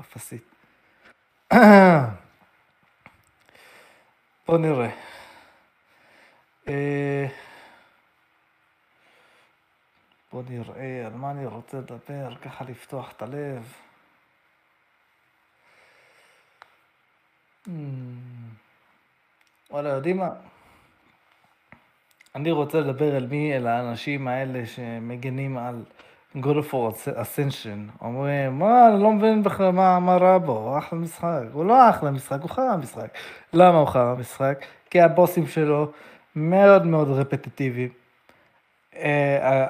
אפסית. 0.00 0.54
בוא 4.46 4.58
נראה. 4.58 4.90
אה, 6.68 7.26
בוא 10.32 10.42
נראה 10.48 11.06
על 11.06 11.12
מה 11.12 11.30
אני 11.30 11.46
רוצה 11.46 11.78
לדבר, 11.78 12.36
ככה 12.42 12.64
לפתוח 12.64 13.12
את 13.12 13.22
הלב. 13.22 13.72
Hmm. 17.66 17.70
וואלה, 19.70 19.88
יודעים 19.88 20.16
מה? 20.16 20.28
אני 22.38 22.50
רוצה 22.50 22.80
לדבר 22.80 23.16
על 23.16 23.26
מי, 23.26 23.56
אל 23.56 23.66
האנשים 23.66 24.28
האלה 24.28 24.66
שמגנים 24.66 25.58
על 25.58 25.82
God 26.36 26.38
of 26.38 26.72
War 26.72 27.06
Ascension. 27.06 28.00
אומרים, 28.00 28.58
מה, 28.58 28.88
אני 28.88 29.02
לא 29.02 29.12
מבין 29.12 29.42
בכלל 29.42 29.70
מה, 29.70 29.98
מה 29.98 30.16
רע 30.16 30.38
בו, 30.38 30.52
הוא 30.52 30.78
אחלה 30.78 30.98
משחק. 30.98 31.42
הוא 31.52 31.64
לא 31.64 31.90
אחלה 31.90 32.10
משחק, 32.10 32.40
הוא 32.42 32.50
חרא 32.50 32.76
משחק. 32.76 33.08
למה 33.52 33.78
הוא 33.78 33.86
חרא 33.86 34.14
משחק? 34.14 34.64
כי 34.90 35.00
הבוסים 35.00 35.46
שלו 35.46 35.92
מאוד 36.36 36.86
מאוד 36.86 37.08
רפטיטיביים. 37.08 37.88
אה, 38.96 39.66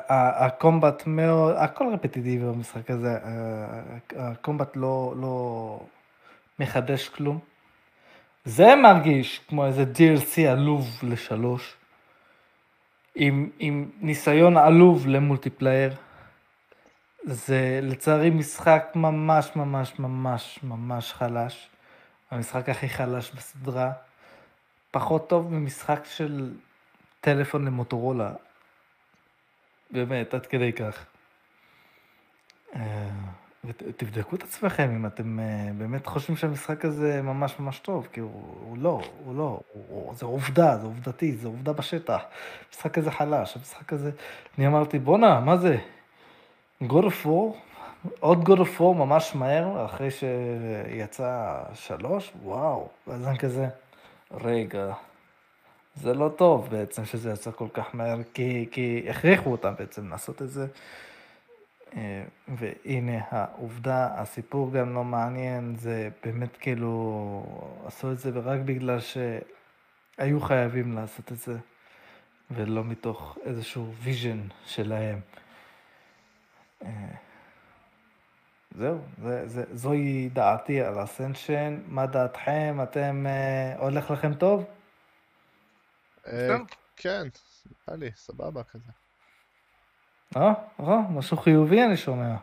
הקומבט 0.47 1.07
מאוד, 1.07 1.55
הכל 1.59 1.85
רפטיטיבי 1.93 2.39
במשחק 2.39 2.91
הזה, 2.91 3.19
הקומבט 4.17 4.77
לא, 4.77 5.15
לא 5.21 5.81
מחדש 6.59 7.09
כלום. 7.09 7.39
זה 8.45 8.77
מרגיש 8.77 9.41
כמו 9.49 9.67
איזה 9.67 9.85
DLC 9.85 10.41
עלוב 10.41 10.89
לשלוש, 11.03 11.78
עם, 13.15 13.51
עם 13.59 13.91
ניסיון 14.01 14.57
עלוב 14.57 15.07
למולטיפלייר. 15.07 15.95
זה 17.25 17.81
לצערי 17.83 18.31
משחק 18.31 18.93
ממש 18.95 19.57
ממש 19.57 19.99
ממש 19.99 20.59
ממש 20.63 21.13
חלש. 21.13 21.69
המשחק 22.31 22.69
הכי 22.69 22.89
חלש 22.89 23.31
בסדרה. 23.31 23.93
פחות 24.91 25.29
טוב 25.29 25.53
ממשחק 25.53 26.05
של 26.05 26.55
טלפון 27.21 27.65
למוטורולה. 27.65 28.33
באמת, 29.91 30.35
עד 30.35 30.47
כדי 30.47 30.73
כך. 30.73 31.07
אה, 33.69 33.73
ותבדקו 33.89 34.37
את 34.37 34.43
עצמכם 34.43 34.91
אם 34.97 35.07
אתם 35.07 35.39
uh, 35.39 35.73
באמת 35.79 36.07
חושבים 36.07 36.37
שהמשחק 36.37 36.85
הזה 36.85 37.23
ממש 37.23 37.55
ממש 37.61 37.79
טוב, 37.79 38.09
כי 38.13 38.21
הוא, 38.21 38.31
הוא 38.61 38.79
לא, 38.79 39.01
הוא 39.25 39.37
לא, 39.37 39.61
הוא, 39.73 40.15
זה 40.15 40.27
עובדה, 40.27 40.77
זה 40.77 40.87
עובדתי, 40.87 41.33
זה 41.33 41.49
עובדה 41.49 41.73
בשטח. 41.73 42.23
המשחק 42.69 42.99
הזה 42.99 43.11
חלש, 43.11 43.57
המשחק 43.57 43.93
הזה, 43.93 44.11
אני 44.59 44.67
אמרתי, 44.67 44.99
בואנה, 44.99 45.41
מה 45.41 45.57
זה? 45.57 45.77
God 46.83 47.05
of 47.05 47.27
War, 47.27 47.57
עוד 48.21 48.49
God 48.49 48.61
of 48.61 48.81
War 48.81 48.95
ממש 48.95 49.35
מהר, 49.35 49.85
אחרי 49.85 50.09
שיצא 50.11 51.63
שלוש, 51.75 52.33
וואו, 52.43 52.89
ואז 53.07 53.29
אני 53.29 53.39
כזה, 53.39 53.69
רגע, 54.31 54.93
זה 55.95 56.15
לא 56.15 56.29
טוב 56.29 56.69
בעצם 56.71 57.05
שזה 57.05 57.31
יצא 57.31 57.51
כל 57.51 57.69
כך 57.73 57.95
מהר, 57.95 58.19
כי, 58.35 58.69
כי 58.71 59.07
הכריחו 59.11 59.53
אותם 59.53 59.73
בעצם 59.79 60.09
לעשות 60.09 60.43
את 60.43 60.51
זה. 60.51 60.67
אה, 61.97 62.25
והנה 62.49 63.19
העובדה, 63.31 64.21
הסיפור 64.21 64.73
גם 64.73 64.95
לא 64.95 65.05
מעניין, 65.05 65.77
זה 65.77 66.09
באמת 66.25 66.57
כאילו, 66.57 67.43
עשו 67.87 68.13
את 68.13 68.19
זה 68.19 68.31
רק 68.31 68.61
בגלל 68.61 68.99
שהיו 69.01 70.41
חייבים 70.41 70.93
לעשות 70.93 71.33
את 71.33 71.39
זה, 71.39 71.57
ולא 72.51 72.85
מתוך 72.85 73.39
איזשהו 73.45 73.93
vision 73.95 74.41
שלהם. 74.65 75.21
אה, 76.85 77.15
זהו, 78.71 78.99
זה, 79.23 79.49
זה, 79.49 79.65
זוהי 79.73 80.29
דעתי 80.33 80.81
על 80.81 81.05
Ascension, 81.05 81.81
מה 81.87 82.07
דעתכם? 82.07 82.79
אתם, 82.83 83.27
אה, 83.27 83.77
הולך 83.79 84.11
לכם 84.11 84.35
טוב? 84.35 84.65
אה, 86.27 86.57
כן, 86.97 87.29
נראה 87.67 87.99
לי, 87.99 88.11
סבבה 88.17 88.63
כזה. 88.63 88.98
אה, 90.37 90.53
אה, 90.81 91.01
משהו 91.11 91.37
חיובי 91.37 91.85
אני 91.85 91.97
שומע. 91.97 92.35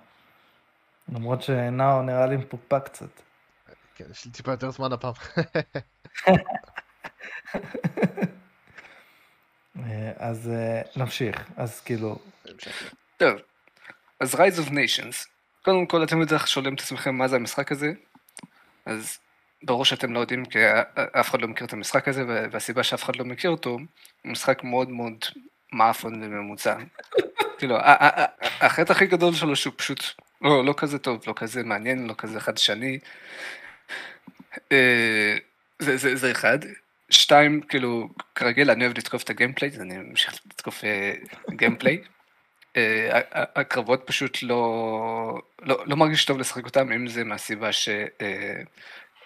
למרות 1.10 1.42
שנאו 1.42 2.02
נראה 2.02 2.26
לי 2.26 2.38
מפוקפק 2.38 2.86
קצת. 2.86 3.22
כן, 3.96 4.06
יש 4.12 4.26
לי 4.26 4.32
טיפה 4.32 4.52
יותר 4.52 4.72
זמן 4.72 4.94
הפעם. 4.94 5.14
אה, 9.80 10.12
אז 10.18 10.52
נמשיך, 10.96 11.50
אז 11.58 11.82
כאילו... 11.82 12.20
טוב, 13.18 13.34
אז 14.20 14.36
Rise 14.36 14.60
of 14.66 14.70
Nations. 14.70 15.28
קודם 15.62 15.86
כל 15.86 16.04
אתם 16.04 16.22
בטח 16.22 16.46
שואלים 16.46 16.74
את 16.74 16.80
עצמכם 16.80 17.16
מה 17.16 17.28
זה 17.28 17.36
המשחק 17.36 17.72
הזה, 17.72 17.92
אז 18.86 19.18
ברור 19.64 19.86
שאתם 19.86 20.14
לא 20.14 20.20
יודעים 20.20 20.46
כי 20.46 20.60
אף 21.20 21.30
אחד 21.30 21.42
לא 21.42 21.48
מכיר 21.48 21.68
את 21.68 21.74
המשחק 21.74 22.08
הזה 22.08 22.48
והסיבה 22.52 22.84
שאף 22.84 23.04
אחד 23.04 23.16
לא 23.16 23.26
מכיר 23.26 23.52
אותו, 23.52 23.70
הוא 23.70 23.82
משחק 24.26 24.64
מאוד 24.64 24.90
מאוד 24.90 25.26
מאפון 25.74 26.24
וממוצע. 26.24 26.78
כאילו, 27.58 27.78
החטא 28.62 28.92
הכי 28.92 29.06
גדול 29.06 29.34
שלו 29.34 29.56
שהוא 29.56 29.74
פשוט 29.78 30.04
לא, 30.42 30.66
לא 30.66 30.74
כזה 30.78 31.00
טוב, 31.00 31.24
לא 31.28 31.34
כזה 31.36 31.64
מעניין, 31.64 32.08
לא 32.08 32.14
כזה 32.18 32.40
חדשני. 32.40 33.00
אה, 34.72 35.38
זה, 35.80 35.98
זה, 35.98 36.16
זה 36.16 36.32
אחד. 36.32 36.60
שתיים, 37.10 37.62
כאילו, 37.62 38.10
כרגיל 38.36 38.72
אני 38.72 38.86
אוהב 38.86 38.98
לתקוף 38.98 39.24
את 39.24 39.30
הגיימפליי, 39.30 39.72
אז 39.72 39.82
אני 39.82 39.98
ממשיך 39.98 40.34
לתקוף 40.46 40.84
גיימפליי. 41.50 42.02
אה, 42.78 43.22
הקרבות 43.34 44.04
פשוט 44.06 44.44
לא, 44.44 45.42
לא, 45.62 45.84
לא 45.86 45.98
מרגיש 45.98 46.26
טוב 46.26 46.40
לשחק 46.40 46.66
אותם, 46.66 46.92
אם 46.92 47.08
זה 47.08 47.24
מהסיבה 47.24 47.72
ש... 47.72 47.90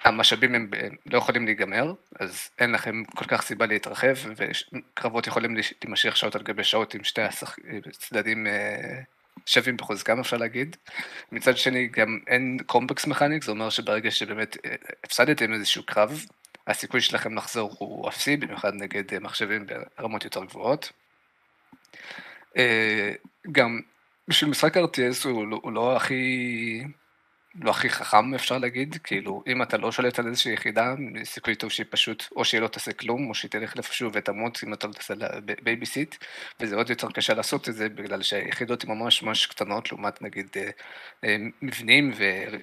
המשאבים 0.04 0.56
הם 0.56 0.70
לא 1.06 1.18
יכולים 1.18 1.46
להיגמר, 1.46 1.94
אז 2.20 2.50
אין 2.60 2.72
לכם 2.72 3.04
כל 3.16 3.26
כך 3.26 3.42
סיבה 3.42 3.66
להתרחב, 3.66 4.16
וקרבות 4.36 5.28
יכולים 5.28 5.56
להימשך 5.84 6.18
שעות 6.18 6.36
על 6.36 6.44
גבי 6.44 6.64
שעות 6.64 6.94
עם 6.94 7.04
שתי 7.04 7.22
הצדדים 7.22 8.48
אה, 8.48 9.00
שווים 9.46 9.78
בחוזקם 9.78 10.20
אפשר 10.20 10.38
להגיד. 10.38 10.76
מצד 11.32 11.58
שני 11.58 11.88
גם 11.88 12.20
אין 12.28 12.58
קומבקס 12.66 13.08
מכניק, 13.08 13.44
זה 13.44 13.52
אומר 13.52 13.70
שברגע 13.70 14.12
שבאמת 14.12 14.58
אה, 14.66 14.76
הפסדתם 15.04 15.54
איזשהו 15.54 15.84
קרב, 15.86 16.26
הסיכוי 16.68 17.02
שלכם 17.02 17.36
לחזור 17.36 17.76
הוא 17.80 18.10
אפסי, 18.10 18.38
במיוחד 18.38 18.74
נגד 18.74 19.14
אה, 19.14 19.20
מחשבים 19.20 19.66
ברמות 19.98 20.24
יותר 20.24 20.46
גבוהות. 20.46 20.92
גם 23.52 23.80
בשביל 24.28 24.50
משחק 24.50 24.78
RTS 24.78 25.28
הוא 25.28 25.48
לא, 25.48 25.60
הוא 25.64 25.72
לא 25.72 25.96
הכי 25.96 26.84
לא 27.56 27.72
הכי 27.72 27.90
חכם 27.90 28.34
אפשר 28.34 28.58
להגיד, 28.58 28.98
כאילו 29.04 29.44
אם 29.48 29.62
אתה 29.62 29.78
לא 29.78 29.92
שולט 29.92 30.20
על 30.20 30.28
איזושהי 30.28 30.54
יחידה, 30.54 30.96
סיכוי 31.24 31.56
טוב 31.56 31.70
שהיא 31.70 31.86
פשוט, 31.90 32.24
או 32.36 32.46
שהיא 32.46 32.62
לא 32.62 32.68
תעשה 32.68 32.94
כלום, 32.94 33.30
או 33.30 33.36
שהיא 33.36 33.52
תלך 33.52 33.78
לאנשהו 33.78 34.10
ותמות 34.14 34.60
אם 34.64 34.74
אתה 34.74 34.88
לא 34.88 34.94
תעשה 34.94 35.14
לה 35.14 35.28
babysit, 35.64 36.16
וזה 36.60 36.76
עוד 36.76 36.90
יותר 36.90 37.12
קשה 37.12 37.34
לעשות 37.34 37.70
את 37.70 37.76
זה, 37.76 37.90
בגלל 37.90 38.22
שהיחידות 38.22 38.84
הן 38.84 38.90
ממש 38.90 39.24
ממש 39.24 39.46
קטנות, 39.46 39.92
לעומת 39.92 40.22
נגיד 40.22 40.48
אה, 40.56 40.70
אה, 41.24 41.36
מבנים 41.62 42.12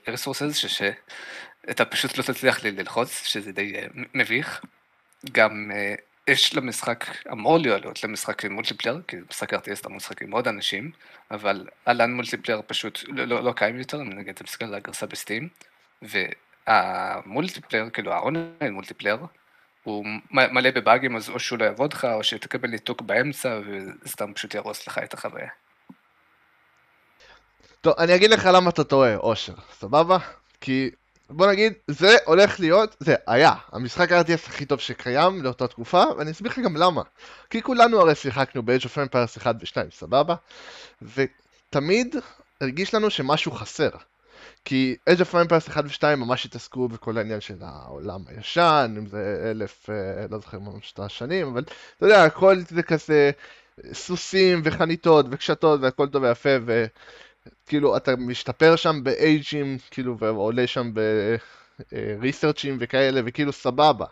ו 0.07 0.11
resources, 0.11 0.57
שאתה 0.57 1.85
פשוט 1.85 2.19
לא 2.19 2.23
תצליח 2.23 2.65
ללחוץ, 2.65 3.23
שזה 3.25 3.53
די 3.53 3.75
אה, 3.77 3.87
מביך. 4.15 4.65
גם 5.33 5.71
יש 6.31 6.55
למשחק, 6.55 7.05
אמור 7.33 7.59
להיות 7.59 8.05
למשחק 8.05 8.45
multiplayer, 8.45 9.01
כי 9.09 9.17
משחק 9.31 9.55
RTS 9.55 9.81
אתה 9.81 9.89
משחק 9.89 10.23
עם 10.23 10.31
עוד 10.31 10.49
אנשים, 10.49 10.91
אבל 11.31 11.67
ה 11.87 11.93
LAN 11.93 12.13
multiplayer 12.13 12.63
פשוט 12.67 13.05
לא, 13.09 13.25
לא, 13.25 13.45
לא 13.45 13.53
קיים 13.53 13.79
יותר, 13.79 14.01
אם 14.01 14.13
נגיד 14.13 14.35
אתה 14.35 14.45
מסתכל 14.45 14.65
על 14.65 14.75
הגרסה 14.75 15.07
ב 15.07 15.13
Steam, 15.13 15.49
וה 16.03 16.30
multiplayer, 16.30 17.91
כאילו 17.91 18.13
ה 18.13 18.21
online 18.21 18.73
multiplayer, 18.73 19.17
הוא 19.85 20.07
מלא 20.31 20.71
בבאגים, 20.71 21.17
אז 21.17 21.29
או 21.29 21.41
שהוא 21.41 21.59
לא 21.59 21.65
יעבוד 21.65 21.93
לך, 21.93 22.05
או 22.05 22.25
שתקבל 22.25 22.69
ניתוק 22.69 23.03
באמצע, 23.03 23.61
וסתם 24.05 24.35
פשוט 24.35 24.55
יהרוס 24.55 24.87
לך 24.87 24.99
את 24.99 25.15
החוויה. 25.15 25.49
טוב, 27.81 27.95
אני 27.99 28.15
אגיד 28.15 28.31
לך 28.31 28.49
למה 28.53 28.71
אתה 28.71 28.85
טועה, 28.85 29.17
אושר, 29.17 29.55
סבבה? 29.73 30.19
כי 30.61 30.91
בוא 31.31 31.47
נגיד, 31.47 31.73
זה 31.89 32.17
הולך 32.25 32.61
להיות, 32.61 32.97
זה 33.01 33.15
היה, 33.27 33.53
המשחק 33.73 34.13
RTS 34.13 34.47
הכי 34.47 34.67
טוב 34.67 34.81
שקיים 34.81 35.43
לאותה 35.43 35.67
תקופה, 35.67 36.05
ואני 36.19 36.31
אסביר 36.31 36.53
לך 36.53 36.59
גם 36.59 36.77
למה. 36.77 37.03
כי 37.51 37.63
כולנו 37.63 38.01
הרי 38.01 38.15
שיחקנו 38.15 38.63
ב-Age 38.63 38.85
of 38.85 39.13
Empires 39.13 39.39
1 39.39 39.57
ו-2, 39.61 39.77
סבבה? 39.91 40.35
ותמיד 41.03 42.17
הרגיש 42.61 42.95
לנו 42.95 43.11
שמשהו 43.11 43.53
חסר. 43.53 43.91
כי 44.65 44.97
Age 45.11 45.21
of 45.21 45.35
Empires 45.35 45.71
1 45.71 45.85
ו-2 45.85 46.17
ממש 46.17 46.45
התעסקו 46.47 46.89
בכל 46.89 47.19
העניין 47.19 47.41
של 47.41 47.55
העולם 47.61 48.21
הישן, 48.29 48.95
אם 48.99 49.07
זה 49.07 49.51
אלף, 49.51 49.91
אה, 49.91 50.27
לא 50.31 50.39
זוכר 50.39 50.59
ממש 50.59 50.93
את 50.93 50.99
השנים, 50.99 51.47
אבל 51.47 51.63
אתה 51.97 52.07
יודע, 52.07 52.25
הכל 52.25 52.57
זה 52.69 52.83
כזה 52.83 53.31
סוסים 53.93 54.61
וחניתות 54.65 55.27
וקשתות 55.31 55.81
והכל 55.81 56.09
טוב 56.09 56.23
ויפה, 56.23 56.51
ו... 56.67 56.87
כאילו, 57.67 57.97
אתה 57.97 58.17
משתפר 58.17 58.77
שם 58.77 59.01
באייג'ים, 59.03 59.79
כאילו, 59.91 60.19
ועולה 60.19 60.67
שם 60.67 60.91
בריסרצ'ים 61.93 62.77
וכאלה, 62.81 63.21
וכאילו 63.25 63.53
סבבה. 63.53 64.07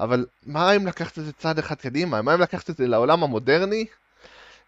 אבל 0.00 0.26
מה 0.46 0.72
אם 0.72 0.86
לקחת 0.86 1.18
את 1.18 1.24
זה 1.24 1.32
צעד 1.32 1.58
אחד 1.58 1.74
קדימה? 1.74 2.22
מה 2.22 2.34
אם 2.34 2.40
לקחת 2.40 2.70
את 2.70 2.76
זה 2.76 2.86
לעולם 2.86 3.22
המודרני? 3.22 3.86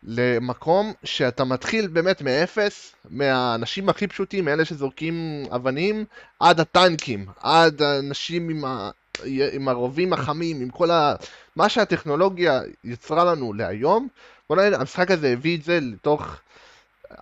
למקום 0.02 0.92
שאתה 1.04 1.44
מתחיל 1.44 1.86
באמת 1.86 2.22
מאפס, 2.22 2.94
מהאנשים 3.10 3.88
הכי 3.88 4.06
פשוטים, 4.06 4.44
מאלה 4.44 4.64
שזורקים 4.64 5.44
אבנים, 5.54 6.04
עד 6.40 6.60
הטנקים, 6.60 7.26
עד 7.40 7.82
האנשים 7.82 8.48
עם, 8.48 8.64
ה... 8.64 8.90
עם 9.52 9.68
הרובים 9.68 10.12
החמים, 10.12 10.60
עם 10.60 10.70
כל 10.70 10.90
ה... 10.90 11.14
מה 11.56 11.68
שהטכנולוגיה 11.68 12.60
יצרה 12.84 13.24
לנו 13.24 13.52
להיום, 13.52 14.08
בוא 14.48 14.56
נגיד, 14.56 14.72
המשחק 14.72 15.10
הזה 15.10 15.32
הביא 15.32 15.56
את 15.56 15.62
זה 15.62 15.78
לתוך 15.80 16.36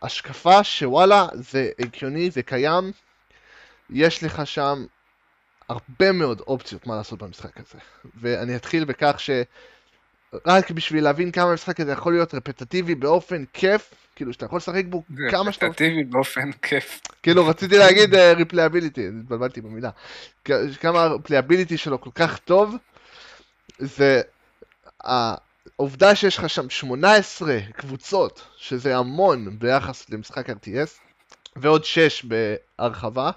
השקפה 0.02 0.64
שוואלה, 0.64 1.26
זה 1.32 1.70
הגיוני, 1.78 2.30
זה 2.30 2.42
קיים, 2.42 2.92
יש 3.90 4.24
לך 4.24 4.46
שם 4.46 4.84
הרבה 5.68 6.12
מאוד 6.12 6.40
אופציות 6.40 6.86
מה 6.86 6.96
לעשות 6.96 7.22
במשחק 7.22 7.56
הזה. 7.56 7.78
ואני 8.20 8.56
אתחיל 8.56 8.84
בכך 8.84 9.14
ש... 9.18 9.30
רק 10.46 10.70
בשביל 10.70 11.04
להבין 11.04 11.30
כמה 11.30 11.50
המשחק 11.50 11.80
הזה 11.80 11.92
יכול 11.92 12.12
להיות 12.12 12.34
רפטטיבי 12.34 12.94
באופן 12.94 13.44
כיף, 13.52 13.94
כאילו 14.16 14.32
שאתה 14.32 14.46
יכול 14.46 14.56
לשחק 14.56 14.84
בו 14.84 15.02
כמה 15.30 15.52
שאתה... 15.52 15.66
רפטטיבי 15.66 16.04
באופן 16.04 16.52
כיף. 16.52 17.00
כאילו 17.22 17.46
רציתי 17.46 17.78
להגיד 17.78 18.14
replayability, 18.14 19.06
uh, 19.06 19.10
התבלבלתי 19.20 19.60
במילה. 19.60 19.90
כמה 20.80 21.02
ה 21.02 21.08
replayability 21.08 21.76
שלו 21.76 22.00
כל 22.00 22.10
כך 22.14 22.38
טוב, 22.38 22.76
זה 23.78 24.22
העובדה 25.82 26.14
שיש 26.14 26.38
לך 26.38 26.50
שם 26.50 26.70
18 26.70 27.58
קבוצות, 27.76 28.46
שזה 28.56 28.96
המון 28.96 29.58
ביחס 29.58 30.10
למשחק 30.10 30.50
RTS, 30.50 30.90
ועוד 31.56 31.84
6 31.84 32.24
בהרחבה. 32.24 33.30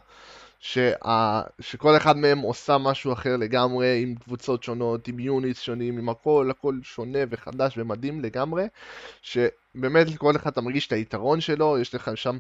שה... 0.60 1.42
שכל 1.60 1.98
אחד 1.98 2.18
מהם 2.18 2.40
עושה 2.40 2.78
משהו 2.78 3.14
אחר 3.14 3.38
לגמרי, 3.38 4.04
עם 4.04 4.16
קבוצות 4.16 4.64
שונות, 4.64 5.08
עם 5.08 5.20
יוניס 5.20 5.60
שונים, 5.60 5.98
עם 5.98 6.10
הכל, 6.10 6.48
הכל 6.52 6.76
שונה 6.84 7.20
וחדש 7.30 7.78
ומדהים 7.78 8.22
לגמרי, 8.22 8.66
שבאמת 9.22 10.10
לכל 10.10 10.36
אחד 10.36 10.52
אתה 10.52 10.62
מרגיש 10.62 10.88
את 10.88 10.94
היתרון 10.94 11.42
שלו, 11.42 11.78
יש 11.78 11.96
לך 11.96 12.12
שם 12.16 12.38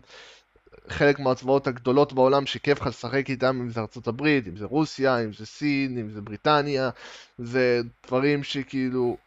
חלק 0.87 1.19
מהצבאות 1.19 1.67
הגדולות 1.67 2.13
בעולם 2.13 2.45
שכיף 2.45 2.81
לך 2.81 2.87
לשחק 2.87 3.29
איתם, 3.29 3.59
אם 3.61 3.69
זה 3.69 3.79
ארצות 3.79 4.07
הברית, 4.07 4.47
אם 4.47 4.57
זה 4.57 4.65
רוסיה, 4.65 5.23
אם 5.23 5.33
זה 5.33 5.45
סין, 5.45 5.97
אם 5.97 6.09
זה 6.09 6.21
בריטניה, 6.21 6.89
זה 7.37 7.81
דברים 8.07 8.43
שכאילו... 8.43 9.17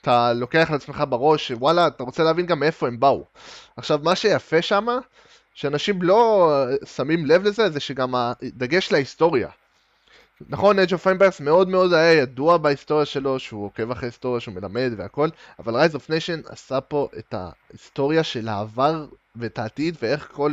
אתה 0.00 0.32
לוקח 0.32 0.70
לעצמך 0.70 1.04
בראש 1.08 1.48
שוואלה, 1.48 1.86
אתה 1.86 2.02
רוצה 2.02 2.24
להבין 2.24 2.46
גם 2.46 2.60
מאיפה 2.60 2.86
הם 2.86 3.00
באו. 3.00 3.24
עכשיו, 3.76 4.00
מה 4.02 4.16
שיפה 4.16 4.62
שמה, 4.62 4.98
שאנשים 5.54 6.02
לא 6.02 6.52
שמים 6.84 7.26
לב 7.26 7.42
לזה, 7.42 7.70
זה 7.70 7.80
שגם 7.80 8.14
הדגש 8.14 8.92
להיסטוריה. 8.92 9.48
נכון, 10.48 10.78
Age 10.78 10.92
of 10.92 11.06
Empires 11.06 11.42
מאוד 11.42 11.68
מאוד 11.68 11.92
היה 11.92 12.12
ידוע 12.12 12.56
בהיסטוריה 12.56 13.04
שלו, 13.04 13.38
שהוא 13.38 13.64
עוקב 13.64 13.90
אחרי 13.90 14.08
היסטוריה, 14.08 14.40
שהוא 14.40 14.54
מלמד 14.54 14.90
והכל, 14.96 15.28
אבל 15.58 15.84
Rise 15.84 15.94
of 15.94 16.10
Nation 16.10 16.52
עשה 16.52 16.80
פה 16.80 17.08
את 17.18 17.34
ההיסטוריה 17.34 18.22
של 18.22 18.48
העבר 18.48 19.06
ואת 19.36 19.58
העתיד, 19.58 19.96
ואיך 20.02 20.28
כל, 20.32 20.52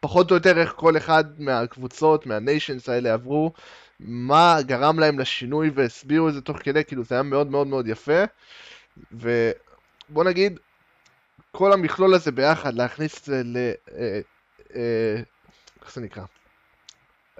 פחות 0.00 0.30
או 0.30 0.36
יותר 0.36 0.58
איך 0.58 0.72
כל 0.76 0.96
אחד 0.96 1.24
מהקבוצות, 1.38 2.26
מהניישנס 2.26 2.88
האלה 2.88 3.12
עברו, 3.12 3.52
מה 4.00 4.56
גרם 4.62 4.98
להם 4.98 5.18
לשינוי 5.18 5.70
והסבירו 5.74 6.28
את 6.28 6.34
זה 6.34 6.40
תוך 6.40 6.58
כדי, 6.62 6.84
כאילו 6.84 7.04
זה 7.04 7.14
היה 7.14 7.22
מאוד 7.22 7.50
מאוד 7.50 7.66
מאוד 7.66 7.88
יפה. 7.88 8.24
ובוא 9.12 10.24
נגיד, 10.24 10.58
כל 11.50 11.72
המכלול 11.72 12.14
הזה 12.14 12.32
ביחד, 12.32 12.74
להכניס 12.74 13.18
את 13.18 13.24
זה 13.24 13.42
ל... 13.44 13.56
אה, 13.56 14.20
אה, 14.76 15.22
איך 15.82 15.94
זה 15.94 16.00
נקרא? 16.00 16.22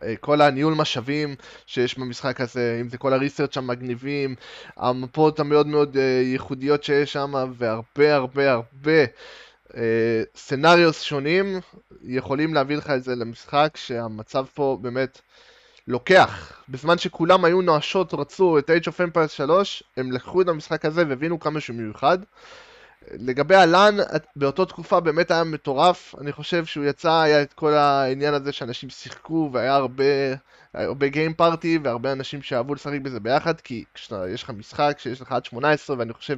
אה, 0.03 0.15
כל 0.21 0.41
הניהול 0.41 0.75
משאבים 0.75 1.35
שיש 1.67 1.99
במשחק 1.99 2.41
הזה, 2.41 2.79
אם 2.81 2.89
זה 2.89 2.99
כל 2.99 3.13
הריסרצ' 3.13 3.57
המגניבים, 3.57 4.35
המפות 4.77 5.41
המאוד 5.41 5.67
מאוד 5.67 5.97
ייחודיות 6.23 6.85
שיש 6.85 7.13
שם, 7.13 7.33
והרבה 7.57 8.15
הרבה 8.15 8.53
הרבה 8.53 9.05
סצנריוס 10.37 11.03
שונים, 11.03 11.61
יכולים 12.03 12.55
להביא 12.55 12.77
לך 12.77 12.91
את 12.91 13.05
זה 13.05 13.15
למשחק 13.15 13.77
שהמצב 13.77 14.45
פה 14.55 14.79
באמת 14.81 15.21
לוקח. 15.89 16.63
בזמן 16.69 16.99
שכולם 16.99 17.45
היו 17.45 17.63
נואשות, 17.63 18.15
רצו 18.15 18.59
את 18.59 18.71
Age 18.71 18.85
of 18.85 19.15
Empires 19.15 19.29
3, 19.29 19.83
הם 19.97 20.13
לקחו 20.13 20.43
את 20.43 20.49
המשחק 20.49 20.85
הזה 20.85 21.05
והבינו 21.09 21.41
כמה 21.41 21.61
שהוא 21.61 21.77
מיוחד. 21.77 22.19
לגבי 23.11 23.55
הלאן, 23.55 23.97
באותו 24.37 24.65
תקופה 24.65 25.01
באמת 25.01 25.31
היה 25.31 25.45
מטורף, 25.45 26.15
אני 26.21 26.33
חושב 26.33 26.65
שהוא 26.65 26.85
יצא, 26.85 27.21
היה 27.21 27.43
את 27.43 27.53
כל 27.53 27.73
העניין 27.73 28.35
הזה 28.35 28.53
שאנשים 28.53 28.91
שיחקו 28.91 29.51
והיה 29.53 29.75
הרבה, 29.75 30.05
הרבה 30.75 31.09
גיים 31.09 31.35
פארטי 31.35 31.79
והרבה 31.85 32.13
אנשים 32.13 32.43
שאהבו 32.43 32.75
לשחק 32.75 33.01
בזה 33.03 33.21
ביחד, 33.21 33.61
כי 33.61 33.85
כשיש 33.95 34.43
לך 34.43 34.51
משחק 34.51 34.97
שיש 34.99 35.21
לך 35.21 35.33
עד 35.33 35.45
18 35.45 35.99
ואני 35.99 36.13
חושב 36.13 36.37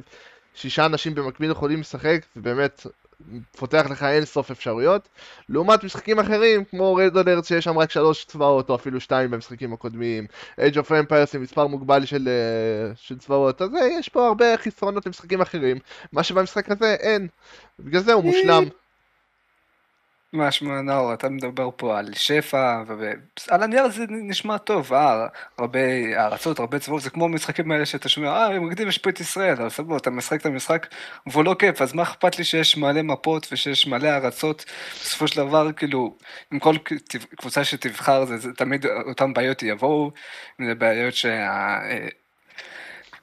שישה 0.55 0.85
אנשים 0.85 1.15
במקביל 1.15 1.51
יכולים 1.51 1.79
לשחק, 1.79 2.25
זה 2.35 2.41
באמת 2.41 2.85
פותח 3.57 3.85
לך 3.89 4.03
אין 4.03 4.25
סוף 4.25 4.51
אפשרויות. 4.51 5.09
לעומת 5.49 5.83
משחקים 5.83 6.19
אחרים, 6.19 6.63
כמו 6.65 6.95
רד 6.95 7.17
אלרט 7.17 7.45
שיש 7.45 7.63
שם 7.63 7.77
רק 7.77 7.91
שלוש 7.91 8.25
צבאות, 8.25 8.69
או 8.69 8.75
אפילו 8.75 8.99
שתיים 8.99 9.31
במשחקים 9.31 9.73
הקודמים, 9.73 10.27
Age 10.59 10.75
of 10.75 10.89
Empires 10.89 11.35
עם 11.35 11.41
מספר 11.41 11.67
מוגבל 11.67 12.05
של, 12.05 12.27
אה, 12.27 12.95
של 12.95 13.17
צבאות, 13.17 13.61
אז 13.61 13.75
אה, 13.75 13.87
יש 13.99 14.09
פה 14.09 14.27
הרבה 14.27 14.57
חסרונות 14.57 15.05
למשחקים 15.05 15.41
אחרים, 15.41 15.77
מה 16.13 16.23
שבמשחק 16.23 16.71
הזה 16.71 16.95
אין. 16.99 17.27
בגלל 17.79 18.01
זה 18.01 18.13
הוא 18.13 18.23
מושלם. 18.23 18.63
משמע 20.33 20.81
נאור, 20.81 21.13
אתה 21.13 21.29
מדבר 21.29 21.69
פה 21.75 21.99
על 21.99 22.13
שפע, 22.13 22.83
ועל 22.87 23.63
הנייר 23.63 23.89
זה 23.89 24.05
נשמע 24.09 24.57
טוב, 24.57 24.93
אה, 24.93 25.27
הרבה 25.57 25.79
ארצות, 26.17 26.59
הרבה 26.59 26.79
צבאות, 26.79 27.01
זה 27.01 27.09
כמו 27.09 27.25
המשחקים 27.25 27.71
האלה 27.71 27.85
שאתה 27.85 28.09
שומע, 28.09 28.27
אה, 28.27 28.45
הם 28.45 28.67
מקדים 28.67 28.87
יש 28.87 28.97
פה 28.97 29.09
את 29.09 29.19
ישראל, 29.19 29.55
אבל 29.57 29.69
סבבה, 29.69 29.97
אתה 29.97 30.09
משחק 30.09 30.41
את 30.41 30.45
המשחק, 30.45 30.87
והוא 31.27 31.43
לא 31.43 31.55
כיף, 31.59 31.81
אז 31.81 31.93
מה 31.93 32.03
אכפת 32.03 32.37
לי 32.37 32.43
שיש 32.43 32.77
מלא 32.77 33.01
מפות 33.01 33.47
ושיש 33.51 33.87
מלא 33.87 34.07
ארצות, 34.07 34.65
בסופו 35.01 35.27
של 35.27 35.37
דבר, 35.37 35.71
כאילו, 35.71 36.17
עם 36.51 36.59
כל 36.59 36.75
קבוצה 37.37 37.63
שתבחר, 37.63 38.25
זה, 38.25 38.37
זה 38.37 38.53
תמיד 38.53 38.85
אותן 38.85 39.33
בעיות 39.33 39.63
יבואו, 39.63 40.11
זה 40.65 40.75
בעיות 40.75 41.13
שה... 41.13 41.79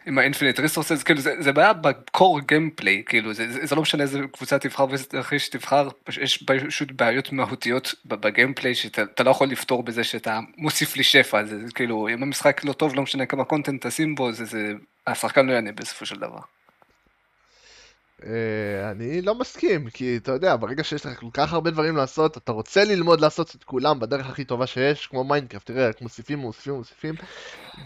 עם 0.08 0.18
ה 0.18 0.23
infinite 0.23 0.60
resources, 0.60 1.02
כאילו 1.02 1.20
זה, 1.20 1.34
זה 1.40 1.52
בעיה 1.52 1.72
ב 1.72 1.86
core 1.86 2.40
gameplay, 2.40 3.02
כאילו 3.06 3.34
זה, 3.34 3.52
זה, 3.52 3.66
זה 3.66 3.74
לא 3.74 3.82
משנה 3.82 4.02
איזה 4.02 4.20
קבוצה 4.32 4.58
תבחר 4.58 4.86
ואיזה 4.88 5.04
תרחיש 5.04 5.48
תבחר, 5.48 5.88
יש 6.20 6.44
פשוט 6.68 6.92
בעיות 6.92 7.32
מהותיות 7.32 7.94
ב 8.06 8.14
gameplay 8.14 8.74
שאתה 8.74 9.22
לא 9.24 9.30
יכול 9.30 9.48
לפתור 9.48 9.82
בזה 9.82 10.04
שאתה 10.04 10.40
מוסיף 10.56 10.96
לי 10.96 11.02
שפע, 11.02 11.44
זה, 11.44 11.66
זה 11.66 11.72
כאילו 11.72 12.08
אם 12.08 12.22
המשחק 12.22 12.64
לא 12.64 12.72
טוב 12.72 12.94
לא 12.94 13.02
משנה 13.02 13.26
כמה 13.26 13.44
content 13.44 13.86
תשים 13.86 14.14
בו, 14.14 14.32
זה, 14.32 14.44
זה, 14.44 14.72
השחקן 15.06 15.46
לא 15.46 15.52
ייהנה 15.52 15.72
בסופו 15.72 16.06
של 16.06 16.16
דבר. 16.16 16.40
אה, 18.26 18.90
אני 18.90 19.22
לא 19.22 19.34
מסכים, 19.34 19.90
כי 19.90 20.16
אתה 20.16 20.32
יודע, 20.32 20.56
ברגע 20.56 20.84
שיש 20.84 21.06
לך 21.06 21.20
כל 21.20 21.26
כך 21.32 21.52
הרבה 21.52 21.70
דברים 21.70 21.96
לעשות, 21.96 22.36
אתה 22.36 22.52
רוצה 22.52 22.84
ללמוד 22.84 23.20
לעשות 23.20 23.54
את 23.54 23.64
כולם 23.64 24.00
בדרך 24.00 24.30
הכי 24.30 24.44
טובה 24.44 24.66
שיש, 24.66 25.06
כמו 25.06 25.24
Minecraft, 25.24 25.66
תראה, 25.66 25.88
רק 25.88 26.02
מוסיפים, 26.02 26.38
מוסיפים, 26.38 26.74
מוסיפים, 26.74 27.14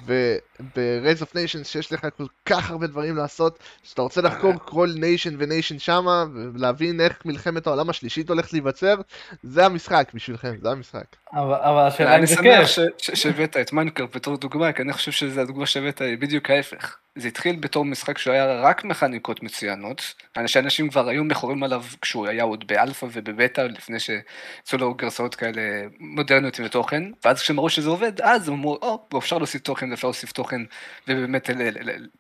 וב-Rise 0.07 1.23
of 1.23 1.35
Nations 1.35 1.65
שיש 1.65 1.93
לך 1.93 2.07
כל 2.17 2.27
כך 2.47 2.71
הרבה 2.71 2.87
דברים 2.87 3.17
לעשות, 3.17 3.59
שאתה 3.83 4.03
רוצה 4.03 4.21
לחקור 4.21 4.53
כל 4.65 4.89
nation 4.97 5.35
ו 5.39 5.44
nation 5.44 5.79
שמה, 5.79 6.25
ולהבין 6.55 7.01
איך 7.01 7.23
מלחמת 7.25 7.67
העולם 7.67 7.91
השלישית 7.91 8.29
הולכת 8.29 8.53
להיווצר, 8.53 8.95
זה 9.43 9.67
המשחק 9.67 10.11
בשבילכם, 10.15 10.55
זה 10.63 10.71
המשחק. 10.71 11.05
אבל 11.33 11.87
השאלה 11.87 12.19
אם 12.19 12.27
זה 12.27 12.37
כיף. 12.37 12.47
אני 12.47 12.67
שמח 12.67 12.89
שהבאת 13.15 13.57
את 13.57 13.73
מיינקראפט 13.73 14.17
בתור 14.17 14.37
דוגמה, 14.37 14.73
כי 14.73 14.83
אני 14.83 14.93
חושב 14.93 15.13
שזו 15.13 15.41
הדוגמה 15.41 15.67
שהבאת 15.67 16.01
היא 16.01 16.19
בדיוק 16.19 16.51
ההפך. 16.51 16.97
זה 17.17 17.29
התחיל 17.29 17.57
בתור 17.57 17.85
משחק 17.85 18.19
שהוא 18.19 18.35
היה 18.35 18.61
רק 18.61 18.85
מכניקות 18.85 19.43
מצוינות, 19.43 20.15
שאנשים 20.47 20.91
כבר 20.91 21.09
היו 21.09 21.25
מכורים 21.25 21.63
עליו 21.63 21.85
כשהוא 22.01 22.27
היה 22.27 22.45
עוד 22.45 22.67
באלפא 22.67 23.07
ובבטא, 23.13 23.61
לפני 23.61 24.01
שיצאו 24.01 24.79
לו 24.79 24.95
גרסאות 24.95 25.35
כאלה 25.35 25.63
מודרניות 26.01 26.59
עם 26.59 26.69
תוכן, 26.69 27.03
ואז 27.25 27.41
כשהם 27.41 27.61
ראו 27.61 27.71
שזה 27.71 27.89
עובד, 27.89 28.21
אז 28.21 28.49
הם 28.49 28.55
אמרו, 28.55 28.79
או, 28.83 29.19
אפשר 29.19 29.39
להוסיף 29.39 29.63
תוכן 29.63 29.91
ואפשר 29.91 30.07
להוסיף 30.07 30.33
תוכן, 30.33 30.61
ובאמת 31.09 31.51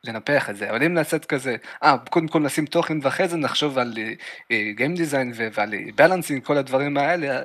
לנפח 0.04 0.50
את 0.50 0.56
זה. 0.56 0.70
אבל 0.70 0.82
אם 0.82 0.94
נעשית 0.94 1.24
כזה, 1.24 1.56
אה, 1.82 1.96
קודם 2.10 2.28
כל 2.28 2.40
נשים 2.40 2.66
תוכן 2.66 2.98
ואחרי 3.02 3.28
זה 3.28 3.36
נחשוב 3.36 3.78
על 3.78 3.94
גיים 4.76 4.94
דיזיין 4.94 5.32
ועל 5.54 5.74
בלנסינג, 5.94 6.44
כל 6.44 6.56
הדברים 6.56 6.96
האלה, 6.96 7.42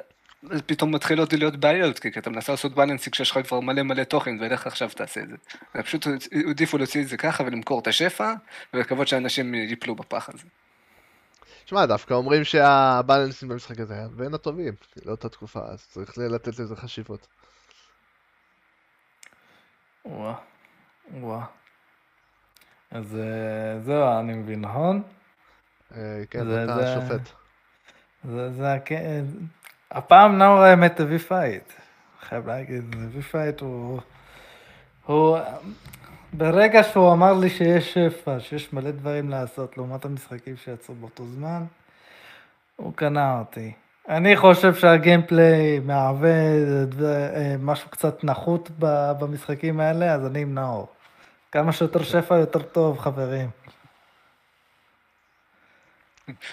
פתאום 0.65 0.95
מתחילות 0.95 1.33
להיות 1.33 1.55
בעיות, 1.55 1.99
כי 1.99 2.09
אתה 2.19 2.29
מנסה 2.29 2.51
לעשות 2.51 2.75
בלנסינג 2.75 3.13
כשיש 3.13 3.31
לך 3.31 3.39
כבר 3.47 3.59
מלא 3.59 3.83
מלא 3.83 4.03
תוכן, 4.03 4.39
ואיך 4.39 4.67
עכשיו 4.67 4.89
תעשה 4.89 5.21
את 5.21 5.29
זה. 5.29 5.35
פשוט 5.83 6.07
עדיפו 6.49 6.77
להוציא 6.77 7.01
את 7.01 7.07
זה 7.07 7.17
ככה 7.17 7.43
ולמכור 7.43 7.79
את 7.79 7.87
השפע, 7.87 8.33
ולקוות 8.73 9.07
שאנשים 9.07 9.53
ייפלו 9.53 9.95
בפח 9.95 10.29
הזה. 10.29 10.43
שמע, 11.65 11.85
דווקא 11.85 12.13
אומרים 12.13 12.43
שה 12.43 12.70
balancing 12.70 13.49
במשחק 13.49 13.79
הזה 13.79 13.93
היה 13.93 14.07
בין 14.07 14.33
הטובים 14.33 14.73
לאותה 15.05 15.29
תקופה, 15.29 15.59
אז 15.59 15.87
צריך 15.87 16.17
לתת 16.17 16.59
לזה 16.59 16.75
חשיבות. 16.75 17.27
וואה, 20.05 20.35
וואה. 21.13 21.45
אז 22.91 23.15
אה, 23.15 23.79
זהו, 23.79 24.19
אני 24.19 24.33
מבין, 24.33 24.61
נכון? 24.61 25.03
אה, 25.95 26.23
כן, 26.29 26.39
אתה 26.63 26.95
שופט. 26.95 27.29
זה, 28.23 28.51
זה, 28.51 28.73
הפעם 29.91 30.37
נאור 30.37 30.59
האמת 30.59 30.99
הביא 30.99 31.17
fight. 31.17 31.71
חייב 32.21 32.47
להגיד, 32.47 32.95
הביא 33.03 33.21
fight 33.21 33.61
הוא... 33.61 33.99
הוא... 35.05 35.37
ברגע 36.33 36.83
שהוא 36.83 37.13
אמר 37.13 37.33
לי 37.33 37.49
שיש 37.49 37.93
שפע, 37.93 38.39
שיש 38.39 38.73
מלא 38.73 38.91
דברים 38.91 39.29
לעשות 39.29 39.77
לעומת 39.77 40.05
המשחקים 40.05 40.57
שיצאו 40.57 40.95
באותו 40.95 41.25
זמן, 41.25 41.63
הוא 42.75 42.93
קנה 42.93 43.39
אותי. 43.39 43.71
אני 44.09 44.37
חושב 44.37 44.75
שהגיימפליי 44.75 45.79
מהווה 45.79 46.29
אה, 46.29 47.55
משהו 47.59 47.89
קצת 47.89 48.23
נחות 48.23 48.69
במשחקים 49.19 49.79
האלה, 49.79 50.13
אז 50.13 50.25
אני 50.25 50.41
עם 50.41 50.55
נאור. 50.55 50.87
כמה 51.51 51.71
שיותר 51.71 52.03
שפע 52.03 52.35
יותר 52.37 52.61
טוב, 52.61 52.99
חברים. 52.99 53.49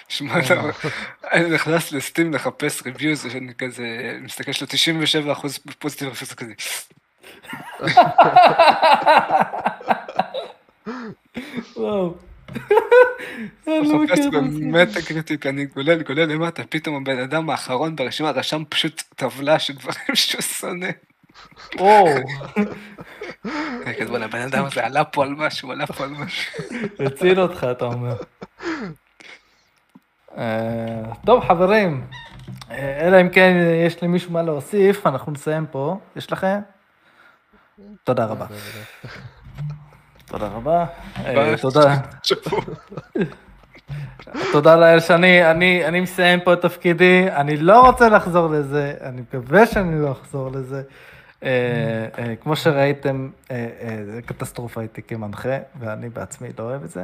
שמע, 0.07 0.39
אתה- 0.39 0.61
אני 1.31 1.49
נכנס 1.49 1.91
לסטים 1.91 2.33
לחפש 2.33 2.81
ריוויוז, 2.85 3.27
שאני 3.31 3.53
כזה 3.57 3.85
מסתכל 4.21 4.51
שלו 4.51 4.67
97 4.67 5.31
אחוז 5.31 5.57
פוזיטיב 5.79 6.07
אפס 6.09 6.33
כזה. 6.33 6.53
וואו. 11.75 12.15
לא 13.67 13.99
מחפש. 14.03 14.25
במטה 14.31 15.01
קריטיק, 15.01 15.45
אני 15.45 15.65
גולל, 15.65 16.03
גולל 16.03 16.25
למטה, 16.25 16.63
פתאום 16.69 16.95
הבן 16.95 17.19
אדם 17.19 17.49
האחרון 17.49 17.95
ברשימה 17.95 18.31
רשם 18.31 18.63
פשוט 18.69 19.03
טבלה 19.15 19.59
של 19.59 19.73
דברים 19.73 19.97
שהוא 20.13 20.41
שונא. 20.41 20.89
וואו, 21.79 22.07
הבן 24.23 24.41
אדם 24.41 24.65
הזה 24.65 24.85
עלה 24.85 25.03
פה 25.03 25.23
על 25.23 25.29
משהו, 25.29 25.71
עלה 25.71 25.87
פה 25.87 26.03
על 26.03 26.09
משהו. 26.09 26.61
הציל 26.99 27.39
אותך, 27.39 27.67
אתה 27.71 27.85
אומר. 27.85 28.15
אה, 30.37 31.13
טוב, 31.25 31.43
חברים, 31.47 32.05
אה, 32.71 33.07
אלא 33.07 33.21
אם 33.21 33.29
כן 33.29 33.53
יש 33.85 34.03
למישהו 34.03 34.31
מה 34.31 34.41
להוסיף, 34.41 35.07
אנחנו 35.07 35.31
נסיים 35.31 35.65
פה. 35.71 35.97
יש 36.15 36.31
לכם? 36.31 36.59
תודה 38.03 38.25
רבה. 38.25 38.45
תודה 40.25 40.47
רבה. 40.47 40.85
אה. 41.25 41.57
תודה. 41.61 41.95
תודה 44.51 44.75
לאל 44.75 44.99
שאני 44.99 45.51
אני, 45.51 45.85
אני 45.85 46.01
מסיים 46.01 46.39
פה 46.39 46.53
את 46.53 46.61
תפקידי, 46.61 47.27
אני 47.31 47.57
לא 47.57 47.81
רוצה 47.81 48.09
לחזור 48.09 48.47
לזה, 48.49 48.93
אני 49.01 49.21
מקווה 49.21 49.65
שאני 49.65 50.01
לא 50.01 50.11
אחזור 50.11 50.51
לזה. 50.51 50.81
אה, 51.43 51.49
אה, 52.17 52.35
כמו 52.35 52.55
שראיתם, 52.55 53.29
אה, 53.51 53.67
זה 54.05 54.21
קטסטרופה 54.21 54.81
הייתי 54.81 55.01
כמנחה, 55.01 55.57
ואני 55.79 56.09
בעצמי 56.09 56.49
לא 56.59 56.63
אוהב 56.63 56.83
את 56.83 56.89
זה. 56.89 57.03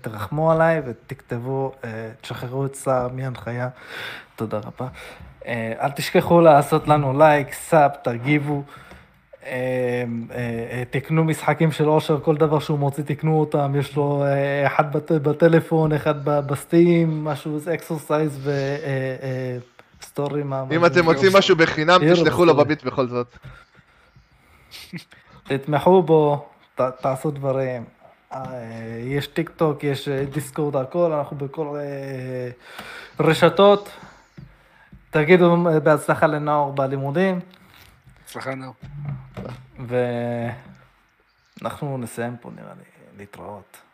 תרחמו 0.00 0.52
עליי 0.52 0.82
ותכתבו, 0.86 1.72
תשחררו 2.20 2.66
את 2.66 2.74
סער 2.74 3.08
מהנחיה. 3.08 3.68
תודה 4.36 4.58
רבה. 4.58 4.88
אל 5.80 5.90
תשכחו 5.90 6.40
לעשות 6.40 6.88
לנו 6.88 7.18
לייק, 7.18 7.52
סאב, 7.52 7.90
תגיבו. 8.02 8.62
תקנו 10.90 11.24
משחקים 11.24 11.72
של 11.72 11.88
אושר, 11.88 12.20
כל 12.20 12.36
דבר 12.36 12.58
שהוא 12.58 12.78
מוציא 12.78 13.04
תקנו 13.04 13.40
אותם, 13.40 13.74
יש 13.78 13.96
לו 13.96 14.24
אחד 14.66 14.92
בט- 14.96 15.12
בטלפון, 15.12 15.92
אחד 15.92 16.24
בסטים, 16.24 17.24
משהו, 17.24 17.58
זה 17.58 17.74
אקסרסייז 19.98 20.08
וסטורי. 20.08 20.42
אם 20.76 20.86
אתם 20.86 21.04
מוצאים 21.04 21.32
משהו 21.36 21.56
בחינם, 21.56 22.00
תשלחו 22.12 22.44
לו. 22.44 22.54
בביט 22.56 22.84
בכל 22.84 23.06
זאת. 23.06 23.36
תתמכו 25.44 26.02
בו, 26.02 26.48
תעשו 26.74 27.30
דברים. 27.30 27.84
אה, 28.32 29.00
יש 29.04 29.26
טיק 29.26 29.50
טוק, 29.50 29.84
יש 29.84 30.08
אה, 30.08 30.24
דיסקורד, 30.24 30.76
הכל, 30.76 31.12
אנחנו 31.12 31.36
בכל 31.36 31.76
אה, 31.76 32.50
רשתות. 33.20 33.90
תגידו 35.10 35.56
בהצלחה 35.82 36.26
לנאור 36.26 36.72
בלימודים, 36.72 37.40
הצלחה 38.24 38.54
נאור. 38.54 38.74
ואנחנו 41.60 41.98
נסיים 41.98 42.36
פה 42.40 42.50
נראה 42.56 42.72
לי, 42.78 42.84
להתראות. 43.18 43.87